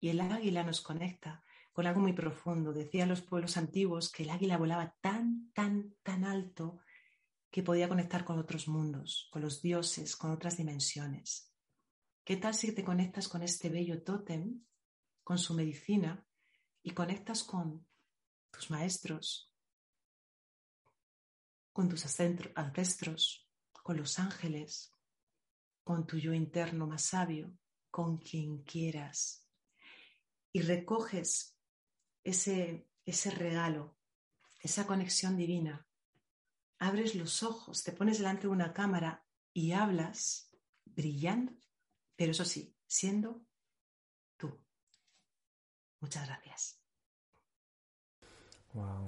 Y 0.01 0.09
el 0.09 0.19
águila 0.19 0.63
nos 0.63 0.81
conecta 0.81 1.41
con 1.71 1.87
algo 1.87 2.01
muy 2.01 2.11
profundo. 2.11 2.73
Decían 2.73 3.07
los 3.07 3.21
pueblos 3.21 3.55
antiguos 3.55 4.11
que 4.11 4.23
el 4.23 4.31
águila 4.31 4.57
volaba 4.57 4.97
tan, 4.99 5.49
tan, 5.53 5.95
tan 6.03 6.25
alto 6.25 6.81
que 7.53 7.61
podía 7.61 7.87
conectar 7.87 8.25
con 8.25 8.39
otros 8.39 8.67
mundos, 8.67 9.29
con 9.31 9.43
los 9.43 9.61
dioses, 9.61 10.15
con 10.15 10.31
otras 10.31 10.57
dimensiones. 10.57 11.53
¿Qué 12.23 12.35
tal 12.35 12.55
si 12.55 12.73
te 12.73 12.83
conectas 12.83 13.27
con 13.27 13.43
este 13.43 13.69
bello 13.69 14.01
tótem, 14.01 14.65
con 15.23 15.37
su 15.37 15.53
medicina, 15.53 16.25
y 16.81 16.95
conectas 16.95 17.43
con 17.43 17.85
tus 18.49 18.71
maestros, 18.71 19.53
con 21.71 21.89
tus 21.89 22.03
ancestros, 22.55 23.47
con 23.71 23.97
los 23.97 24.17
ángeles, 24.17 24.91
con 25.83 26.07
tu 26.07 26.17
yo 26.17 26.33
interno 26.33 26.87
más 26.87 27.03
sabio, 27.03 27.55
con 27.91 28.17
quien 28.17 28.63
quieras. 28.63 29.47
Y 30.51 30.61
recoges 30.61 31.55
ese, 32.23 32.89
ese 33.05 33.29
regalo, 33.29 33.95
esa 34.59 34.87
conexión 34.87 35.37
divina. 35.37 35.87
Abres 36.83 37.15
los 37.15 37.43
ojos, 37.43 37.81
te 37.81 37.93
pones 37.93 38.17
delante 38.17 38.41
de 38.41 38.49
una 38.49 38.73
cámara 38.73 39.25
y 39.53 39.71
hablas 39.71 40.51
brillando, 40.83 41.53
pero 42.17 42.31
eso 42.31 42.43
sí, 42.43 42.75
siendo 42.85 43.45
tú. 44.35 44.59
Muchas 46.01 46.27
gracias. 46.27 46.81
Wow. 48.73 49.05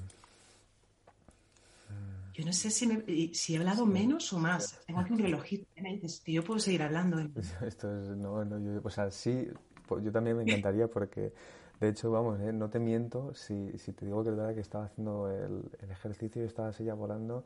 Yo 2.33 2.45
no 2.45 2.53
sé 2.53 2.71
si, 2.71 3.33
si 3.33 3.55
he 3.55 3.57
hablado 3.57 3.85
menos 3.85 4.31
o 4.31 4.39
más. 4.39 4.79
Tengo 4.87 5.01
aquí 5.01 5.11
un 5.11 5.19
relojito. 5.27 5.67
Me 5.75 5.95
dices 5.95 6.21
que 6.21 6.31
yo 6.31 6.45
puedo 6.45 6.61
seguir 6.61 6.81
hablando. 6.81 7.19
Esto 7.61 7.99
es, 7.99 8.07
no, 8.15 8.45
no, 8.45 8.57
yo, 8.57 8.79
o 8.81 8.89
sea, 8.89 9.11
sí, 9.11 9.49
pues 9.85 10.01
yo 10.01 10.13
también 10.13 10.37
me 10.37 10.43
encantaría 10.43 10.87
porque, 10.87 11.33
de 11.79 11.89
hecho, 11.89 12.11
vamos, 12.11 12.39
¿eh? 12.39 12.53
no 12.53 12.69
te 12.69 12.79
miento 12.79 13.33
si, 13.33 13.77
si, 13.77 13.93
te 13.93 14.05
digo 14.05 14.23
que 14.23 14.29
es 14.29 14.35
verdad 14.35 14.53
que 14.53 14.61
estaba 14.61 14.85
haciendo 14.85 15.29
el, 15.29 15.69
el 15.81 15.91
ejercicio 15.91 16.43
y 16.43 16.45
estaba 16.45 16.69
así 16.69 16.83
ya 16.83 16.93
volando 16.93 17.43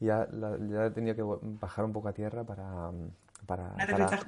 y 0.00 0.06
ya, 0.06 0.28
la, 0.32 0.56
ya 0.58 0.90
tenía 0.92 1.14
que 1.14 1.22
bajar 1.22 1.84
un 1.84 1.92
poco 1.92 2.08
a 2.08 2.12
tierra 2.12 2.44
para, 2.44 2.90
para, 3.46 3.74
para, 3.90 4.20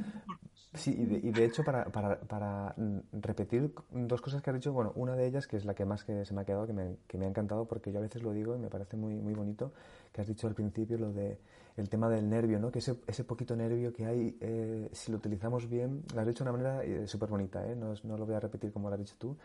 Sí, 0.74 0.94
y 0.98 1.04
de, 1.04 1.28
y 1.28 1.32
de 1.32 1.44
hecho 1.44 1.62
para, 1.64 1.84
para, 1.84 2.18
para, 2.20 2.74
repetir 3.12 3.74
dos 3.90 4.22
cosas 4.22 4.40
que 4.40 4.48
has 4.48 4.56
dicho, 4.56 4.72
bueno, 4.72 4.92
una 4.94 5.14
de 5.14 5.26
ellas 5.26 5.46
que 5.46 5.58
es 5.58 5.66
la 5.66 5.74
que 5.74 5.84
más 5.84 6.02
que 6.02 6.24
se 6.24 6.32
me 6.32 6.40
ha 6.40 6.44
quedado, 6.46 6.66
que 6.66 6.72
me, 6.72 6.96
que 7.06 7.18
me 7.18 7.26
ha 7.26 7.28
encantado, 7.28 7.66
porque 7.66 7.92
yo 7.92 7.98
a 7.98 8.02
veces 8.02 8.22
lo 8.22 8.32
digo 8.32 8.56
y 8.56 8.58
me 8.58 8.70
parece 8.70 8.96
muy, 8.96 9.14
muy 9.16 9.34
bonito, 9.34 9.72
que 10.12 10.22
has 10.22 10.26
dicho 10.26 10.46
al 10.46 10.54
principio 10.54 10.96
lo 10.96 11.12
de 11.12 11.38
el 11.76 11.88
tema 11.88 12.08
del 12.08 12.28
nervio, 12.28 12.58
¿no? 12.58 12.70
Que 12.70 12.80
ese, 12.80 12.96
ese 13.06 13.24
poquito 13.24 13.56
nervio 13.56 13.92
que 13.92 14.06
hay, 14.06 14.36
eh, 14.40 14.88
si 14.92 15.10
lo 15.10 15.18
utilizamos 15.18 15.68
bien, 15.68 16.02
lo 16.14 16.20
has 16.20 16.26
dicho 16.26 16.44
de 16.44 16.50
una 16.50 16.58
manera 16.58 16.84
eh, 16.84 17.06
súper 17.06 17.28
bonita, 17.28 17.66
¿eh? 17.66 17.74
No, 17.74 17.94
no, 18.04 18.16
lo 18.16 18.26
voy 18.26 18.34
a 18.34 18.40
repetir 18.40 18.72
como 18.72 18.88
lo 18.88 18.94
has 18.94 19.00
dicho 19.00 19.14
tú, 19.18 19.36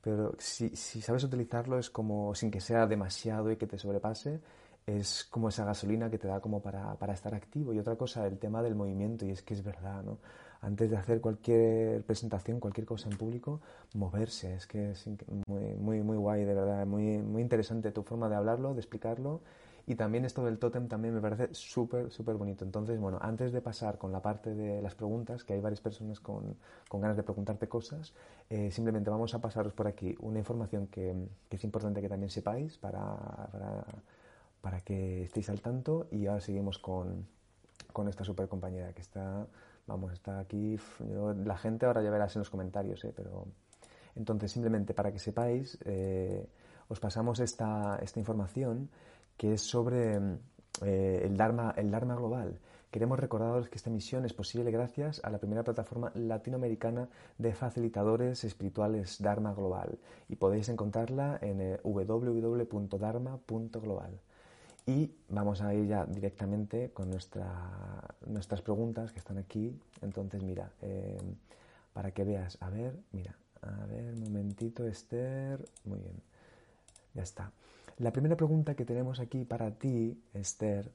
pero 0.00 0.34
si, 0.38 0.70
si 0.70 1.00
sabes 1.00 1.24
utilizarlo 1.24 1.78
es 1.78 1.90
como 1.90 2.34
sin 2.34 2.50
que 2.50 2.60
sea 2.60 2.86
demasiado 2.86 3.50
y 3.50 3.56
que 3.56 3.66
te 3.66 3.78
sobrepase, 3.78 4.40
es 4.86 5.24
como 5.24 5.48
esa 5.48 5.64
gasolina 5.64 6.10
que 6.10 6.18
te 6.18 6.28
da 6.28 6.40
como 6.40 6.60
para, 6.62 6.94
para 6.94 7.14
estar 7.14 7.34
activo. 7.34 7.72
Y 7.72 7.78
otra 7.78 7.96
cosa, 7.96 8.26
el 8.26 8.38
tema 8.38 8.62
del 8.62 8.74
movimiento, 8.74 9.26
y 9.26 9.30
es 9.30 9.42
que 9.42 9.54
es 9.54 9.64
verdad, 9.64 10.02
¿no? 10.02 10.18
antes 10.66 10.90
de 10.90 10.96
hacer 10.96 11.20
cualquier 11.20 12.02
presentación, 12.04 12.60
cualquier 12.60 12.86
cosa 12.86 13.08
en 13.08 13.16
público, 13.16 13.60
moverse. 13.94 14.54
Es 14.54 14.66
que 14.66 14.90
es 14.90 15.06
muy, 15.46 15.74
muy, 15.74 16.02
muy 16.02 16.16
guay, 16.16 16.44
de 16.44 16.54
verdad. 16.54 16.86
Muy, 16.86 17.18
muy 17.18 17.42
interesante 17.42 17.92
tu 17.92 18.02
forma 18.02 18.28
de 18.28 18.36
hablarlo, 18.36 18.74
de 18.74 18.80
explicarlo. 18.80 19.40
Y 19.86 19.94
también 19.94 20.24
esto 20.24 20.44
del 20.44 20.58
tótem 20.58 20.88
también 20.88 21.14
me 21.14 21.20
parece 21.20 21.54
súper, 21.54 22.10
súper 22.10 22.34
bonito. 22.36 22.64
Entonces, 22.64 22.98
bueno, 22.98 23.18
antes 23.22 23.52
de 23.52 23.60
pasar 23.60 23.98
con 23.98 24.10
la 24.10 24.20
parte 24.20 24.54
de 24.54 24.82
las 24.82 24.94
preguntas, 24.94 25.44
que 25.44 25.52
hay 25.52 25.60
varias 25.60 25.80
personas 25.80 26.18
con, 26.18 26.56
con 26.88 27.00
ganas 27.00 27.16
de 27.16 27.22
preguntarte 27.22 27.68
cosas, 27.68 28.12
eh, 28.50 28.70
simplemente 28.72 29.10
vamos 29.10 29.34
a 29.34 29.40
pasaros 29.40 29.72
por 29.72 29.86
aquí 29.86 30.16
una 30.20 30.40
información 30.40 30.88
que, 30.88 31.14
que 31.48 31.56
es 31.56 31.64
importante 31.64 32.00
que 32.00 32.08
también 32.08 32.30
sepáis 32.30 32.78
para, 32.78 33.16
para, 33.52 33.84
para, 34.60 34.80
que 34.80 35.22
estéis 35.22 35.48
al 35.50 35.60
tanto. 35.60 36.08
Y 36.10 36.26
ahora 36.26 36.40
seguimos 36.40 36.78
con, 36.78 37.26
con 37.92 38.08
esta 38.08 38.24
super 38.24 38.48
compañera 38.48 38.92
que 38.92 39.02
está 39.02 39.46
Vamos, 39.86 40.12
está 40.12 40.40
aquí. 40.40 40.78
la 41.44 41.56
gente 41.56 41.86
ahora 41.86 42.02
ya 42.02 42.10
verás 42.10 42.34
en 42.36 42.40
los 42.40 42.50
comentarios, 42.50 43.04
¿eh? 43.04 43.12
pero. 43.14 43.46
Entonces, 44.16 44.50
simplemente 44.50 44.94
para 44.94 45.12
que 45.12 45.18
sepáis, 45.18 45.78
eh, 45.84 46.48
os 46.88 46.98
pasamos 47.00 47.38
esta, 47.38 47.98
esta, 48.02 48.18
información 48.18 48.88
que 49.36 49.54
es 49.54 49.62
sobre 49.62 50.18
eh, 50.82 51.22
el, 51.24 51.36
Dharma, 51.36 51.74
el 51.76 51.90
Dharma 51.90 52.14
Global. 52.14 52.60
Queremos 52.90 53.18
recordaros 53.18 53.68
que 53.68 53.76
esta 53.76 53.90
misión 53.90 54.24
es 54.24 54.32
posible 54.32 54.70
gracias 54.70 55.20
a 55.22 55.28
la 55.30 55.38
primera 55.38 55.64
plataforma 55.64 56.12
latinoamericana 56.14 57.08
de 57.36 57.52
facilitadores 57.52 58.44
espirituales 58.44 59.20
Dharma 59.20 59.52
Global 59.52 59.98
y 60.28 60.36
podéis 60.36 60.68
encontrarla 60.68 61.38
en 61.42 61.60
eh, 61.60 61.80
www.dharma.global. 61.82 64.20
Y 64.86 65.10
vamos 65.28 65.60
a 65.62 65.74
ir 65.74 65.88
ya 65.88 66.06
directamente 66.06 66.92
con 66.92 67.10
nuestra, 67.10 68.14
nuestras 68.26 68.62
preguntas 68.62 69.10
que 69.10 69.18
están 69.18 69.36
aquí. 69.36 69.76
Entonces, 70.00 70.40
mira, 70.42 70.70
eh, 70.80 71.18
para 71.92 72.12
que 72.12 72.22
veas, 72.22 72.56
a 72.60 72.70
ver, 72.70 72.96
mira, 73.10 73.36
a 73.62 73.84
ver, 73.86 74.14
un 74.14 74.20
momentito, 74.20 74.86
Esther. 74.86 75.58
Muy 75.84 75.98
bien, 75.98 76.22
ya 77.14 77.24
está. 77.24 77.50
La 77.98 78.12
primera 78.12 78.36
pregunta 78.36 78.74
que 78.74 78.84
tenemos 78.84 79.20
aquí 79.20 79.44
para 79.44 79.70
ti, 79.70 80.22
Esther, 80.34 80.92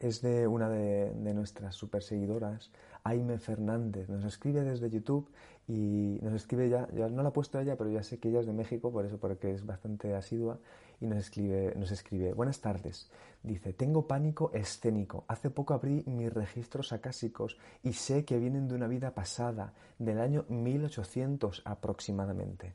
es 0.00 0.20
de 0.20 0.46
una 0.46 0.68
de, 0.68 1.14
de 1.14 1.32
nuestras 1.32 1.74
super 1.74 2.02
seguidoras, 2.02 2.70
Aime 3.04 3.38
Fernández. 3.38 4.10
Nos 4.10 4.24
escribe 4.26 4.62
desde 4.62 4.90
YouTube 4.90 5.30
y 5.66 6.18
nos 6.20 6.34
escribe 6.34 6.68
ya, 6.68 6.88
ya 6.92 7.08
no 7.08 7.22
la 7.22 7.30
he 7.30 7.32
puesto 7.32 7.58
ella, 7.58 7.76
pero 7.76 7.90
ya 7.90 8.02
sé 8.02 8.18
que 8.18 8.28
ella 8.28 8.40
es 8.40 8.46
de 8.46 8.52
México, 8.52 8.92
por 8.92 9.06
eso, 9.06 9.18
porque 9.18 9.52
es 9.52 9.64
bastante 9.64 10.14
asidua 10.14 10.58
y 11.00 11.06
nos 11.06 11.18
escribe, 11.18 11.74
nos 11.76 11.90
escribe, 11.90 12.34
buenas 12.34 12.60
tardes. 12.60 13.10
Dice, 13.42 13.72
tengo 13.72 14.06
pánico 14.06 14.50
escénico. 14.52 15.24
Hace 15.28 15.48
poco 15.48 15.72
abrí 15.72 16.04
mis 16.06 16.32
registros 16.32 16.92
acásicos 16.92 17.56
y 17.82 17.94
sé 17.94 18.26
que 18.26 18.38
vienen 18.38 18.68
de 18.68 18.74
una 18.74 18.88
vida 18.88 19.14
pasada, 19.14 19.72
del 19.98 20.20
año 20.20 20.44
1800 20.48 21.62
aproximadamente, 21.64 22.74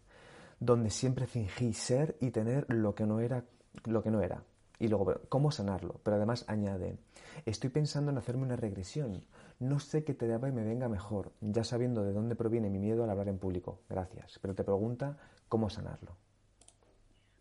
donde 0.59 0.89
siempre 0.89 1.27
fingí 1.27 1.73
ser 1.73 2.17
y 2.21 2.31
tener 2.31 2.65
lo 2.69 2.95
que 2.95 3.05
no 3.05 3.19
era, 3.19 3.45
lo 3.85 4.01
que 4.03 4.11
no 4.11 4.21
era. 4.21 4.43
Y 4.79 4.87
luego, 4.87 5.21
¿cómo 5.29 5.51
sanarlo? 5.51 6.01
Pero 6.03 6.17
además 6.17 6.45
añade, 6.47 6.97
estoy 7.45 7.69
pensando 7.69 8.11
en 8.11 8.17
hacerme 8.17 8.43
una 8.43 8.55
regresión. 8.55 9.25
No 9.59 9.79
sé 9.79 10.03
qué 10.03 10.13
te 10.13 10.27
daba 10.27 10.49
y 10.49 10.51
me 10.51 10.63
venga 10.63 10.89
mejor, 10.89 11.31
ya 11.39 11.63
sabiendo 11.63 12.03
de 12.03 12.11
dónde 12.11 12.35
proviene 12.35 12.69
mi 12.69 12.79
miedo 12.79 13.03
al 13.03 13.09
hablar 13.09 13.29
en 13.29 13.39
público. 13.39 13.81
Gracias. 13.89 14.37
Pero 14.41 14.53
te 14.53 14.63
pregunta 14.63 15.17
cómo 15.47 15.69
sanarlo. 15.69 16.17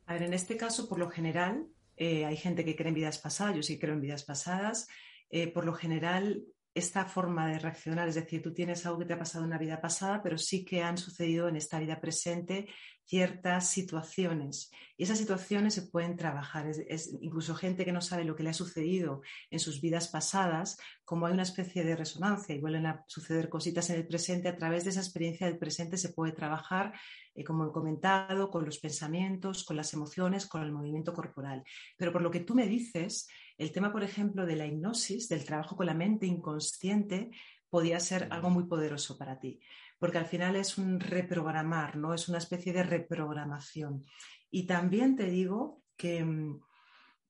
A 0.07 0.13
ver, 0.13 0.23
en 0.23 0.35
este 0.35 0.57
caso, 0.57 0.89
por 0.89 0.99
lo 0.99 1.11
general, 1.11 1.67
eh, 1.97 2.25
hay 2.25 2.37
gente 2.37 2.65
que 2.65 2.77
cree 2.77 2.89
en 2.89 2.95
vidas 2.95 3.19
pasadas, 3.19 3.57
yo 3.57 3.63
sí 3.63 3.79
creo 3.79 3.95
en 3.95 4.01
vidas 4.01 4.25
pasadas. 4.25 4.87
Eh, 5.31 5.49
por 5.49 5.65
lo 5.65 5.73
general, 5.73 6.45
esta 6.75 7.05
forma 7.05 7.49
de 7.49 7.59
reaccionar, 7.59 8.09
es 8.09 8.17
decir, 8.17 8.43
tú 8.43 8.53
tienes 8.53 8.85
algo 8.85 8.99
que 8.99 9.07
te 9.07 9.15
ha 9.15 9.19
pasado 9.19 9.45
en 9.45 9.51
una 9.51 9.59
vida 9.59 9.81
pasada, 9.81 10.23
pero 10.23 10.37
sí 10.37 10.65
que 10.65 10.83
han 10.83 10.99
sucedido 10.99 11.49
en 11.49 11.57
esta 11.57 11.79
vida 11.79 12.01
presente 12.01 12.69
ciertas 13.07 13.69
situaciones. 13.69 14.71
Y 14.97 15.05
esas 15.05 15.19
situaciones 15.19 15.75
se 15.75 15.83
pueden 15.83 16.17
trabajar. 16.17 16.67
Es, 16.67 17.13
incluso 17.21 17.55
gente 17.55 17.85
que 17.85 17.93
no 17.93 18.01
sabe 18.01 18.25
lo 18.25 18.37
que 18.37 18.43
le 18.43 18.51
ha 18.51 18.55
sucedido 18.55 19.23
en 19.51 19.59
sus 19.59 19.81
vidas 19.81 20.09
pasadas, 20.09 20.79
como 21.05 21.27
hay 21.27 21.33
una 21.33 21.43
especie 21.43 21.85
de 21.85 21.97
resonancia 21.97 22.55
y 22.55 22.61
vuelven 22.61 22.87
a 22.87 23.05
suceder 23.07 23.49
cositas 23.49 23.91
en 23.91 23.97
el 23.97 24.07
presente, 24.07 24.49
a 24.49 24.57
través 24.57 24.85
de 24.85 24.91
esa 24.91 25.01
experiencia 25.01 25.47
del 25.47 25.59
presente 25.59 25.97
se 25.97 26.11
puede 26.11 26.33
trabajar 26.33 26.95
eh, 27.35 27.45
como 27.45 27.67
he 27.67 27.73
comentado, 27.73 28.51
con 28.51 28.65
los 28.65 28.79
pensamientos, 28.79 29.65
con 29.65 29.77
las 29.77 29.93
emociones, 29.93 30.47
con 30.47 30.63
el 30.63 30.73
movimiento 30.73 31.13
corporal. 31.13 31.65
Pero 31.97 32.13
por 32.13 32.23
lo 32.23 32.31
que 32.31 32.41
tú 32.41 32.55
me 32.55 32.67
dices, 32.67 33.29
el 33.59 33.73
tema, 33.73 33.93
por 33.93 34.03
ejemplo, 34.03 34.47
de 34.47 34.57
la 34.57 34.67
hipnosis, 34.67 35.29
del 35.29 35.45
trabajo 35.45 35.77
con 35.77 35.87
la 35.87 35.95
mente 35.95 36.27
inconsciente, 36.27 37.31
podía 37.75 37.99
ser 37.99 38.29
algo 38.31 38.51
muy 38.51 38.69
poderoso 38.69 39.19
para 39.19 39.41
ti, 39.41 39.59
porque 39.99 40.19
al 40.19 40.27
final 40.27 40.57
es 40.57 40.79
un 40.79 41.01
reprogramar, 41.01 41.97
¿no? 41.97 42.15
Es 42.15 42.29
una 42.29 42.39
especie 42.39 42.73
de 42.73 42.83
reprogramación. 42.83 44.05
Y 44.51 44.67
también 44.67 45.17
te 45.17 45.27
digo 45.27 45.83
que 45.97 46.25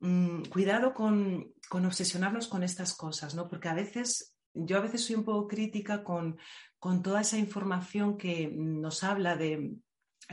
mm, 0.00 0.44
cuidado 0.50 0.94
con, 0.94 1.52
con, 1.68 1.86
obsesionarnos 1.86 2.48
con 2.48 2.62
estas 2.62 2.94
cosas, 2.94 3.34
¿no? 3.34 3.48
Porque 3.48 3.68
a 3.68 3.74
veces, 3.74 4.34
yo 4.52 4.78
a 4.78 4.82
veces 4.82 5.04
soy 5.04 5.16
un 5.16 5.24
poco 5.24 5.46
crítica 5.46 6.02
con, 6.04 6.38
con 6.78 7.02
toda 7.02 7.20
esa 7.20 7.38
información 7.38 8.16
que 8.16 8.50
nos 8.54 9.04
habla 9.04 9.36
de 9.36 9.74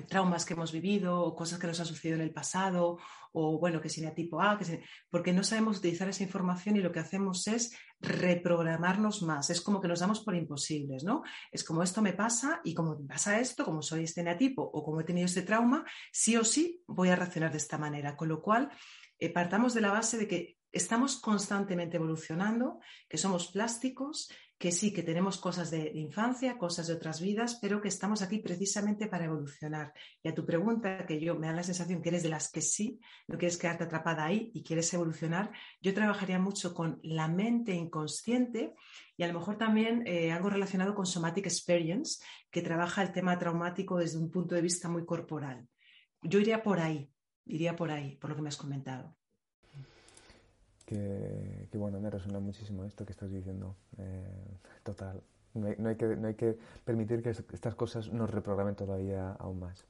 traumas 0.08 0.45
que 0.45 0.54
hemos 0.54 0.71
vivido 0.71 1.19
o 1.21 1.36
cosas 1.36 1.60
que 1.60 1.67
nos 1.67 1.80
han 1.80 1.86
sucedido 1.86 2.15
en 2.15 2.21
el 2.21 2.34
pasado 2.34 2.97
o 3.34 3.60
bueno, 3.60 3.80
que 3.82 3.89
sea 3.89 4.13
tipo 4.13 4.41
A, 4.41 4.58
que 4.58 4.84
porque 5.10 5.34
no 5.34 5.43
sabemos 5.43 5.77
utilizar 5.77 6.10
esa 6.10 6.23
información 6.23 6.75
y 6.75 6.82
lo 6.82 6.91
que 6.91 6.99
hacemos 6.99 7.47
es 7.47 7.75
reprogramarnos 7.99 9.21
más. 9.21 9.49
Es 9.49 9.62
como 9.62 9.80
que 9.80 9.88
nos 9.88 10.01
damos 10.01 10.21
por 10.21 10.36
imposibles, 10.36 11.04
¿no? 11.04 11.23
Es 11.51 11.63
como 11.63 11.84
esto 11.84 12.01
me 12.01 12.13
pasa 12.13 12.62
y 12.63 12.73
como 12.73 12.97
me 12.99 13.08
pasa 13.08 13.39
esto, 13.39 13.63
como 13.63 13.82
soy 13.82 14.04
este 14.04 14.23
neatipo 14.23 14.62
o 14.62 14.84
como 14.84 15.01
he 15.01 15.06
tenido 15.06 15.25
este 15.25 15.43
trauma, 15.43 15.86
sí 16.12 16.36
o 16.36 16.43
sí 16.43 16.84
voy 16.88 17.10
a 17.10 17.15
reaccionar 17.15 17.51
de 17.51 17.58
esta 17.58 17.77
manera. 17.77 18.17
Con 18.17 18.27
lo 18.27 18.41
cual, 18.41 18.69
eh, 19.17 19.30
partamos 19.30 19.73
de 19.73 19.82
la 19.82 19.91
base 19.91 20.17
de 20.17 20.27
que 20.27 20.58
estamos 20.71 21.17
constantemente 21.17 21.97
evolucionando, 21.97 22.80
que 23.08 23.17
somos 23.17 23.51
plásticos, 23.51 24.30
que 24.62 24.71
sí, 24.71 24.93
que 24.93 25.02
tenemos 25.02 25.39
cosas 25.39 25.71
de, 25.71 25.91
infancia, 25.95 26.60
cosas 26.60 26.86
de 26.86 26.93
otras 26.93 27.19
vidas, 27.19 27.58
pero 27.60 27.82
que 27.82 27.88
estamos 27.88 28.21
aquí 28.21 28.38
precisamente 28.38 29.08
para 29.08 29.26
evolucionar. 29.26 29.91
Y 30.21 30.30
a 30.30 30.36
tu 30.36 30.45
pregunta, 30.45 31.04
que 31.08 31.19
yo 31.19 31.34
me 31.34 31.47
da 31.47 31.54
la 31.54 31.63
sensación 31.63 32.00
que 32.00 32.10
eres 32.10 32.21
de 32.21 32.30
las 32.30 32.52
que 32.52 32.62
sí, 32.62 33.00
no 33.28 33.39
quieres 33.39 33.58
quedarte 33.58 33.86
atrapada 33.86 34.24
ahí 34.24 34.52
y 34.54 34.63
quieres 34.63 34.93
evolucionar, 34.93 35.52
yo 35.82 35.95
trabajaría 35.95 36.38
mucho 36.38 36.76
con 36.76 37.00
la 37.02 37.28
mente 37.28 37.74
inconsciente 37.74 38.76
y 39.17 39.24
a 39.24 39.28
lo 39.30 39.39
mejor 39.39 39.58
también 39.58 40.04
eh, 40.06 40.32
algo 40.32 40.52
relacionado 40.52 40.93
con 40.93 41.08
somatic 41.08 41.47
experience, 41.47 42.24
que 42.52 42.62
trabaja 42.62 43.02
el 43.02 43.12
tema 43.12 43.39
traumático 43.39 43.97
desde 43.97 44.19
un 44.19 44.30
punto 44.30 44.54
de 44.54 44.62
vista 44.62 44.88
muy 44.89 45.06
corporal. 45.06 45.67
Yo 46.21 46.38
iría 46.38 46.62
por 46.62 46.80
ahí, 46.80 47.10
iría 47.45 47.76
por 47.76 47.89
ahí, 47.89 48.15
por 48.17 48.30
lo 48.30 48.36
que 48.36 48.43
me 48.43 48.50
has 48.50 48.58
comentado 48.58 49.17
que, 50.91 51.77
bueno, 51.77 51.99
me 51.99 52.10
resuena 52.10 52.39
muchísimo 52.39 52.84
esto 52.84 53.06
que 53.06 53.13
estás 53.13 53.32
diciendo. 53.32 53.75
Eh, 53.97 54.58
total. 54.84 55.21
No 55.54 55.67
hay, 55.67 55.95
que, 55.95 56.06
no 56.15 56.27
hay, 56.27 56.36
que, 56.36 56.58
permitir 56.86 57.21
que 57.21 57.30
estas 57.30 57.75
cosas 57.75 58.12
nos 58.12 58.30
reprogramen 58.30 58.75
todavía 58.75 59.34
aún 59.34 59.60
más. 59.60 59.86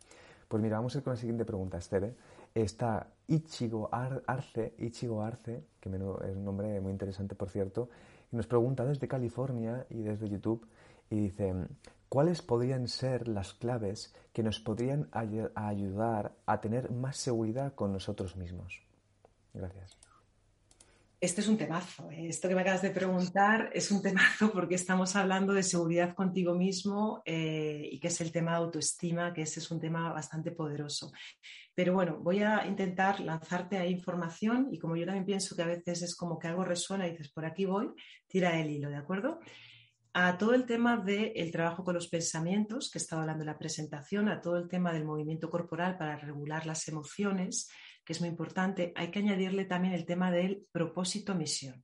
Pues 0.48 0.62
mira, 0.62 0.78
vamos 0.78 0.96
a 0.96 0.98
ir 0.98 1.04
con 1.04 1.14
la 1.14 1.18
siguiente 1.18 1.46
pregunta, 1.46 1.78
Esther. 1.78 2.04
¿eh? 2.04 2.16
Está 2.54 3.08
Ichigo 3.28 3.90
Arce, 3.92 4.74
Ichigo 4.80 5.22
Arce, 5.22 5.64
que 5.80 5.90
es 5.90 6.36
un 6.36 6.46
nombre 6.46 6.80
muy 6.82 6.92
interesante, 6.92 7.36
por 7.36 7.50
cierto, 7.50 7.90
y 8.32 8.36
nos 8.36 8.48
pregunta 8.48 8.84
desde 8.84 9.08
California 9.08 9.86
y 9.90 10.02
desde 10.02 10.30
YouTube, 10.30 10.68
y 11.10 11.16
dice, 11.16 11.54
¿cuáles 12.10 12.42
podrían 12.42 12.88
ser 12.88 13.28
las 13.28 13.54
claves 13.54 14.14
que 14.34 14.44
nos 14.44 14.60
podrían 14.60 15.10
ayudar 15.12 16.34
a 16.46 16.60
tener 16.60 16.92
más 16.92 17.18
seguridad 17.18 17.74
con 17.76 17.94
nosotros 17.94 18.36
mismos? 18.36 18.82
Gracias. 19.54 20.11
Este 21.22 21.42
es 21.42 21.48
un 21.48 21.56
temazo. 21.56 22.10
¿eh? 22.10 22.30
Esto 22.30 22.50
que 22.50 22.56
me 22.56 22.62
acabas 22.62 22.82
de 22.82 22.90
preguntar 22.90 23.70
es 23.76 23.92
un 23.92 24.02
temazo 24.02 24.52
porque 24.52 24.74
estamos 24.74 25.16
hablando 25.16 25.54
de 25.54 25.62
seguridad 25.62 26.16
contigo 26.16 26.56
mismo 26.56 27.22
eh, 27.26 27.88
y 27.92 28.00
que 28.00 28.08
es 28.08 28.22
el 28.22 28.32
tema 28.32 28.52
de 28.52 28.58
autoestima, 28.58 29.32
que 29.32 29.44
ese 29.44 29.60
es 29.60 29.70
un 29.70 29.80
tema 29.80 30.12
bastante 30.12 30.50
poderoso. 30.50 31.12
Pero 31.76 31.94
bueno, 31.94 32.18
voy 32.20 32.42
a 32.42 32.66
intentar 32.66 33.20
lanzarte 33.20 33.78
ahí 33.78 33.92
información 33.92 34.70
y 34.72 34.80
como 34.80 34.96
yo 34.96 35.06
también 35.06 35.26
pienso 35.26 35.56
que 35.56 35.62
a 35.62 35.68
veces 35.68 36.02
es 36.02 36.16
como 36.16 36.40
que 36.40 36.48
algo 36.48 36.66
resuena 36.66 37.08
y 37.08 37.12
dices, 37.12 37.32
por 37.32 37.46
aquí 37.46 37.66
voy, 37.66 37.92
tira 38.28 38.60
el 38.60 38.72
hilo, 38.72 38.90
¿de 38.90 38.98
acuerdo? 38.98 39.42
a 40.14 40.38
todo 40.38 40.54
el 40.54 40.66
tema 40.66 40.98
del 40.98 41.52
trabajo 41.52 41.86
con 41.86 41.96
los 41.96 42.10
pensamientos, 42.10 42.92
que 42.92 42.98
estaba 42.98 43.22
hablando 43.22 43.44
en 43.44 43.48
la 43.48 43.58
presentación, 43.58 44.28
a 44.28 44.42
todo 44.42 44.58
el 44.58 44.68
tema 44.68 44.92
del 44.92 45.06
movimiento 45.06 45.50
corporal 45.50 45.98
para 45.98 46.18
regular 46.18 46.66
las 46.66 46.86
emociones, 46.90 47.70
que 48.04 48.14
es 48.14 48.22
muy 48.22 48.30
importante, 48.30 48.94
hay 48.96 49.12
que 49.12 49.20
añadirle 49.20 49.66
también 49.66 49.94
el 49.94 50.06
tema 50.06 50.32
del 50.32 50.68
propósito-misión. 50.72 51.84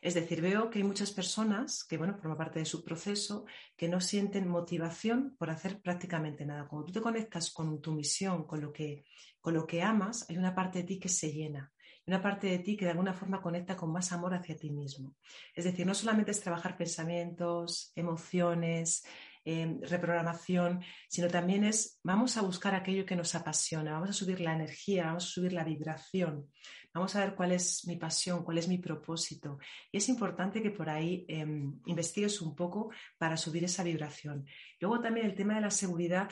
Es 0.00 0.12
decir, 0.12 0.42
veo 0.42 0.68
que 0.68 0.80
hay 0.80 0.84
muchas 0.84 1.12
personas 1.12 1.82
que, 1.82 1.96
bueno, 1.96 2.18
forman 2.18 2.36
parte 2.36 2.58
de 2.58 2.66
su 2.66 2.84
proceso, 2.84 3.46
que 3.74 3.88
no 3.88 4.02
sienten 4.02 4.46
motivación 4.46 5.34
por 5.38 5.48
hacer 5.48 5.80
prácticamente 5.80 6.44
nada. 6.44 6.68
Cuando 6.68 6.86
tú 6.86 6.92
te 6.92 7.00
conectas 7.00 7.50
con 7.50 7.80
tu 7.80 7.92
misión, 7.92 8.46
con 8.46 8.60
lo 8.60 8.70
que, 8.70 9.06
con 9.40 9.54
lo 9.54 9.66
que 9.66 9.82
amas, 9.82 10.28
hay 10.28 10.36
una 10.36 10.54
parte 10.54 10.80
de 10.80 10.84
ti 10.84 10.98
que 10.98 11.08
se 11.08 11.32
llena 11.32 11.72
una 12.06 12.20
parte 12.20 12.48
de 12.48 12.58
ti 12.58 12.76
que 12.76 12.84
de 12.84 12.90
alguna 12.90 13.14
forma 13.14 13.40
conecta 13.40 13.76
con 13.76 13.90
más 13.90 14.12
amor 14.12 14.34
hacia 14.34 14.56
ti 14.56 14.70
mismo. 14.70 15.14
Es 15.54 15.64
decir, 15.64 15.86
no 15.86 15.94
solamente 15.94 16.32
es 16.32 16.40
trabajar 16.40 16.76
pensamientos, 16.76 17.92
emociones, 17.94 19.04
Reprogramación, 19.44 20.82
sino 21.08 21.28
también 21.28 21.64
es 21.64 22.00
vamos 22.02 22.36
a 22.36 22.42
buscar 22.42 22.74
aquello 22.74 23.04
que 23.04 23.16
nos 23.16 23.34
apasiona, 23.34 23.92
vamos 23.92 24.10
a 24.10 24.14
subir 24.14 24.40
la 24.40 24.54
energía, 24.54 25.06
vamos 25.06 25.24
a 25.24 25.28
subir 25.28 25.52
la 25.52 25.64
vibración, 25.64 26.50
vamos 26.94 27.14
a 27.14 27.20
ver 27.20 27.34
cuál 27.34 27.52
es 27.52 27.86
mi 27.86 27.96
pasión, 27.96 28.42
cuál 28.42 28.56
es 28.56 28.68
mi 28.68 28.78
propósito. 28.78 29.58
Y 29.92 29.98
es 29.98 30.08
importante 30.08 30.62
que 30.62 30.70
por 30.70 30.88
ahí 30.88 31.26
em, 31.28 31.78
investigues 31.86 32.40
un 32.40 32.54
poco 32.54 32.90
para 33.18 33.36
subir 33.36 33.64
esa 33.64 33.82
vibración. 33.82 34.46
Luego 34.80 35.00
también 35.00 35.26
el 35.26 35.34
tema 35.34 35.56
de 35.56 35.60
la 35.60 35.70
seguridad. 35.70 36.30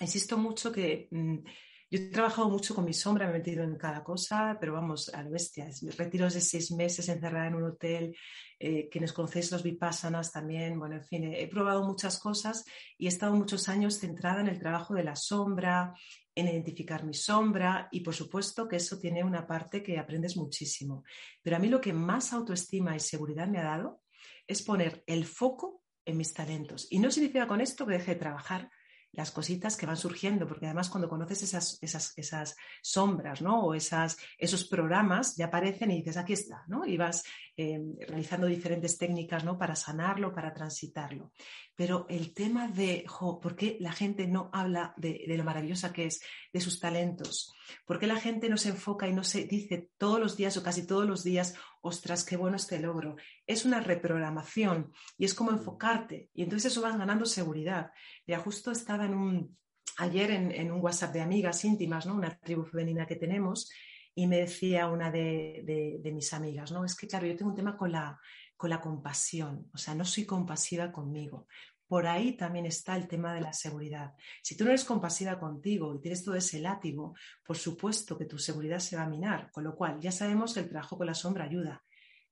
Insisto 0.00 0.38
mucho 0.38 0.70
que 0.70 1.08
mm, 1.10 1.38
yo 1.88 2.00
he 2.00 2.10
trabajado 2.10 2.48
mucho 2.48 2.74
con 2.74 2.84
mi 2.84 2.92
sombra, 2.92 3.26
me 3.26 3.34
he 3.34 3.38
metido 3.38 3.62
en 3.62 3.76
cada 3.76 4.02
cosa, 4.02 4.56
pero 4.58 4.72
vamos, 4.72 5.08
a 5.14 5.22
lo 5.22 5.30
bestia. 5.30 5.68
Retiros 5.96 6.34
de 6.34 6.40
seis 6.40 6.72
meses 6.72 7.08
encerrada 7.08 7.46
en 7.46 7.54
un 7.54 7.64
hotel, 7.64 8.16
eh, 8.58 8.88
quienes 8.90 9.12
conocéis 9.12 9.52
los 9.52 9.62
vipassanas 9.62 10.32
también, 10.32 10.78
bueno, 10.78 10.96
en 10.96 11.04
fin, 11.04 11.32
he, 11.32 11.46
probado 11.46 11.84
muchas 11.84 12.18
cosas 12.18 12.64
y 12.98 13.06
he 13.06 13.08
estado 13.08 13.34
muchos 13.34 13.68
años 13.68 13.98
centrada 13.98 14.40
en 14.40 14.48
el 14.48 14.58
trabajo 14.58 14.94
de 14.94 15.04
la 15.04 15.14
sombra, 15.14 15.94
en 16.34 16.48
identificar 16.48 17.04
mi 17.04 17.14
sombra 17.14 17.88
y 17.92 18.00
por 18.00 18.14
supuesto 18.14 18.66
que 18.66 18.76
eso 18.76 18.98
tiene 18.98 19.22
una 19.22 19.46
parte 19.46 19.82
que 19.82 19.98
aprendes 19.98 20.36
muchísimo. 20.36 21.04
Pero 21.40 21.56
a 21.56 21.58
mí 21.60 21.68
lo 21.68 21.80
que 21.80 21.92
más 21.92 22.32
autoestima 22.32 22.96
y 22.96 23.00
seguridad 23.00 23.46
me 23.46 23.58
ha 23.58 23.64
dado 23.64 24.02
es 24.46 24.62
poner 24.62 25.04
el 25.06 25.24
foco 25.24 25.82
en 26.04 26.16
mis 26.16 26.34
talentos. 26.34 26.88
Y 26.90 26.98
no 26.98 27.10
significa 27.10 27.46
con 27.46 27.60
esto 27.60 27.86
que 27.86 27.94
deje 27.94 28.14
de 28.14 28.20
trabajar, 28.20 28.70
las 29.16 29.30
cositas 29.30 29.76
que 29.76 29.86
van 29.86 29.96
surgiendo, 29.96 30.46
porque 30.46 30.66
además 30.66 30.90
cuando 30.90 31.08
conoces 31.08 31.42
esas, 31.42 31.78
esas, 31.80 32.12
esas 32.16 32.56
sombras, 32.82 33.40
¿no? 33.40 33.64
O 33.64 33.74
esas, 33.74 34.18
esos 34.38 34.64
programas 34.64 35.36
ya 35.36 35.46
aparecen 35.46 35.90
y 35.90 35.96
dices, 35.98 36.18
aquí 36.18 36.34
está, 36.34 36.64
¿no? 36.68 36.84
Y 36.84 36.96
vas 36.98 37.24
eh, 37.56 37.80
realizando 38.06 38.46
diferentes 38.46 38.98
técnicas, 38.98 39.42
¿no? 39.42 39.56
Para 39.56 39.74
sanarlo, 39.74 40.34
para 40.34 40.52
transitarlo. 40.52 41.32
Pero 41.76 42.06
el 42.08 42.32
tema 42.32 42.68
de, 42.68 43.04
jo, 43.06 43.38
¿por 43.38 43.54
qué 43.54 43.76
la 43.80 43.92
gente 43.92 44.26
no 44.26 44.48
habla 44.54 44.94
de, 44.96 45.24
de, 45.28 45.36
lo 45.36 45.44
maravillosa 45.44 45.92
que 45.92 46.06
es, 46.06 46.22
de 46.50 46.60
sus 46.60 46.80
talentos? 46.80 47.54
¿Por 47.84 47.98
qué 47.98 48.06
la 48.06 48.16
gente 48.16 48.48
no 48.48 48.56
se 48.56 48.70
enfoca 48.70 49.06
y 49.06 49.12
no 49.12 49.22
se 49.22 49.44
dice 49.44 49.90
todos 49.98 50.18
los 50.18 50.38
días 50.38 50.56
o 50.56 50.62
casi 50.62 50.86
todos 50.86 51.06
los 51.06 51.22
días, 51.22 51.54
ostras, 51.82 52.24
qué 52.24 52.38
bueno 52.38 52.56
este 52.56 52.80
logro? 52.80 53.16
Es 53.46 53.66
una 53.66 53.80
reprogramación 53.80 54.92
y 55.18 55.26
es 55.26 55.34
como 55.34 55.50
enfocarte 55.50 56.30
y 56.32 56.42
entonces 56.42 56.72
eso 56.72 56.80
vas 56.80 56.96
ganando 56.96 57.26
seguridad. 57.26 57.92
Ya 58.26 58.38
justo 58.38 58.70
estaba 58.70 59.04
en 59.04 59.14
un, 59.14 59.58
ayer 59.98 60.30
en, 60.30 60.72
un 60.72 60.80
WhatsApp 60.80 61.12
de 61.12 61.20
amigas 61.20 61.62
íntimas, 61.64 62.06
¿no? 62.06 62.14
Una 62.14 62.38
tribu 62.38 62.64
femenina 62.64 63.06
que 63.06 63.16
tenemos 63.16 63.70
y 64.14 64.26
me 64.26 64.38
decía 64.38 64.88
una 64.88 65.10
de, 65.10 66.00
de 66.02 66.12
mis 66.12 66.32
amigas, 66.32 66.72
¿no? 66.72 66.86
Es 66.86 66.96
que 66.96 67.06
claro, 67.06 67.26
yo 67.26 67.36
tengo 67.36 67.50
un 67.50 67.56
tema 67.56 67.76
con 67.76 67.92
la 67.92 68.18
con 68.56 68.70
la 68.70 68.80
compasión, 68.80 69.68
o 69.72 69.78
sea, 69.78 69.94
no 69.94 70.04
soy 70.04 70.24
compasiva 70.24 70.90
conmigo. 70.90 71.46
Por 71.86 72.06
ahí 72.06 72.36
también 72.36 72.66
está 72.66 72.96
el 72.96 73.06
tema 73.06 73.32
de 73.32 73.40
la 73.40 73.52
seguridad. 73.52 74.14
Si 74.42 74.56
tú 74.56 74.64
no 74.64 74.70
eres 74.70 74.84
compasiva 74.84 75.38
contigo 75.38 75.94
y 75.94 76.00
tienes 76.00 76.24
todo 76.24 76.34
ese 76.34 76.60
látigo, 76.60 77.14
por 77.44 77.56
supuesto 77.56 78.18
que 78.18 78.24
tu 78.24 78.38
seguridad 78.38 78.80
se 78.80 78.96
va 78.96 79.02
a 79.02 79.08
minar, 79.08 79.50
con 79.52 79.62
lo 79.62 79.76
cual 79.76 80.00
ya 80.00 80.10
sabemos 80.10 80.54
que 80.54 80.60
el 80.60 80.68
trabajo 80.68 80.98
con 80.98 81.06
la 81.06 81.14
sombra 81.14 81.44
ayuda. 81.44 81.84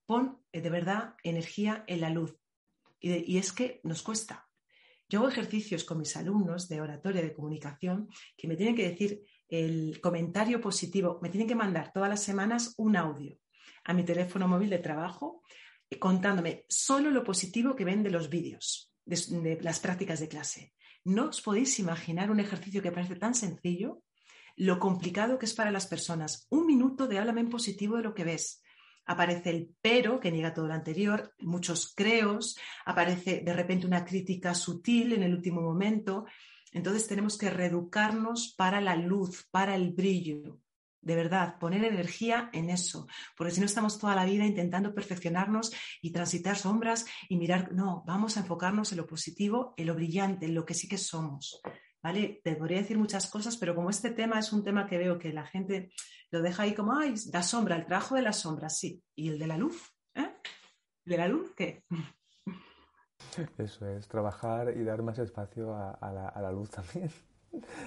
Pon 0.07 0.43
eh, 0.51 0.61
de 0.61 0.71
verdad 0.71 1.15
energía 1.23 1.85
en 1.87 2.01
la 2.01 2.11
luz. 2.11 2.37
Y, 3.01 3.37
es 3.37 3.53
que 3.53 3.81
nos 3.85 4.03
cuesta. 4.03 4.49
Yo 5.09 5.21
hago 5.21 5.29
ejercicios 5.29 5.85
con 5.85 5.99
mis 5.99 6.17
alumnos 6.17 6.69
de 6.69 6.81
oratoria, 6.81 7.21
de 7.21 7.35
comunicación, 7.35 8.09
que 8.37 8.49
me 8.49 8.57
tienen 8.57 8.75
que 8.75 8.89
decir 8.89 9.25
el 9.47 10.01
comentario 10.01 10.61
positivo, 10.61 11.21
me 11.23 11.29
tienen 11.29 11.47
que 11.47 11.55
mandar 11.55 11.93
todas 11.93 12.09
las 12.09 12.23
semanas 12.23 12.75
un 12.79 12.97
audio 12.97 13.39
a 13.85 13.93
mi 13.93 14.05
teléfono 14.05 14.49
móvil 14.49 14.71
de 14.71 14.79
trabajo 14.79 15.43
contándome 15.99 16.65
solo 16.69 17.11
lo 17.11 17.25
positivo 17.25 17.75
que 17.75 17.85
ven 17.85 18.03
de 18.03 18.11
los 18.11 18.29
vídeos, 18.29 18.93
de, 19.05 19.59
las 19.61 19.81
prácticas 19.81 20.21
de 20.21 20.29
clase. 20.29 20.73
No 21.05 21.29
os 21.29 21.41
podéis 21.41 21.79
imaginar 21.79 22.31
un 22.31 22.41
ejercicio 22.41 22.83
que 22.83 22.93
parece 22.93 23.17
tan 23.17 23.35
sencillo, 23.35 24.03
lo 24.57 24.79
complicado 24.79 25.39
que 25.39 25.47
es 25.47 25.55
para 25.55 25.71
las 25.71 25.87
personas. 25.87 26.47
Un 26.51 26.67
minuto 26.67 27.07
de 27.07 27.19
háblame 27.19 27.41
en 27.41 27.51
positivo 27.51 27.97
de 27.97 28.05
lo 28.05 28.15
que 28.15 28.25
ves. 28.25 28.63
Aparece 29.07 29.51
el 29.51 29.75
pero, 29.83 30.19
que 30.19 30.31
niega 30.31 30.55
todo 30.55 30.67
lo 30.67 30.75
anterior, 30.75 31.35
muchos 31.41 31.93
creos, 31.95 32.57
aparece 32.87 33.43
de 33.45 33.53
repente 33.53 33.87
una 33.87 34.05
crítica 34.05 34.55
sutil 34.55 35.13
en 35.13 35.23
el 35.23 35.35
último 35.35 35.61
momento. 35.61 36.25
Entonces 36.73 37.07
tenemos 37.07 37.37
que 37.37 37.51
reeducarnos 37.51 38.55
para 38.57 38.81
la 38.81 38.97
luz, 38.97 39.47
para 39.51 39.75
el 39.75 39.93
brillo 39.93 40.64
de 41.05 41.17
verdad, 41.17 41.59
poner 41.59 41.85
energía 41.85 42.49
en 42.53 42.71
eso, 42.71 43.07
porque 43.37 43.53
si 43.53 43.61
no 43.61 43.67
estamos 43.67 43.99
toda 43.99 44.15
la 44.15 44.25
vida 44.25 44.45
intentando 44.45 44.95
perfeccionarnos 44.95 45.73
y 46.01 46.13
transitar 46.13 46.57
sombras 46.57 47.05
y 47.29 47.37
mirar, 47.37 47.73
no, 47.73 48.03
vamos 48.07 48.37
a 48.37 48.41
enfocarnos 48.41 48.93
en 48.93 48.99
lo 48.99 49.07
positivo, 49.07 49.75
en 49.77 49.87
lo 49.87 49.95
brillante, 49.95 50.47
en 50.47 50.55
lo 50.55 50.65
que 50.65 50.75
sí 50.75 50.89
que 50.89 50.99
somos. 50.99 51.61
¿Vale? 52.03 52.43
Te 52.45 52.55
podría 52.57 52.79
decir 52.79 52.99
muchas 52.99 53.31
cosas, 53.31 53.57
pero 53.57 53.75
como 53.75 53.89
este 53.89 54.11
tema 54.11 54.39
es 54.39 54.53
un 54.53 54.63
tema 54.63 54.87
que 54.87 54.99
veo 54.99 55.19
que 55.19 55.33
la 55.33 55.47
gente 55.47 55.91
lo 56.31 56.43
deja 56.43 56.65
ahí 56.65 56.75
como, 56.75 56.99
ay, 56.99 57.15
la 57.33 57.43
sombra, 57.43 57.77
el 57.77 57.87
trabajo 57.87 58.15
de 58.15 58.21
la 58.21 58.35
sombra, 58.35 58.69
sí. 58.69 59.03
¿Y 59.15 59.31
el 59.31 59.39
de 59.39 59.47
la 59.47 59.57
luz? 59.57 59.91
¿Eh? 60.15 60.31
¿De 61.03 61.17
la 61.17 61.29
luz 61.29 61.55
qué? 61.57 61.85
Eso 63.59 63.89
es, 63.89 64.07
trabajar 64.07 64.77
y 64.77 64.85
dar 64.85 65.03
más 65.03 65.19
espacio 65.19 65.75
a, 65.75 65.93
a 65.93 66.43
la 66.43 66.53
luz 66.53 66.69
también 66.71 67.11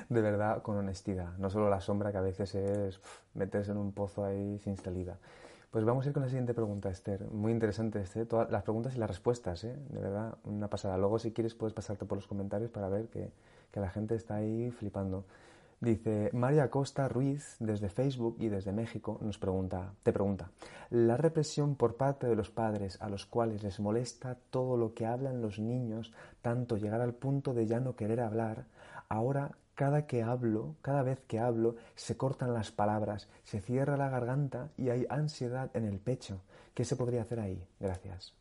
de 0.09 0.21
verdad 0.21 0.61
con 0.61 0.77
honestidad, 0.77 1.37
no 1.37 1.49
solo 1.49 1.69
la 1.69 1.81
sombra 1.81 2.11
que 2.11 2.17
a 2.17 2.21
veces 2.21 2.55
es 2.55 2.99
meterse 3.33 3.71
en 3.71 3.77
un 3.77 3.91
pozo 3.91 4.25
ahí 4.25 4.59
sin 4.59 4.77
salida. 4.77 5.17
Pues 5.71 5.83
vamos 5.83 6.05
a 6.05 6.07
ir 6.07 6.13
con 6.13 6.23
la 6.23 6.29
siguiente 6.29 6.53
pregunta, 6.53 6.89
Esther. 6.89 7.25
Muy 7.29 7.51
interesante, 7.51 8.01
Esther. 8.01 8.25
Todas 8.25 8.49
las 8.49 8.63
preguntas 8.63 8.95
y 8.95 8.99
las 8.99 9.09
respuestas, 9.09 9.63
¿eh? 9.65 9.75
De 9.89 9.99
verdad, 9.99 10.35
una 10.45 10.69
pasada. 10.69 10.97
Luego, 10.97 11.19
si 11.19 11.33
quieres, 11.33 11.55
puedes 11.55 11.73
pasarte 11.73 12.05
por 12.05 12.17
los 12.17 12.25
comentarios 12.25 12.71
para 12.71 12.87
ver 12.87 13.09
que, 13.09 13.31
que 13.71 13.79
la 13.79 13.89
gente 13.89 14.15
está 14.15 14.35
ahí 14.35 14.71
flipando. 14.71 15.25
Dice 15.79 16.31
María 16.33 16.71
Costa 16.71 17.07
Ruiz 17.07 17.55
desde 17.59 17.89
Facebook 17.89 18.37
y 18.39 18.49
desde 18.49 18.71
México 18.71 19.19
nos 19.21 19.37
pregunta, 19.37 19.93
te 20.01 20.11
pregunta, 20.11 20.49
la 20.89 21.17
represión 21.17 21.75
por 21.75 21.97
parte 21.97 22.25
de 22.25 22.35
los 22.35 22.49
padres 22.49 22.99
a 22.99 23.09
los 23.09 23.27
cuales 23.27 23.61
les 23.61 23.79
molesta 23.79 24.37
todo 24.49 24.75
lo 24.75 24.95
que 24.95 25.05
hablan 25.05 25.41
los 25.41 25.59
niños, 25.59 26.13
tanto 26.41 26.77
llegar 26.77 27.01
al 27.01 27.13
punto 27.13 27.53
de 27.53 27.67
ya 27.67 27.79
no 27.79 27.95
querer 27.95 28.21
hablar, 28.21 28.65
ahora 29.07 29.51
cada 29.75 30.07
que 30.07 30.23
hablo, 30.23 30.75
cada 30.81 31.03
vez 31.03 31.21
que 31.27 31.37
hablo, 31.37 31.75
se 31.93 32.17
cortan 32.17 32.55
las 32.55 32.71
palabras, 32.71 33.29
se 33.43 33.61
cierra 33.61 33.97
la 33.97 34.09
garganta 34.09 34.71
y 34.77 34.89
hay 34.89 35.05
ansiedad 35.09 35.69
en 35.75 35.85
el 35.85 35.99
pecho. 35.99 36.41
¿Qué 36.73 36.85
se 36.85 36.95
podría 36.95 37.21
hacer 37.21 37.39
ahí? 37.39 37.63
Gracias. 37.79 38.36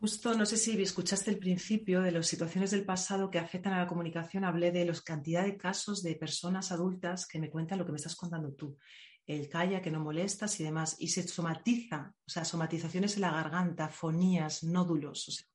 Justo, 0.00 0.32
no 0.32 0.46
sé 0.46 0.56
si 0.56 0.80
escuchaste 0.80 1.30
el 1.30 1.38
principio 1.38 2.00
de 2.00 2.10
las 2.10 2.26
situaciones 2.26 2.70
del 2.70 2.86
pasado 2.86 3.30
que 3.30 3.38
afectan 3.38 3.74
a 3.74 3.80
la 3.80 3.86
comunicación. 3.86 4.44
Hablé 4.44 4.72
de 4.72 4.86
la 4.86 4.94
cantidad 5.04 5.44
de 5.44 5.58
casos 5.58 6.02
de 6.02 6.14
personas 6.14 6.72
adultas 6.72 7.26
que 7.26 7.38
me 7.38 7.50
cuentan 7.50 7.78
lo 7.78 7.84
que 7.84 7.92
me 7.92 7.96
estás 7.96 8.16
contando 8.16 8.54
tú. 8.54 8.78
El 9.26 9.50
calla, 9.50 9.82
que 9.82 9.90
no 9.90 10.00
molestas 10.00 10.58
y 10.58 10.64
demás. 10.64 10.96
Y 10.98 11.08
se 11.08 11.28
somatiza, 11.28 12.14
o 12.26 12.30
sea, 12.30 12.46
somatizaciones 12.46 13.16
en 13.16 13.20
la 13.20 13.30
garganta, 13.30 13.90
fonías, 13.90 14.64
nódulos, 14.64 15.28
o 15.28 15.32
sea, 15.32 15.46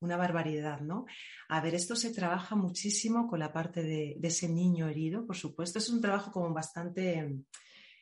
una, 0.00 0.16
barbaridad, 0.16 0.80
¿no? 0.80 1.06
A 1.48 1.60
ver, 1.60 1.76
esto 1.76 1.94
se 1.94 2.12
trabaja 2.12 2.56
muchísimo 2.56 3.28
con 3.28 3.38
la 3.38 3.52
parte 3.52 3.84
de, 3.84 4.16
de 4.18 4.28
ese 4.28 4.48
niño 4.48 4.88
herido, 4.88 5.24
por 5.24 5.36
supuesto. 5.36 5.78
Es 5.78 5.88
un 5.88 6.00
trabajo 6.00 6.32
como 6.32 6.52
bastante 6.52 7.44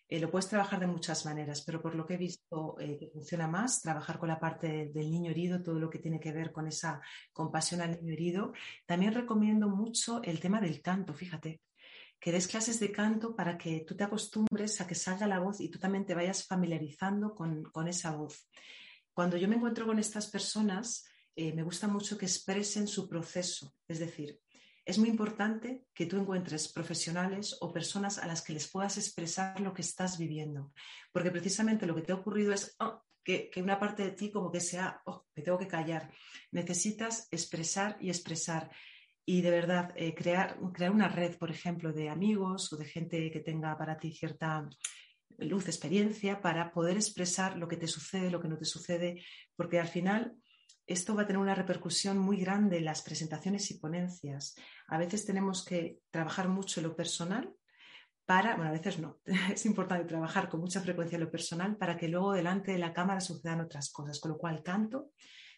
eh, 0.09 0.20
lo 0.20 0.30
puedes 0.30 0.48
trabajar 0.48 0.78
de 0.78 0.86
muchas 0.86 1.24
maneras, 1.24 1.62
pero 1.62 1.82
por 1.82 1.94
lo 1.94 2.07
que 2.07 2.14
he 2.14 2.18
visto 2.18 2.76
eh, 2.78 2.96
que 2.98 3.09
funciona 3.09 3.48
más, 3.48 3.82
trabajar 3.82 4.18
con 4.18 4.28
la 4.28 4.38
parte 4.38 4.90
del 4.92 5.11
niño 5.11 5.32
herido, 5.32 5.62
todo 5.62 5.80
lo 5.80 5.90
que 5.90 5.98
tiene 5.98 6.20
que 6.20 6.32
ver 6.32 6.52
con 6.52 6.68
esa 6.68 7.00
compasión 7.32 7.80
al 7.80 8.00
niño 8.00 8.12
herido. 8.12 8.52
También 8.86 9.14
recomiendo 9.14 9.68
mucho 9.68 10.22
el 10.22 10.38
tema 10.38 10.61
del 10.61 10.80
canto, 10.80 11.12
fíjate, 11.12 11.61
que 12.20 12.32
des 12.32 12.46
clases 12.46 12.78
de 12.78 12.92
canto 12.92 13.34
para 13.34 13.59
que 13.59 13.80
tú 13.80 13.96
te 13.96 14.04
acostumbres 14.04 14.80
a 14.80 14.86
que 14.86 14.94
salga 14.94 15.26
la 15.26 15.40
voz 15.40 15.61
y 15.61 15.68
tú 15.68 15.78
también 15.78 16.07
te 16.07 16.14
vayas 16.14 16.46
familiarizando 16.46 17.34
con, 17.34 17.88
esa 17.88 18.12
voz. 18.12 18.48
Cuando 19.12 19.36
yo 19.36 19.48
me 19.48 19.57
encuentro 19.57 19.86
con 19.86 19.98
estas 19.98 20.28
personas, 20.28 21.04
eh, 21.34 21.52
me 21.52 21.62
gusta 21.62 21.88
mucho 21.88 22.16
que 22.16 22.26
expresen 22.26 22.86
su 22.86 23.09
proceso, 23.09 23.74
es 23.88 23.98
decir, 23.98 24.40
es 24.87 24.99
muy 24.99 25.09
importante 25.09 25.84
que 25.93 26.07
tú 26.07 26.16
encuentres 26.16 26.72
profesionales 26.72 27.57
o 27.61 27.72
personas 27.72 28.18
a 28.18 28.26
las 28.28 28.41
que 28.41 28.53
les 28.53 28.68
puedas 28.68 28.97
expresar 28.97 29.61
lo 29.61 29.74
que 29.74 29.82
estás 29.82 30.16
viviendo, 30.16 30.72
porque 31.12 31.32
precisamente 31.32 31.87
lo 31.87 31.95
que 31.97 32.03
te 32.03 32.12
ha 32.12 32.14
ocurrido 32.14 32.53
es 32.53 32.76
oh, 32.78 33.03
que, 33.24 33.51
una 33.57 33.80
parte 33.80 34.05
de 34.05 34.12
ti 34.12 34.30
como 34.30 34.53
que 34.53 34.61
sea, 34.61 35.03
oh, 35.07 35.26
me 35.34 35.43
tengo 35.43 35.59
que 35.59 35.66
callar. 35.66 36.12
Necesitas 36.53 37.26
expresar 37.32 37.97
y 38.01 38.11
expresar. 38.11 38.70
Y 39.24 39.43
de 39.43 39.51
verdad, 39.51 39.93
eh, 39.97 40.14
crear, 40.14 40.57
crear 40.72 40.93
una 40.93 41.09
red, 41.09 41.37
por 41.37 41.51
ejemplo, 41.51 41.93
de 41.93 42.09
amigos 42.09 42.72
o 42.72 42.76
de 42.76 42.84
gente 42.84 43.32
que 43.32 43.41
tenga 43.41 43.76
para 43.76 43.99
ti 43.99 44.12
cierta 44.12 44.68
luz, 45.39 45.66
experiencia, 45.66 46.41
para 46.41 46.70
poder 46.70 46.97
expresar 46.97 47.59
lo 47.59 47.66
que 47.66 47.76
te 47.76 47.89
sucede, 47.89 48.30
lo 48.30 48.41
que 48.41 48.49
no 48.49 48.57
te 48.57 48.64
sucede, 48.64 49.24
porque 49.57 49.80
al 49.80 49.89
final 49.89 50.37
esto 50.87 51.14
va 51.14 51.22
a 51.22 51.26
tener 51.26 51.41
una 51.41 51.55
repercusión 51.55 52.18
muy 52.18 52.39
grande 52.39 52.78
en 52.78 52.84
las 52.84 53.03
presentaciones 53.03 53.70
y 53.70 53.78
ponencias. 53.78 54.55
A 54.89 54.99
veces 54.99 55.24
tenemos 55.26 55.64
que 55.64 55.99
trabajar 56.11 56.49
mucho 56.49 56.80
en 56.80 56.87
lo 56.87 56.97
personal 56.97 57.53
para, 58.24 58.57
bueno, 58.57 58.70
a 58.70 58.72
veces 58.72 58.99
no, 58.99 59.18
es 59.53 59.66
importante 59.66 60.05
trabajar 60.05 60.49
con 60.49 60.61
mucha 60.61 60.80
frecuencia 60.80 61.16
en 61.16 61.24
lo 61.24 61.30
personal 61.30 61.76
para 61.76 61.97
que 61.97 62.09
luego 62.09 62.32
delante 62.32 62.72
de 62.72 62.78
la 62.78 62.93
cámara 62.93 63.20
sucedan 63.20 63.61
otras 63.61 63.91
cosas. 63.91 64.20
Con 64.20 64.32
lo 64.32 64.39
cual, 64.39 64.62
canto, 64.62 65.11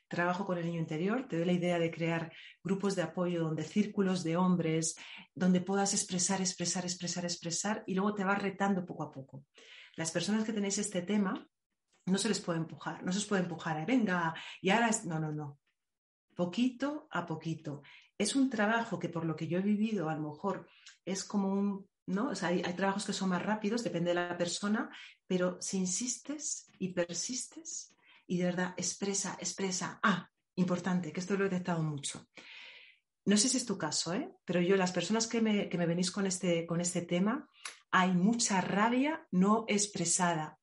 trabajo 0.08 0.46
con 0.46 0.58
el 0.58 0.66
niño 0.66 0.80
interior, 0.80 1.26
te 1.28 1.36
doy 1.36 1.44
la 1.44 1.52
idea 1.52 1.78
de 1.78 1.90
crear 1.90 2.32
grupos 2.64 2.96
de 2.96 3.02
apoyo 3.02 3.42
donde 3.42 3.62
círculos 3.62 4.24
de 4.24 4.36
hombres, 4.36 4.96
donde 5.34 5.60
puedas 5.60 5.92
expresar, 5.92 6.40
expresar, 6.40 6.84
expresar, 6.84 7.24
expresar 7.24 7.84
y 7.86 7.94
luego 7.94 8.14
te 8.14 8.24
vas 8.24 8.42
retando 8.42 8.84
poco 8.86 9.04
a 9.04 9.12
poco. 9.12 9.44
Las 9.96 10.10
personas 10.10 10.44
que 10.44 10.52
tenéis 10.52 10.78
este 10.78 11.02
tema, 11.02 11.46
no 12.08 12.18
se 12.18 12.28
les 12.28 12.40
puede 12.40 12.58
empujar, 12.58 13.02
no 13.02 13.12
se 13.12 13.18
les 13.18 13.28
puede 13.28 13.42
empujar, 13.42 13.84
venga, 13.86 14.34
y 14.60 14.70
ahora 14.70 14.88
es, 14.88 15.04
no, 15.04 15.18
no, 15.18 15.32
no, 15.32 15.58
poquito 16.34 17.08
a 17.10 17.26
poquito. 17.26 17.82
Es 18.16 18.36
un 18.36 18.50
trabajo 18.50 18.98
que 18.98 19.08
por 19.08 19.24
lo 19.24 19.36
que 19.36 19.48
yo 19.48 19.58
he 19.58 19.62
vivido, 19.62 20.08
a 20.08 20.14
lo 20.14 20.30
mejor 20.30 20.68
es 21.04 21.24
como 21.24 21.48
un, 21.48 21.88
¿no? 22.06 22.34
Sea, 22.34 22.48
hay, 22.48 22.62
trabajos 22.74 23.04
que 23.04 23.12
son 23.12 23.30
más 23.30 23.42
rápidos, 23.42 23.84
depende 23.84 24.10
de 24.10 24.14
la 24.14 24.36
persona, 24.36 24.90
pero 25.26 25.58
si 25.60 25.78
insistes 25.78 26.70
y 26.78 26.88
persistes 26.92 27.94
y 28.26 28.38
de 28.38 28.44
verdad 28.44 28.74
expresa, 28.76 29.36
expresa, 29.40 30.00
ah, 30.02 30.28
importante, 30.56 31.12
que 31.12 31.20
esto 31.20 31.36
lo 31.36 31.44
he 31.44 31.48
detectado 31.48 31.82
mucho. 31.82 32.28
No 33.24 33.36
sé 33.36 33.48
si 33.48 33.58
es 33.58 33.66
tu 33.66 33.76
caso, 33.76 34.14
¿eh? 34.14 34.30
pero 34.44 34.60
yo, 34.60 34.76
las 34.76 34.92
personas 34.92 35.26
que 35.26 35.40
me, 35.40 35.68
que 35.68 35.76
me 35.76 35.86
venís 35.86 36.10
con 36.10 36.26
este, 36.26 36.66
con 36.66 36.80
este 36.80 37.02
tema, 37.02 37.48
hay 37.90 38.12
mucha 38.12 38.60
rabia 38.60 39.26
no 39.30 39.64
expresada, 39.68 40.57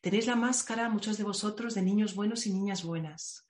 Tenéis 0.00 0.26
la 0.26 0.36
máscara, 0.36 0.88
muchos 0.88 1.18
de 1.18 1.24
vosotros, 1.24 1.74
de 1.74 1.82
niños 1.82 2.14
buenos 2.14 2.46
y 2.46 2.52
niñas 2.52 2.84
buenas, 2.84 3.44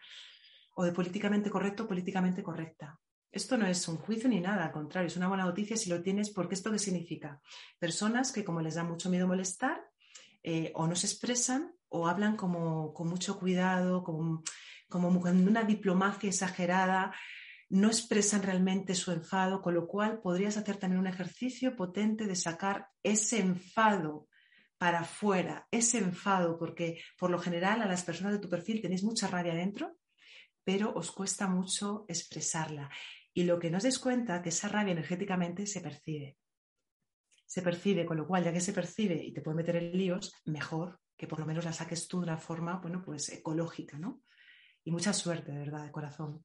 o 0.75 0.85
de 0.85 0.93
políticamente 0.93 1.51
correcto 1.51 1.87
políticamente 1.87 2.43
correcta. 2.43 2.99
Esto 3.31 3.59
no 3.59 3.67
es 3.67 3.87
un 3.89 3.99
juicio 3.99 4.31
ni 4.31 4.41
nada, 4.41 4.65
al 4.65 4.73
contrario, 4.73 5.09
es 5.09 5.17
una 5.17 5.29
buena 5.29 5.45
noticia 5.45 5.77
si 5.77 5.91
lo 5.91 6.03
tienes, 6.03 6.31
porque 6.31 6.55
esto 6.55 6.73
qué 6.73 6.79
significa? 6.79 7.41
Personas 7.79 8.33
que 8.33 8.45
como 8.45 8.63
les 8.63 8.77
da 8.77 8.85
mucho 8.85 9.11
miedo 9.11 9.27
molestar, 9.27 9.79
eh, 10.43 10.73
o 10.75 10.87
no 10.87 10.97
se 10.97 11.07
expresan 11.07 11.75
o 11.89 12.09
hablan 12.09 12.37
como, 12.37 12.95
con 12.95 13.09
mucho 13.09 13.39
cuidado, 13.39 14.03
como 14.03 14.43
con 14.89 15.47
una 15.47 15.65
diplomacia 15.65 16.31
exagerada, 16.31 17.15
no 17.69 17.89
expresan 17.89 18.43
realmente 18.43 18.95
su 18.95 19.13
enfado, 19.13 19.61
con 19.61 19.75
lo 19.75 19.87
cual 19.87 20.21
podrías 20.23 20.57
hacer 20.57 20.77
también 20.77 21.01
un 21.01 21.07
ejercicio 21.07 21.77
potente 21.77 22.27
de 22.27 22.37
sacar 22.37 22.89
ese 23.03 23.41
enfado 23.41 24.29
para 24.79 25.01
afuera, 25.01 25.67
ese 25.71 25.99
enfado, 25.99 26.59
porque 26.59 27.03
por 27.19 27.31
lo 27.31 27.39
general 27.39 27.83
a 27.83 27.87
las 27.87 28.05
personas 28.05 28.33
de 28.33 28.39
tu 28.39 28.49
perfil 28.49 28.81
tenéis 28.81 29.03
mucha 29.03 29.27
rabia 29.27 29.55
dentro, 29.55 29.99
pero 30.65 30.93
os 30.95 31.11
cuesta 31.11 31.49
mucho 31.49 32.05
expresarla. 32.09 32.89
Y 33.35 33.45
lo 33.45 33.59
que 33.59 33.71
no 33.71 33.79
os 33.79 33.85
des 33.85 33.99
cuenta 33.99 34.41
que 34.41 34.51
esa 34.51 34.69
rabia 34.69 34.93
energéticamente 34.93 35.67
se 35.67 35.81
percibe. 35.81 36.39
Se 37.45 37.63
percibe, 37.63 38.07
con 38.07 38.17
lo 38.17 38.27
cual, 38.27 38.45
ya 38.45 38.53
que 38.53 38.61
se 38.61 38.73
percibe 38.73 39.17
y 39.23 39.33
te 39.33 39.41
puede 39.41 39.57
meter 39.57 39.77
en 39.77 39.93
líos, 39.93 40.35
mejor 40.45 41.01
que 41.17 41.27
por 41.27 41.41
lo 41.41 41.47
menos 41.47 41.65
la 41.65 41.73
saques 41.73 42.07
tú 42.07 42.19
de 42.19 42.25
una 42.25 42.39
forma, 42.39 42.77
bueno, 42.77 43.03
pues 43.05 43.29
ecológica, 43.31 43.99
¿no? 43.99 44.23
Y 44.85 44.93
mucha 44.93 45.13
suerte, 45.13 45.51
de 45.51 45.59
verdad, 45.59 45.85
de 45.85 45.91
corazón. 45.91 46.45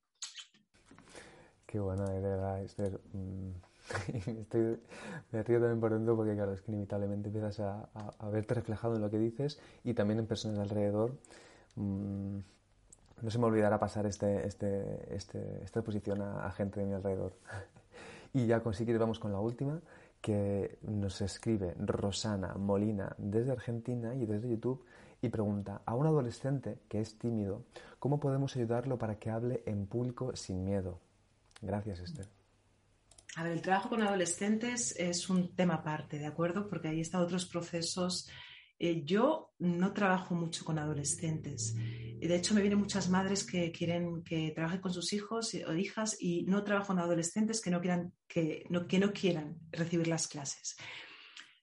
Qué 1.67 1.79
bueno, 1.79 2.05
de 2.05 2.19
verdad, 2.19 2.63
Esther. 2.63 2.99
Mm, 3.13 3.51
Estoy, 4.25 4.79
me 5.31 5.43
río 5.43 5.59
también 5.59 5.79
por 5.79 5.93
dentro 5.93 6.15
porque, 6.15 6.35
claro, 6.35 6.53
es 6.53 6.61
que 6.61 6.71
inevitablemente 6.71 7.27
empiezas 7.27 7.59
a, 7.59 7.89
verte 8.31 8.53
reflejado 8.53 8.95
en 8.95 9.01
lo 9.01 9.09
que 9.09 9.19
dices 9.19 9.59
y 9.83 9.93
también 9.93 10.19
en 10.19 10.25
personas 10.25 10.59
alrededor. 10.59 11.17
Mm, 11.75 12.37
no 13.21 13.29
se 13.29 13.39
me 13.39 13.45
olvidará 13.45 13.79
pasar 13.79 14.05
este, 14.05 14.45
este, 14.45 15.15
este, 15.15 15.63
esta 15.63 15.79
exposición 15.79 16.21
a, 16.21 16.51
gente 16.51 16.79
de 16.79 16.85
mi 16.85 16.93
alrededor. 16.93 17.33
y 18.33 18.45
ya 18.47 18.61
con 18.61 18.73
vamos 18.99 19.19
con 19.19 19.31
la 19.31 19.39
última, 19.39 19.79
que 20.21 20.77
nos 20.83 21.21
escribe 21.21 21.75
Rosana 21.79 22.53
Molina 22.55 23.13
desde 23.17 23.51
Argentina 23.51 24.15
y 24.15 24.25
desde 24.25 24.49
YouTube 24.49 24.85
y 25.21 25.29
pregunta 25.29 25.81
a 25.85 25.95
un 25.95 26.05
adolescente 26.05 26.79
que 26.87 26.99
es 26.99 27.17
tímido, 27.17 27.63
¿cómo 27.99 28.19
podemos 28.19 28.55
ayudarlo 28.55 28.97
para 28.97 29.15
que 29.15 29.29
hable 29.29 29.63
en 29.65 29.85
público 29.85 30.35
sin 30.35 30.63
miedo? 30.63 30.99
Gracias, 31.61 31.99
Esther. 31.99 32.42
A 33.35 33.43
ver, 33.43 33.53
el 33.53 33.61
trabajo 33.61 33.89
con 33.89 34.01
adolescentes 34.01 34.95
es 34.97 35.29
un 35.29 35.55
tema 35.55 35.75
aparte, 35.75 36.19
¿de 36.19 36.27
acuerdo? 36.27 36.67
Porque 36.67 36.89
ahí 36.89 37.01
están 37.01 37.21
otros 37.21 37.45
procesos. 37.45 38.29
Eh, 38.77 39.03
yo 39.05 39.53
no 39.57 39.91
trabajo 39.91 40.35
mucho 40.35 40.63
con 40.63 40.77
adolescentes. 40.77 41.73
De 41.75 42.35
hecho, 42.35 42.53
me 42.53 42.61
vienen 42.61 42.79
muchas 42.79 43.09
madres 43.09 43.43
que 43.43 43.71
quieren 43.71 44.23
que 44.23 44.51
trabaje 44.51 44.79
con 44.79 44.93
sus 44.93 45.13
hijos 45.13 45.55
o 45.67 45.73
hijas 45.73 46.15
y 46.19 46.43
no 46.43 46.63
trabajo 46.63 46.87
con 46.87 46.99
adolescentes 46.99 47.59
que 47.59 47.71
no 47.71 47.81
quieran, 47.81 48.13
que 48.27 48.65
no, 48.69 48.87
que 48.87 48.99
no 48.99 49.11
quieran 49.11 49.57
recibir 49.71 50.07
las 50.07 50.27
clases. 50.27 50.75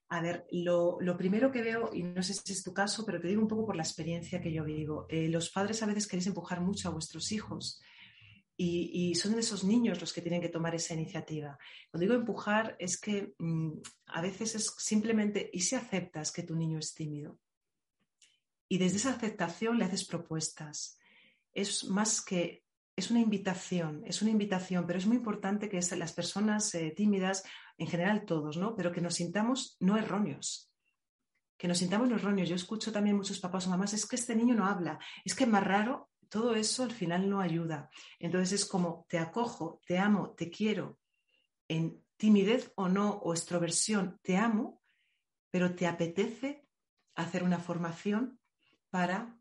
A 0.09 0.21
ver, 0.21 0.47
lo, 0.51 0.99
primero 1.17 1.53
que 1.53 1.63
veo, 1.63 1.91
y 1.95 2.03
no 2.03 2.23
sé 2.25 2.35
si 2.35 2.53
es 2.53 2.65
tu 2.65 2.75
caso, 2.75 3.07
pero 3.07 3.21
te 3.21 3.29
digo 3.29 3.43
un 3.43 3.49
poco 3.49 3.65
por 3.65 3.77
la 3.77 3.85
experiencia 3.85 4.41
que 4.41 4.53
yo 4.53 4.65
vivo, 4.65 5.07
eh, 5.09 5.29
los 5.29 5.51
padres 5.51 5.85
a 5.85 5.87
veces 5.87 6.09
queréis 6.09 6.27
empujar 6.27 6.61
mucho 6.61 6.89
a 6.89 6.93
vuestros 6.93 7.31
hijos 7.31 7.81
y, 8.63 9.15
son 9.15 9.39
esos 9.39 9.65
niños 9.65 10.03
los 10.03 10.13
que 10.13 10.21
tienen 10.21 10.43
que 10.43 10.51
tomar 10.51 10.75
esa 10.75 10.93
iniciativa. 10.93 11.59
Cuando 11.91 12.03
digo 12.03 12.15
empujar 12.15 12.77
es 12.79 13.01
que 13.01 13.35
mm, 13.39 13.73
a 14.09 14.21
veces 14.21 14.55
es 14.55 14.75
simplemente, 14.77 15.49
¿y 15.51 15.61
si 15.61 15.77
aceptas 15.77 16.31
que 16.31 16.43
tu 16.43 16.55
niño 16.55 16.79
es 16.79 16.93
tímido? 16.93 17.39
Y 18.69 18.77
desde 18.77 18.99
esa 18.99 19.15
aceptación 19.15 19.79
le 19.79 19.87
haces 19.87 20.05
propuestas. 20.05 20.99
Es 21.55 21.85
más 21.85 22.23
que, 22.23 22.65
es 22.97 23.11
una 23.11 23.21
invitación, 23.21 24.03
es 24.05 24.21
una 24.21 24.31
invitación, 24.31 24.87
pero 24.87 24.99
es 24.99 25.07
muy 25.07 25.17
importante 25.17 25.71
que 25.71 25.81
las 25.97 26.13
personas 26.13 26.75
eh, 26.75 26.93
tímidas, 26.95 27.43
en 27.79 27.87
general 27.87 28.27
todos, 28.27 28.59
¿no? 28.59 28.77
Pero 28.77 28.93
que 28.93 29.01
nos 29.01 29.15
sintamos 29.15 29.79
no 29.81 29.97
erróneos, 29.97 30.71
que 31.57 31.67
nos 31.67 31.79
sintamos 31.79 32.11
no 32.11 32.17
erróneos. 32.17 32.51
Yo 32.51 32.57
escucho 32.57 32.93
también 32.93 33.17
muchos 33.17 33.41
papás 33.41 33.67
o 33.67 33.71
mamás, 33.71 33.95
es 33.95 34.05
que 34.05 34.17
este 34.17 34.37
niño 34.37 34.55
no 34.55 34.67
habla, 34.67 34.99
es 35.25 35.35
que 35.35 35.45
es 35.45 35.51
más 35.51 35.65
raro 35.65 36.10
todo 36.31 36.55
eso 36.55 36.85
al 36.85 36.93
final 36.93 37.29
no 37.29 37.41
ayuda. 37.41 37.91
Entonces 38.19 38.63
es 38.63 38.65
como 38.65 39.05
te 39.09 39.19
acojo, 39.19 39.83
te 39.87 39.99
amo, 39.99 40.31
te 40.31 40.49
quiero 40.49 40.99
en 41.69 42.03
timidez 42.17 42.73
o 42.77 42.89
no, 42.89 43.11
o 43.11 43.33
extroversión, 43.33 44.19
te 44.23 44.37
amo, 44.37 44.83
pero 45.51 45.75
te 45.75 45.87
apetece 45.87 46.67
hacer 47.15 47.43
una 47.43 47.59
formación 47.59 48.41
para 48.91 49.39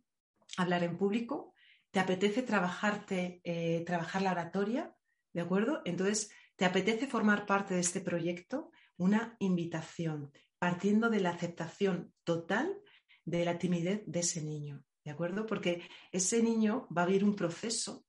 hablar 0.57 0.83
en 0.83 0.97
público, 0.97 1.53
te 1.91 1.99
apetece 1.99 2.43
trabajarte, 2.43 3.41
eh, 3.43 3.83
trabajar 3.85 4.21
la 4.21 4.31
oratoria, 4.31 4.95
¿de 5.33 5.41
acuerdo? 5.41 5.81
Entonces, 5.85 6.31
¿te 6.55 6.65
apetece 6.65 7.07
formar 7.07 7.45
parte 7.45 7.73
de 7.73 7.81
este 7.81 8.01
proyecto? 8.01 8.71
Una 8.97 9.35
invitación, 9.39 10.31
partiendo 10.57 11.09
de 11.09 11.21
la 11.21 11.31
aceptación 11.31 12.13
total 12.23 12.79
de 13.25 13.45
la 13.45 13.57
timidez 13.57 14.03
de 14.05 14.19
ese 14.19 14.41
niño, 14.41 14.83
¿de 15.09 15.13
acuerdo? 15.13 15.47
Porque 15.47 15.81
ese 16.11 16.43
niño 16.43 16.87
va 16.95 17.01
a 17.01 17.07
vivir 17.07 17.23
un 17.23 17.35
proceso, 17.35 18.05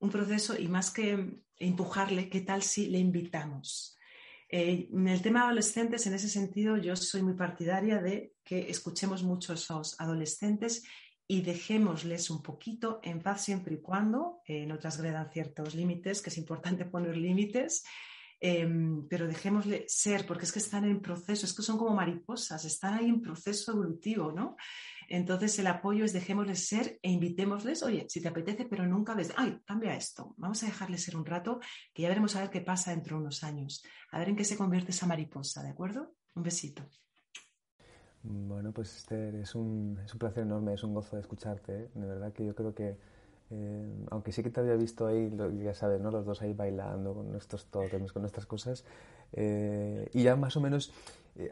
un 0.00 0.10
proceso 0.10 0.58
y 0.58 0.66
más 0.66 0.90
que 0.90 1.38
empujarle, 1.56 2.28
¿qué 2.28 2.40
tal 2.40 2.64
si 2.64 2.88
le 2.88 2.98
invitamos? 2.98 3.96
Eh, 4.48 4.88
en 4.92 5.06
el 5.06 5.22
tema 5.22 5.38
de 5.38 5.46
adolescentes, 5.46 6.04
en 6.08 6.14
ese 6.14 6.28
sentido, 6.28 6.76
yo 6.76 6.96
soy 6.96 7.22
muy 7.22 7.34
partidaria 7.34 8.02
de 8.02 8.34
que 8.42 8.68
escuchemos 8.68 9.22
mucho 9.22 9.52
a 9.52 9.54
esos 9.54 9.94
adolescentes 10.00 10.82
y 11.28 11.42
dejémosles 11.42 12.28
un 12.28 12.42
poquito 12.42 12.98
en 13.04 13.22
paz 13.22 13.44
siempre 13.44 13.76
y 13.76 13.80
cuando 13.80 14.40
eh, 14.44 14.66
no 14.66 14.80
transgredan 14.80 15.30
ciertos 15.30 15.76
límites, 15.76 16.22
que 16.22 16.30
es 16.30 16.38
importante 16.38 16.86
poner 16.86 17.16
límites, 17.16 17.84
em, 18.44 19.06
pero 19.08 19.28
dejémosle 19.28 19.84
ser, 19.86 20.26
porque 20.26 20.44
es 20.46 20.52
que 20.52 20.58
están 20.58 20.84
en 20.84 21.00
proceso, 21.00 21.46
es 21.46 21.54
que 21.54 21.62
son 21.62 21.78
como 21.78 21.94
mariposas, 21.94 22.64
están 22.64 22.94
ahí 22.94 23.08
en 23.08 23.20
proceso 23.20 23.70
evolutivo, 23.70 24.32
¿no? 24.32 24.56
Entonces 25.08 25.56
el 25.60 25.68
apoyo 25.68 26.04
es 26.04 26.12
dejémosles 26.12 26.66
ser 26.66 26.98
e 27.02 27.10
invitémosles, 27.10 27.84
oye, 27.84 28.06
si 28.08 28.20
te 28.20 28.28
apetece, 28.28 28.64
pero 28.64 28.84
nunca 28.84 29.14
ves, 29.14 29.32
ay, 29.36 29.60
cambia 29.64 29.94
esto, 29.94 30.34
vamos 30.38 30.60
a 30.64 30.66
dejarles 30.66 31.04
ser 31.04 31.16
un 31.16 31.24
rato, 31.24 31.60
que 31.94 32.02
ya 32.02 32.08
veremos 32.08 32.34
a 32.34 32.40
ver 32.40 32.50
qué 32.50 32.60
pasa 32.60 32.90
dentro 32.90 33.16
de 33.16 33.22
unos 33.22 33.44
años, 33.44 33.84
a 34.10 34.18
ver 34.18 34.30
en 34.30 34.36
qué 34.36 34.44
se 34.44 34.56
convierte 34.56 34.90
esa 34.90 35.06
mariposa, 35.06 35.62
¿de 35.62 35.70
acuerdo? 35.70 36.16
Un 36.34 36.42
besito. 36.42 36.82
Bueno, 38.24 38.72
pues 38.72 38.96
Esther, 38.96 39.36
es 39.36 39.54
un, 39.54 40.00
es 40.04 40.12
un 40.12 40.18
placer 40.18 40.42
enorme, 40.42 40.74
es 40.74 40.82
un 40.82 40.94
gozo 40.94 41.14
de 41.14 41.22
escucharte. 41.22 41.72
¿eh? 41.72 41.90
De 41.94 42.06
verdad 42.06 42.32
que 42.32 42.44
yo 42.44 42.54
creo 42.54 42.74
que, 42.74 42.98
eh, 43.52 44.06
aunque 44.10 44.32
sí 44.32 44.42
que 44.42 44.50
te 44.50 44.60
había 44.60 44.74
visto 44.74 45.06
ahí, 45.06 45.30
ya 45.62 45.74
sabes, 45.74 46.00
¿no? 46.00 46.10
los 46.10 46.24
dos 46.24 46.40
ahí 46.40 46.54
bailando 46.54 47.12
con 47.14 47.30
nuestros 47.30 47.66
toques, 47.66 48.12
con 48.12 48.22
nuestras 48.22 48.46
cosas, 48.46 48.84
eh, 49.32 50.08
y 50.14 50.22
ya 50.22 50.36
más 50.36 50.56
o 50.56 50.60
menos 50.60 50.92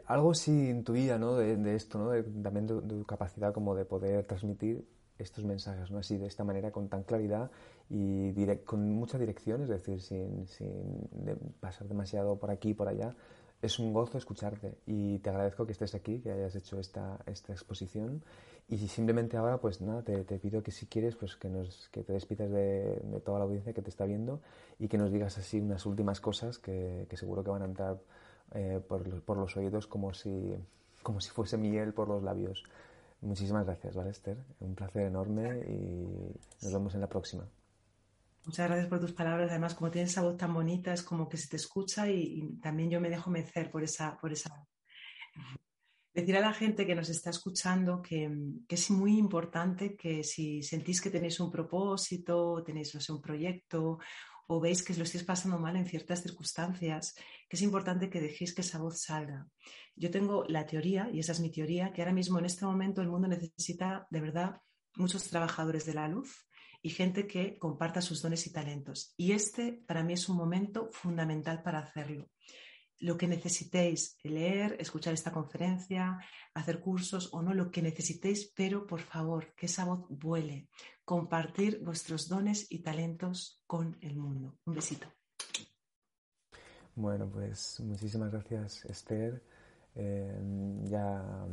algo 0.05 0.33
sí 0.33 0.69
intuía 0.69 1.17
¿no? 1.17 1.35
de, 1.35 1.75
esto, 1.75 1.99
¿no? 1.99 2.11
también 2.41 2.67
de, 2.67 2.81
tu 2.81 3.05
capacidad 3.05 3.53
como 3.53 3.75
de 3.75 3.85
poder 3.85 4.25
transmitir 4.25 4.85
estos 5.19 5.43
mensajes, 5.45 5.91
¿no? 5.91 5.99
así 5.99 6.17
de 6.17 6.25
esta 6.25 6.43
manera, 6.43 6.71
con 6.71 6.89
tan 6.89 7.03
claridad 7.03 7.51
y 7.89 8.33
con 8.65 8.89
mucha 8.91 9.19
dirección, 9.19 9.61
es 9.61 9.69
decir, 9.69 10.01
sin, 10.01 10.47
sin 10.47 11.07
pasar 11.59 11.87
demasiado 11.87 12.39
por 12.39 12.49
aquí 12.49 12.69
y 12.69 12.73
por 12.73 12.87
allá 12.87 13.15
es 13.61 13.77
un 13.77 13.93
gozo 13.93 14.17
escucharte 14.17 14.79
y 14.85 15.19
te 15.19 15.29
agradezco 15.29 15.65
que 15.65 15.71
estés 15.71 15.93
aquí, 15.93 16.19
que 16.19 16.31
hayas 16.31 16.55
hecho 16.55 16.79
esta, 16.79 17.19
esta 17.25 17.53
exposición 17.53 18.23
y 18.71 18.87
simplemente 18.87 19.35
ahora 19.35 19.57
pues 19.59 19.81
nada, 19.81 20.01
te, 20.01 20.23
pido 20.39 20.63
que 20.63 20.71
si 20.71 20.85
quieres 20.85 21.17
pues 21.17 21.35
que, 21.35 21.49
nos, 21.49 21.89
que 21.89 22.03
te 22.03 22.13
despidas 22.13 22.49
de, 22.49 23.21
toda 23.25 23.39
la 23.39 23.43
audiencia 23.43 23.73
que 23.73 23.81
te 23.81 23.89
está 23.89 24.05
viendo 24.05 24.41
y 24.79 24.87
que 24.87 24.97
nos 24.97 25.11
digas 25.11 25.37
así 25.37 25.59
unas 25.59 25.85
últimas 25.85 26.21
cosas 26.21 26.57
que, 26.57 27.05
seguro 27.15 27.43
que 27.43 27.49
van 27.49 27.63
a 27.63 27.65
entrar 27.65 27.99
eh, 28.53 28.79
por, 28.87 29.21
por, 29.23 29.37
los 29.37 29.57
oídos 29.57 29.87
como 29.87 30.13
si, 30.13 30.55
como 31.03 31.19
si 31.19 31.29
fuese 31.31 31.57
miel 31.57 31.93
por 31.93 32.07
los 32.07 32.23
labios. 32.23 32.63
Muchísimas 33.19 33.65
gracias, 33.65 33.93
¿vale, 33.93 34.11
Esther? 34.11 34.37
Un 34.61 34.73
placer 34.73 35.03
enorme 35.03 35.59
y 35.67 36.63
nos 36.63 36.73
vemos 36.73 36.95
en 36.95 37.01
la 37.01 37.07
próxima. 37.09 37.43
Muchas 38.45 38.67
gracias 38.67 38.87
por 38.87 38.99
tus 38.99 39.11
palabras. 39.11 39.51
Además, 39.51 39.75
como 39.75 39.91
tienes 39.91 40.11
esa 40.11 40.23
voz 40.23 40.37
tan 40.37 40.53
bonita, 40.53 40.93
es 40.93 41.03
como 41.03 41.29
que 41.29 41.37
se 41.37 41.49
te 41.49 41.57
escucha 41.57 42.09
y, 42.09 42.57
también 42.61 42.89
yo 42.89 42.99
me 42.99 43.09
dejo 43.09 43.29
mecer 43.29 43.69
por 43.69 43.83
esa, 43.83 44.17
por 44.17 44.31
esa. 44.31 44.65
Decir 46.13 46.35
a 46.35 46.41
la 46.41 46.53
gente 46.53 46.85
que 46.85 46.95
nos 46.95 47.09
está 47.09 47.29
escuchando 47.29 48.01
que, 48.01 48.29
es 48.67 48.91
muy 48.91 49.17
importante 49.17 49.95
que 49.95 50.23
si 50.23 50.61
sentís 50.61 50.99
que 50.99 51.09
tenéis 51.09 51.39
un 51.39 51.49
propósito, 51.49 52.61
tenéis 52.65 53.09
un 53.09 53.21
proyecto 53.21 53.99
o 54.47 54.59
veis 54.59 54.83
que 54.83 54.93
lo 54.93 55.03
estáis 55.03 55.23
pasando 55.23 55.57
mal 55.57 55.77
en 55.77 55.85
ciertas 55.85 56.21
circunstancias, 56.21 57.15
que 57.47 57.55
es 57.55 57.61
importante 57.61 58.09
que 58.09 58.19
dejéis 58.19 58.53
que 58.53 58.61
esa 58.61 58.79
voz 58.79 59.01
salga. 59.01 59.47
Yo 59.95 60.11
tengo 60.11 60.43
la 60.49 60.65
teoría, 60.65 61.09
y 61.13 61.19
esa 61.19 61.31
es 61.31 61.39
mi 61.39 61.49
teoría, 61.49 61.93
que 61.93 62.01
ahora 62.01 62.13
mismo 62.13 62.39
en 62.39 62.45
este 62.45 62.65
momento 62.65 63.01
el 63.01 63.07
mundo 63.07 63.29
necesita 63.29 64.07
de 64.09 64.19
verdad 64.19 64.61
muchos 64.97 65.29
trabajadores 65.29 65.85
de 65.85 65.93
la 65.93 66.09
luz, 66.09 66.45
y 66.81 66.89
gente 66.89 67.27
que 67.27 67.57
comparta 67.57 68.01
sus 68.01 68.21
dones 68.21 68.45
y 68.47 68.51
talentos. 68.51 69.13
Y 69.15 69.31
este 69.33 69.83
para 69.87 70.03
mí 70.03 70.13
es 70.13 70.27
un 70.27 70.37
momento 70.37 70.89
fundamental 70.91 71.61
para 71.61 71.79
hacerlo. 71.79 72.30
Lo 73.01 73.17
que 73.17 73.27
necesitéis, 73.27 74.17
leer, 74.23 74.77
escuchar 74.79 75.13
esta 75.13 75.31
conferencia, 75.31 76.19
hacer 76.53 76.79
cursos 76.79 77.29
o 77.33 77.41
no, 77.41 77.53
lo 77.53 77.69
que 77.71 77.81
necesitéis, 77.81 78.51
pero 78.55 78.87
por 78.87 79.01
favor, 79.01 79.53
que 79.55 79.65
esa 79.65 79.85
voz 79.85 80.05
vuele. 80.09 80.69
Compartir 81.03 81.83
vuestros 81.83 82.29
dones 82.29 82.71
y 82.71 82.79
talentos 82.79 83.61
con 83.67 83.97
el 84.01 84.15
mundo. 84.15 84.57
Un 84.65 84.75
besito. 84.75 85.07
Bueno, 86.95 87.29
pues 87.29 87.79
muchísimas 87.79 88.31
gracias, 88.31 88.85
Esther. 88.85 89.41
Eh, 89.95 90.39
ya 90.83 91.47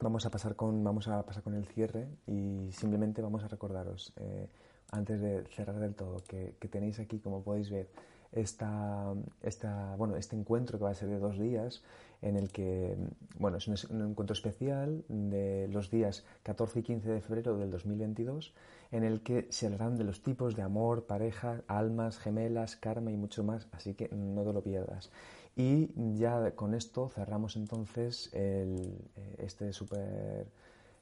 vamos 0.00 0.26
a 0.26 0.30
pasar 0.30 0.56
con 0.56 0.82
vamos 0.82 1.08
a 1.08 1.24
pasar 1.24 1.42
con 1.42 1.54
el 1.54 1.66
cierre 1.66 2.08
y 2.26 2.70
simplemente 2.72 3.22
vamos 3.22 3.42
a 3.44 3.48
recordaros 3.48 4.12
eh, 4.16 4.48
antes 4.90 5.20
de 5.20 5.44
cerrar 5.46 5.78
del 5.78 5.94
todo 5.94 6.22
que, 6.28 6.56
tenéis 6.70 6.98
aquí 7.00 7.18
como 7.18 7.42
podéis 7.42 7.70
ver 7.70 7.90
esta, 8.32 9.14
esta, 9.42 9.94
bueno, 9.96 10.16
este 10.16 10.36
encuentro 10.36 10.78
que 10.78 10.84
va 10.84 10.90
a 10.90 10.94
ser 10.94 11.08
de 11.08 11.18
dos 11.18 11.38
días 11.38 11.82
en 12.22 12.36
el 12.36 12.50
que 12.50 12.96
bueno, 13.38 13.58
es 13.58 13.66
un, 13.66 14.00
encuentro 14.00 14.32
especial 14.32 15.04
de 15.08 15.68
los 15.68 15.90
días 15.90 16.24
14 16.44 16.80
y 16.80 16.82
15 16.82 17.10
de 17.10 17.20
febrero 17.20 17.58
del 17.58 17.70
2022 17.70 18.54
en 18.92 19.04
el 19.04 19.22
que 19.22 19.48
se 19.50 19.66
hablarán 19.66 19.96
de 19.96 20.04
los 20.04 20.22
tipos 20.22 20.54
de 20.54 20.62
amor, 20.62 21.06
pareja, 21.06 21.62
almas, 21.66 22.18
gemelas, 22.18 22.76
karma 22.76 23.10
y 23.10 23.16
mucho 23.16 23.42
más, 23.42 23.66
así 23.72 23.94
que 23.94 24.08
no 24.14 24.44
te 24.44 24.52
lo 24.52 24.62
pierdas. 24.62 25.10
Y 25.56 25.90
ya 26.16 26.52
con 26.52 26.74
esto 26.74 27.08
cerramos 27.08 27.56
entonces 27.56 28.30
el, 28.32 28.98
eh, 29.16 29.36
este 29.38 29.72
super, 29.72 30.46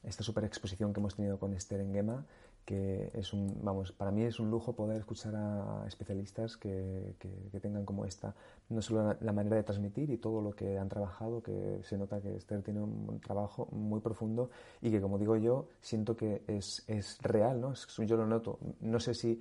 esta 0.02 0.22
super 0.22 0.44
exposición 0.44 0.92
que 0.92 1.00
hemos 1.00 1.16
tenido 1.16 1.38
con 1.38 1.52
Esther 1.52 1.80
Engema, 1.80 2.24
es 3.12 3.32
un, 3.32 3.58
vamos, 3.62 3.92
para 3.92 4.10
mí 4.10 4.22
es 4.22 4.38
un 4.38 4.50
lujo 4.50 4.72
poder 4.74 4.98
escuchar 4.98 5.34
a 5.36 5.84
especialistas 5.86 6.56
que, 6.56 7.14
que, 7.18 7.60
tengan 7.60 7.84
como 7.84 8.04
esta, 8.04 8.34
no 8.68 8.80
solo 8.80 9.16
la, 9.20 9.32
manera 9.32 9.56
de 9.56 9.62
transmitir 9.62 10.10
y 10.10 10.16
todo 10.16 10.40
lo 10.40 10.52
que 10.52 10.78
han 10.78 10.88
trabajado, 10.88 11.42
que 11.42 11.80
se 11.82 11.98
nota 11.98 12.20
que 12.20 12.36
Esther 12.36 12.62
tiene 12.62 12.80
un, 12.80 13.20
trabajo 13.20 13.68
muy 13.72 14.00
profundo 14.00 14.50
y 14.80 14.90
que, 14.90 15.00
como 15.00 15.18
digo 15.18 15.36
yo, 15.36 15.68
siento 15.80 16.16
que 16.16 16.42
es, 16.46 16.84
es 16.86 17.18
real, 17.22 17.60
¿no? 17.60 17.74
yo 17.74 18.16
lo 18.16 18.26
noto. 18.26 18.58
No 18.80 18.98
sé 19.00 19.14
si 19.14 19.40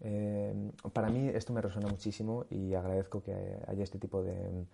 eh, 0.00 0.72
para 0.92 1.08
mí 1.08 1.28
esto 1.28 1.52
me 1.52 1.60
resuena 1.60 1.88
muchísimo 1.88 2.46
y 2.50 2.74
agradezco 2.74 3.22
que 3.22 3.32
haya 3.66 3.84
este 3.84 3.98
tipo 3.98 4.22
de, 4.22 4.66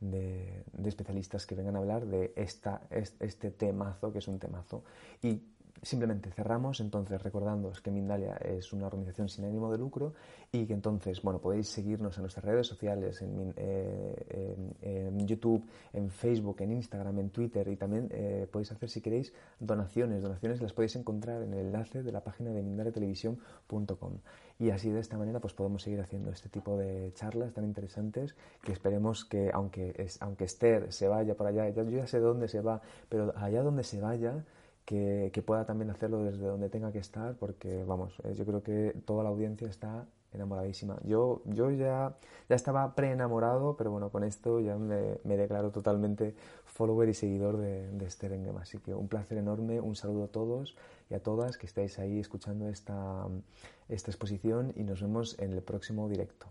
de, 0.00 0.64
especialistas 0.84 1.46
que 1.46 1.54
vengan 1.54 1.76
a 1.76 1.78
hablar 1.80 2.06
de 2.06 2.32
esta, 2.36 2.82
este 2.90 3.50
temazo, 3.50 4.12
que 4.12 4.18
es 4.18 4.28
un 4.28 4.38
temazo. 4.38 4.84
Y 5.22 5.42
simplemente 5.82 6.30
cerramos 6.30 6.80
entonces 6.80 7.20
recordándoos 7.22 7.80
que 7.80 7.90
Mindalia 7.90 8.36
es 8.36 8.72
una 8.72 8.86
organización 8.86 9.28
sin 9.28 9.44
ánimo 9.44 9.70
de 9.70 9.78
lucro 9.78 10.14
y 10.50 10.66
que 10.66 10.72
entonces, 10.72 11.22
bueno, 11.22 11.40
podéis 11.40 11.68
seguirnos 11.68 12.16
en 12.16 12.22
nuestras 12.22 12.44
redes 12.44 12.66
sociales, 12.66 13.20
en, 13.22 13.52
eh, 13.56 15.10
YouTube, 15.26 15.64
en 15.92 16.10
Facebook, 16.10 16.56
en 16.60 16.72
Instagram, 16.72 17.18
en 17.18 17.30
Twitter 17.30 17.68
y 17.68 17.76
también 17.76 18.08
eh, 18.10 18.46
podéis 18.50 18.72
hacer, 18.72 18.88
si 18.88 19.00
queréis, 19.00 19.32
donaciones. 19.60 20.22
Donaciones 20.22 20.60
las 20.62 20.72
podéis 20.72 20.96
encontrar 20.96 21.42
en 21.42 21.52
el 21.52 21.66
enlace 21.66 22.02
de 22.02 22.12
la 22.12 22.22
página 22.22 22.50
de 22.50 22.62
mindaliatelevisión.com. 22.62 24.18
Y 24.58 24.70
así 24.70 24.90
de 24.90 25.00
esta 25.00 25.16
manera 25.16 25.38
pues 25.38 25.54
podemos 25.54 25.82
seguir 25.82 26.00
haciendo 26.00 26.30
este 26.30 26.48
tipo 26.48 26.76
de 26.76 27.12
charlas 27.14 27.52
tan 27.52 27.64
interesantes 27.64 28.34
que 28.62 28.72
esperemos 28.72 29.24
que, 29.24 29.50
aunque, 29.52 30.08
aunque 30.20 30.44
Esther 30.44 30.92
se 30.92 31.06
vaya 31.08 31.34
por 31.34 31.46
allá, 31.46 31.68
yo 31.68 31.84
ya 31.84 32.06
sé 32.06 32.18
dónde 32.18 32.48
se 32.48 32.60
va, 32.60 32.80
pero 33.08 33.32
allá 33.36 33.62
donde 33.62 33.84
se 33.84 34.00
vaya, 34.00 34.44
que, 34.88 35.42
pueda 35.44 35.66
también 35.66 35.90
hacerlo 35.90 36.24
desde 36.24 36.46
donde 36.46 36.70
tenga 36.70 36.90
que 36.92 36.98
estar, 36.98 37.34
porque 37.34 37.84
vamos, 37.84 38.14
eh, 38.24 38.32
yo 38.34 38.46
creo 38.46 38.62
que 38.62 38.96
toda 39.04 39.22
la 39.22 39.28
audiencia 39.28 39.68
está 39.68 40.06
enamoradísima. 40.32 40.98
Yo, 41.04 41.42
yo 41.44 41.70
ya, 41.70 42.16
ya 42.48 42.56
estaba 42.56 42.94
pre-enamorado, 42.94 43.76
pero 43.76 43.90
bueno, 43.90 44.08
con 44.10 44.24
esto 44.24 44.60
ya 44.60 44.76
me, 44.76 45.18
declaro 45.36 45.70
totalmente 45.70 46.34
follower 46.64 47.08
y 47.10 47.14
seguidor 47.14 47.58
de, 47.58 47.90
de 47.90 48.34
Engem. 48.34 48.56
Así 48.56 48.78
que 48.78 48.94
un 48.94 49.08
placer 49.08 49.36
enorme, 49.36 49.78
un 49.78 49.94
saludo 49.94 50.24
a 50.24 50.28
todos 50.28 50.74
y 51.10 51.14
a 51.14 51.22
todas 51.22 51.58
que 51.58 51.66
estáis 51.66 51.98
ahí 51.98 52.18
escuchando 52.18 52.68
esta, 52.68 53.26
esta 53.90 54.10
exposición 54.10 54.72
y 54.74 54.84
nos 54.84 55.02
vemos 55.02 55.38
en 55.38 55.52
el 55.52 55.62
próximo 55.62 56.08
directo. 56.08 56.46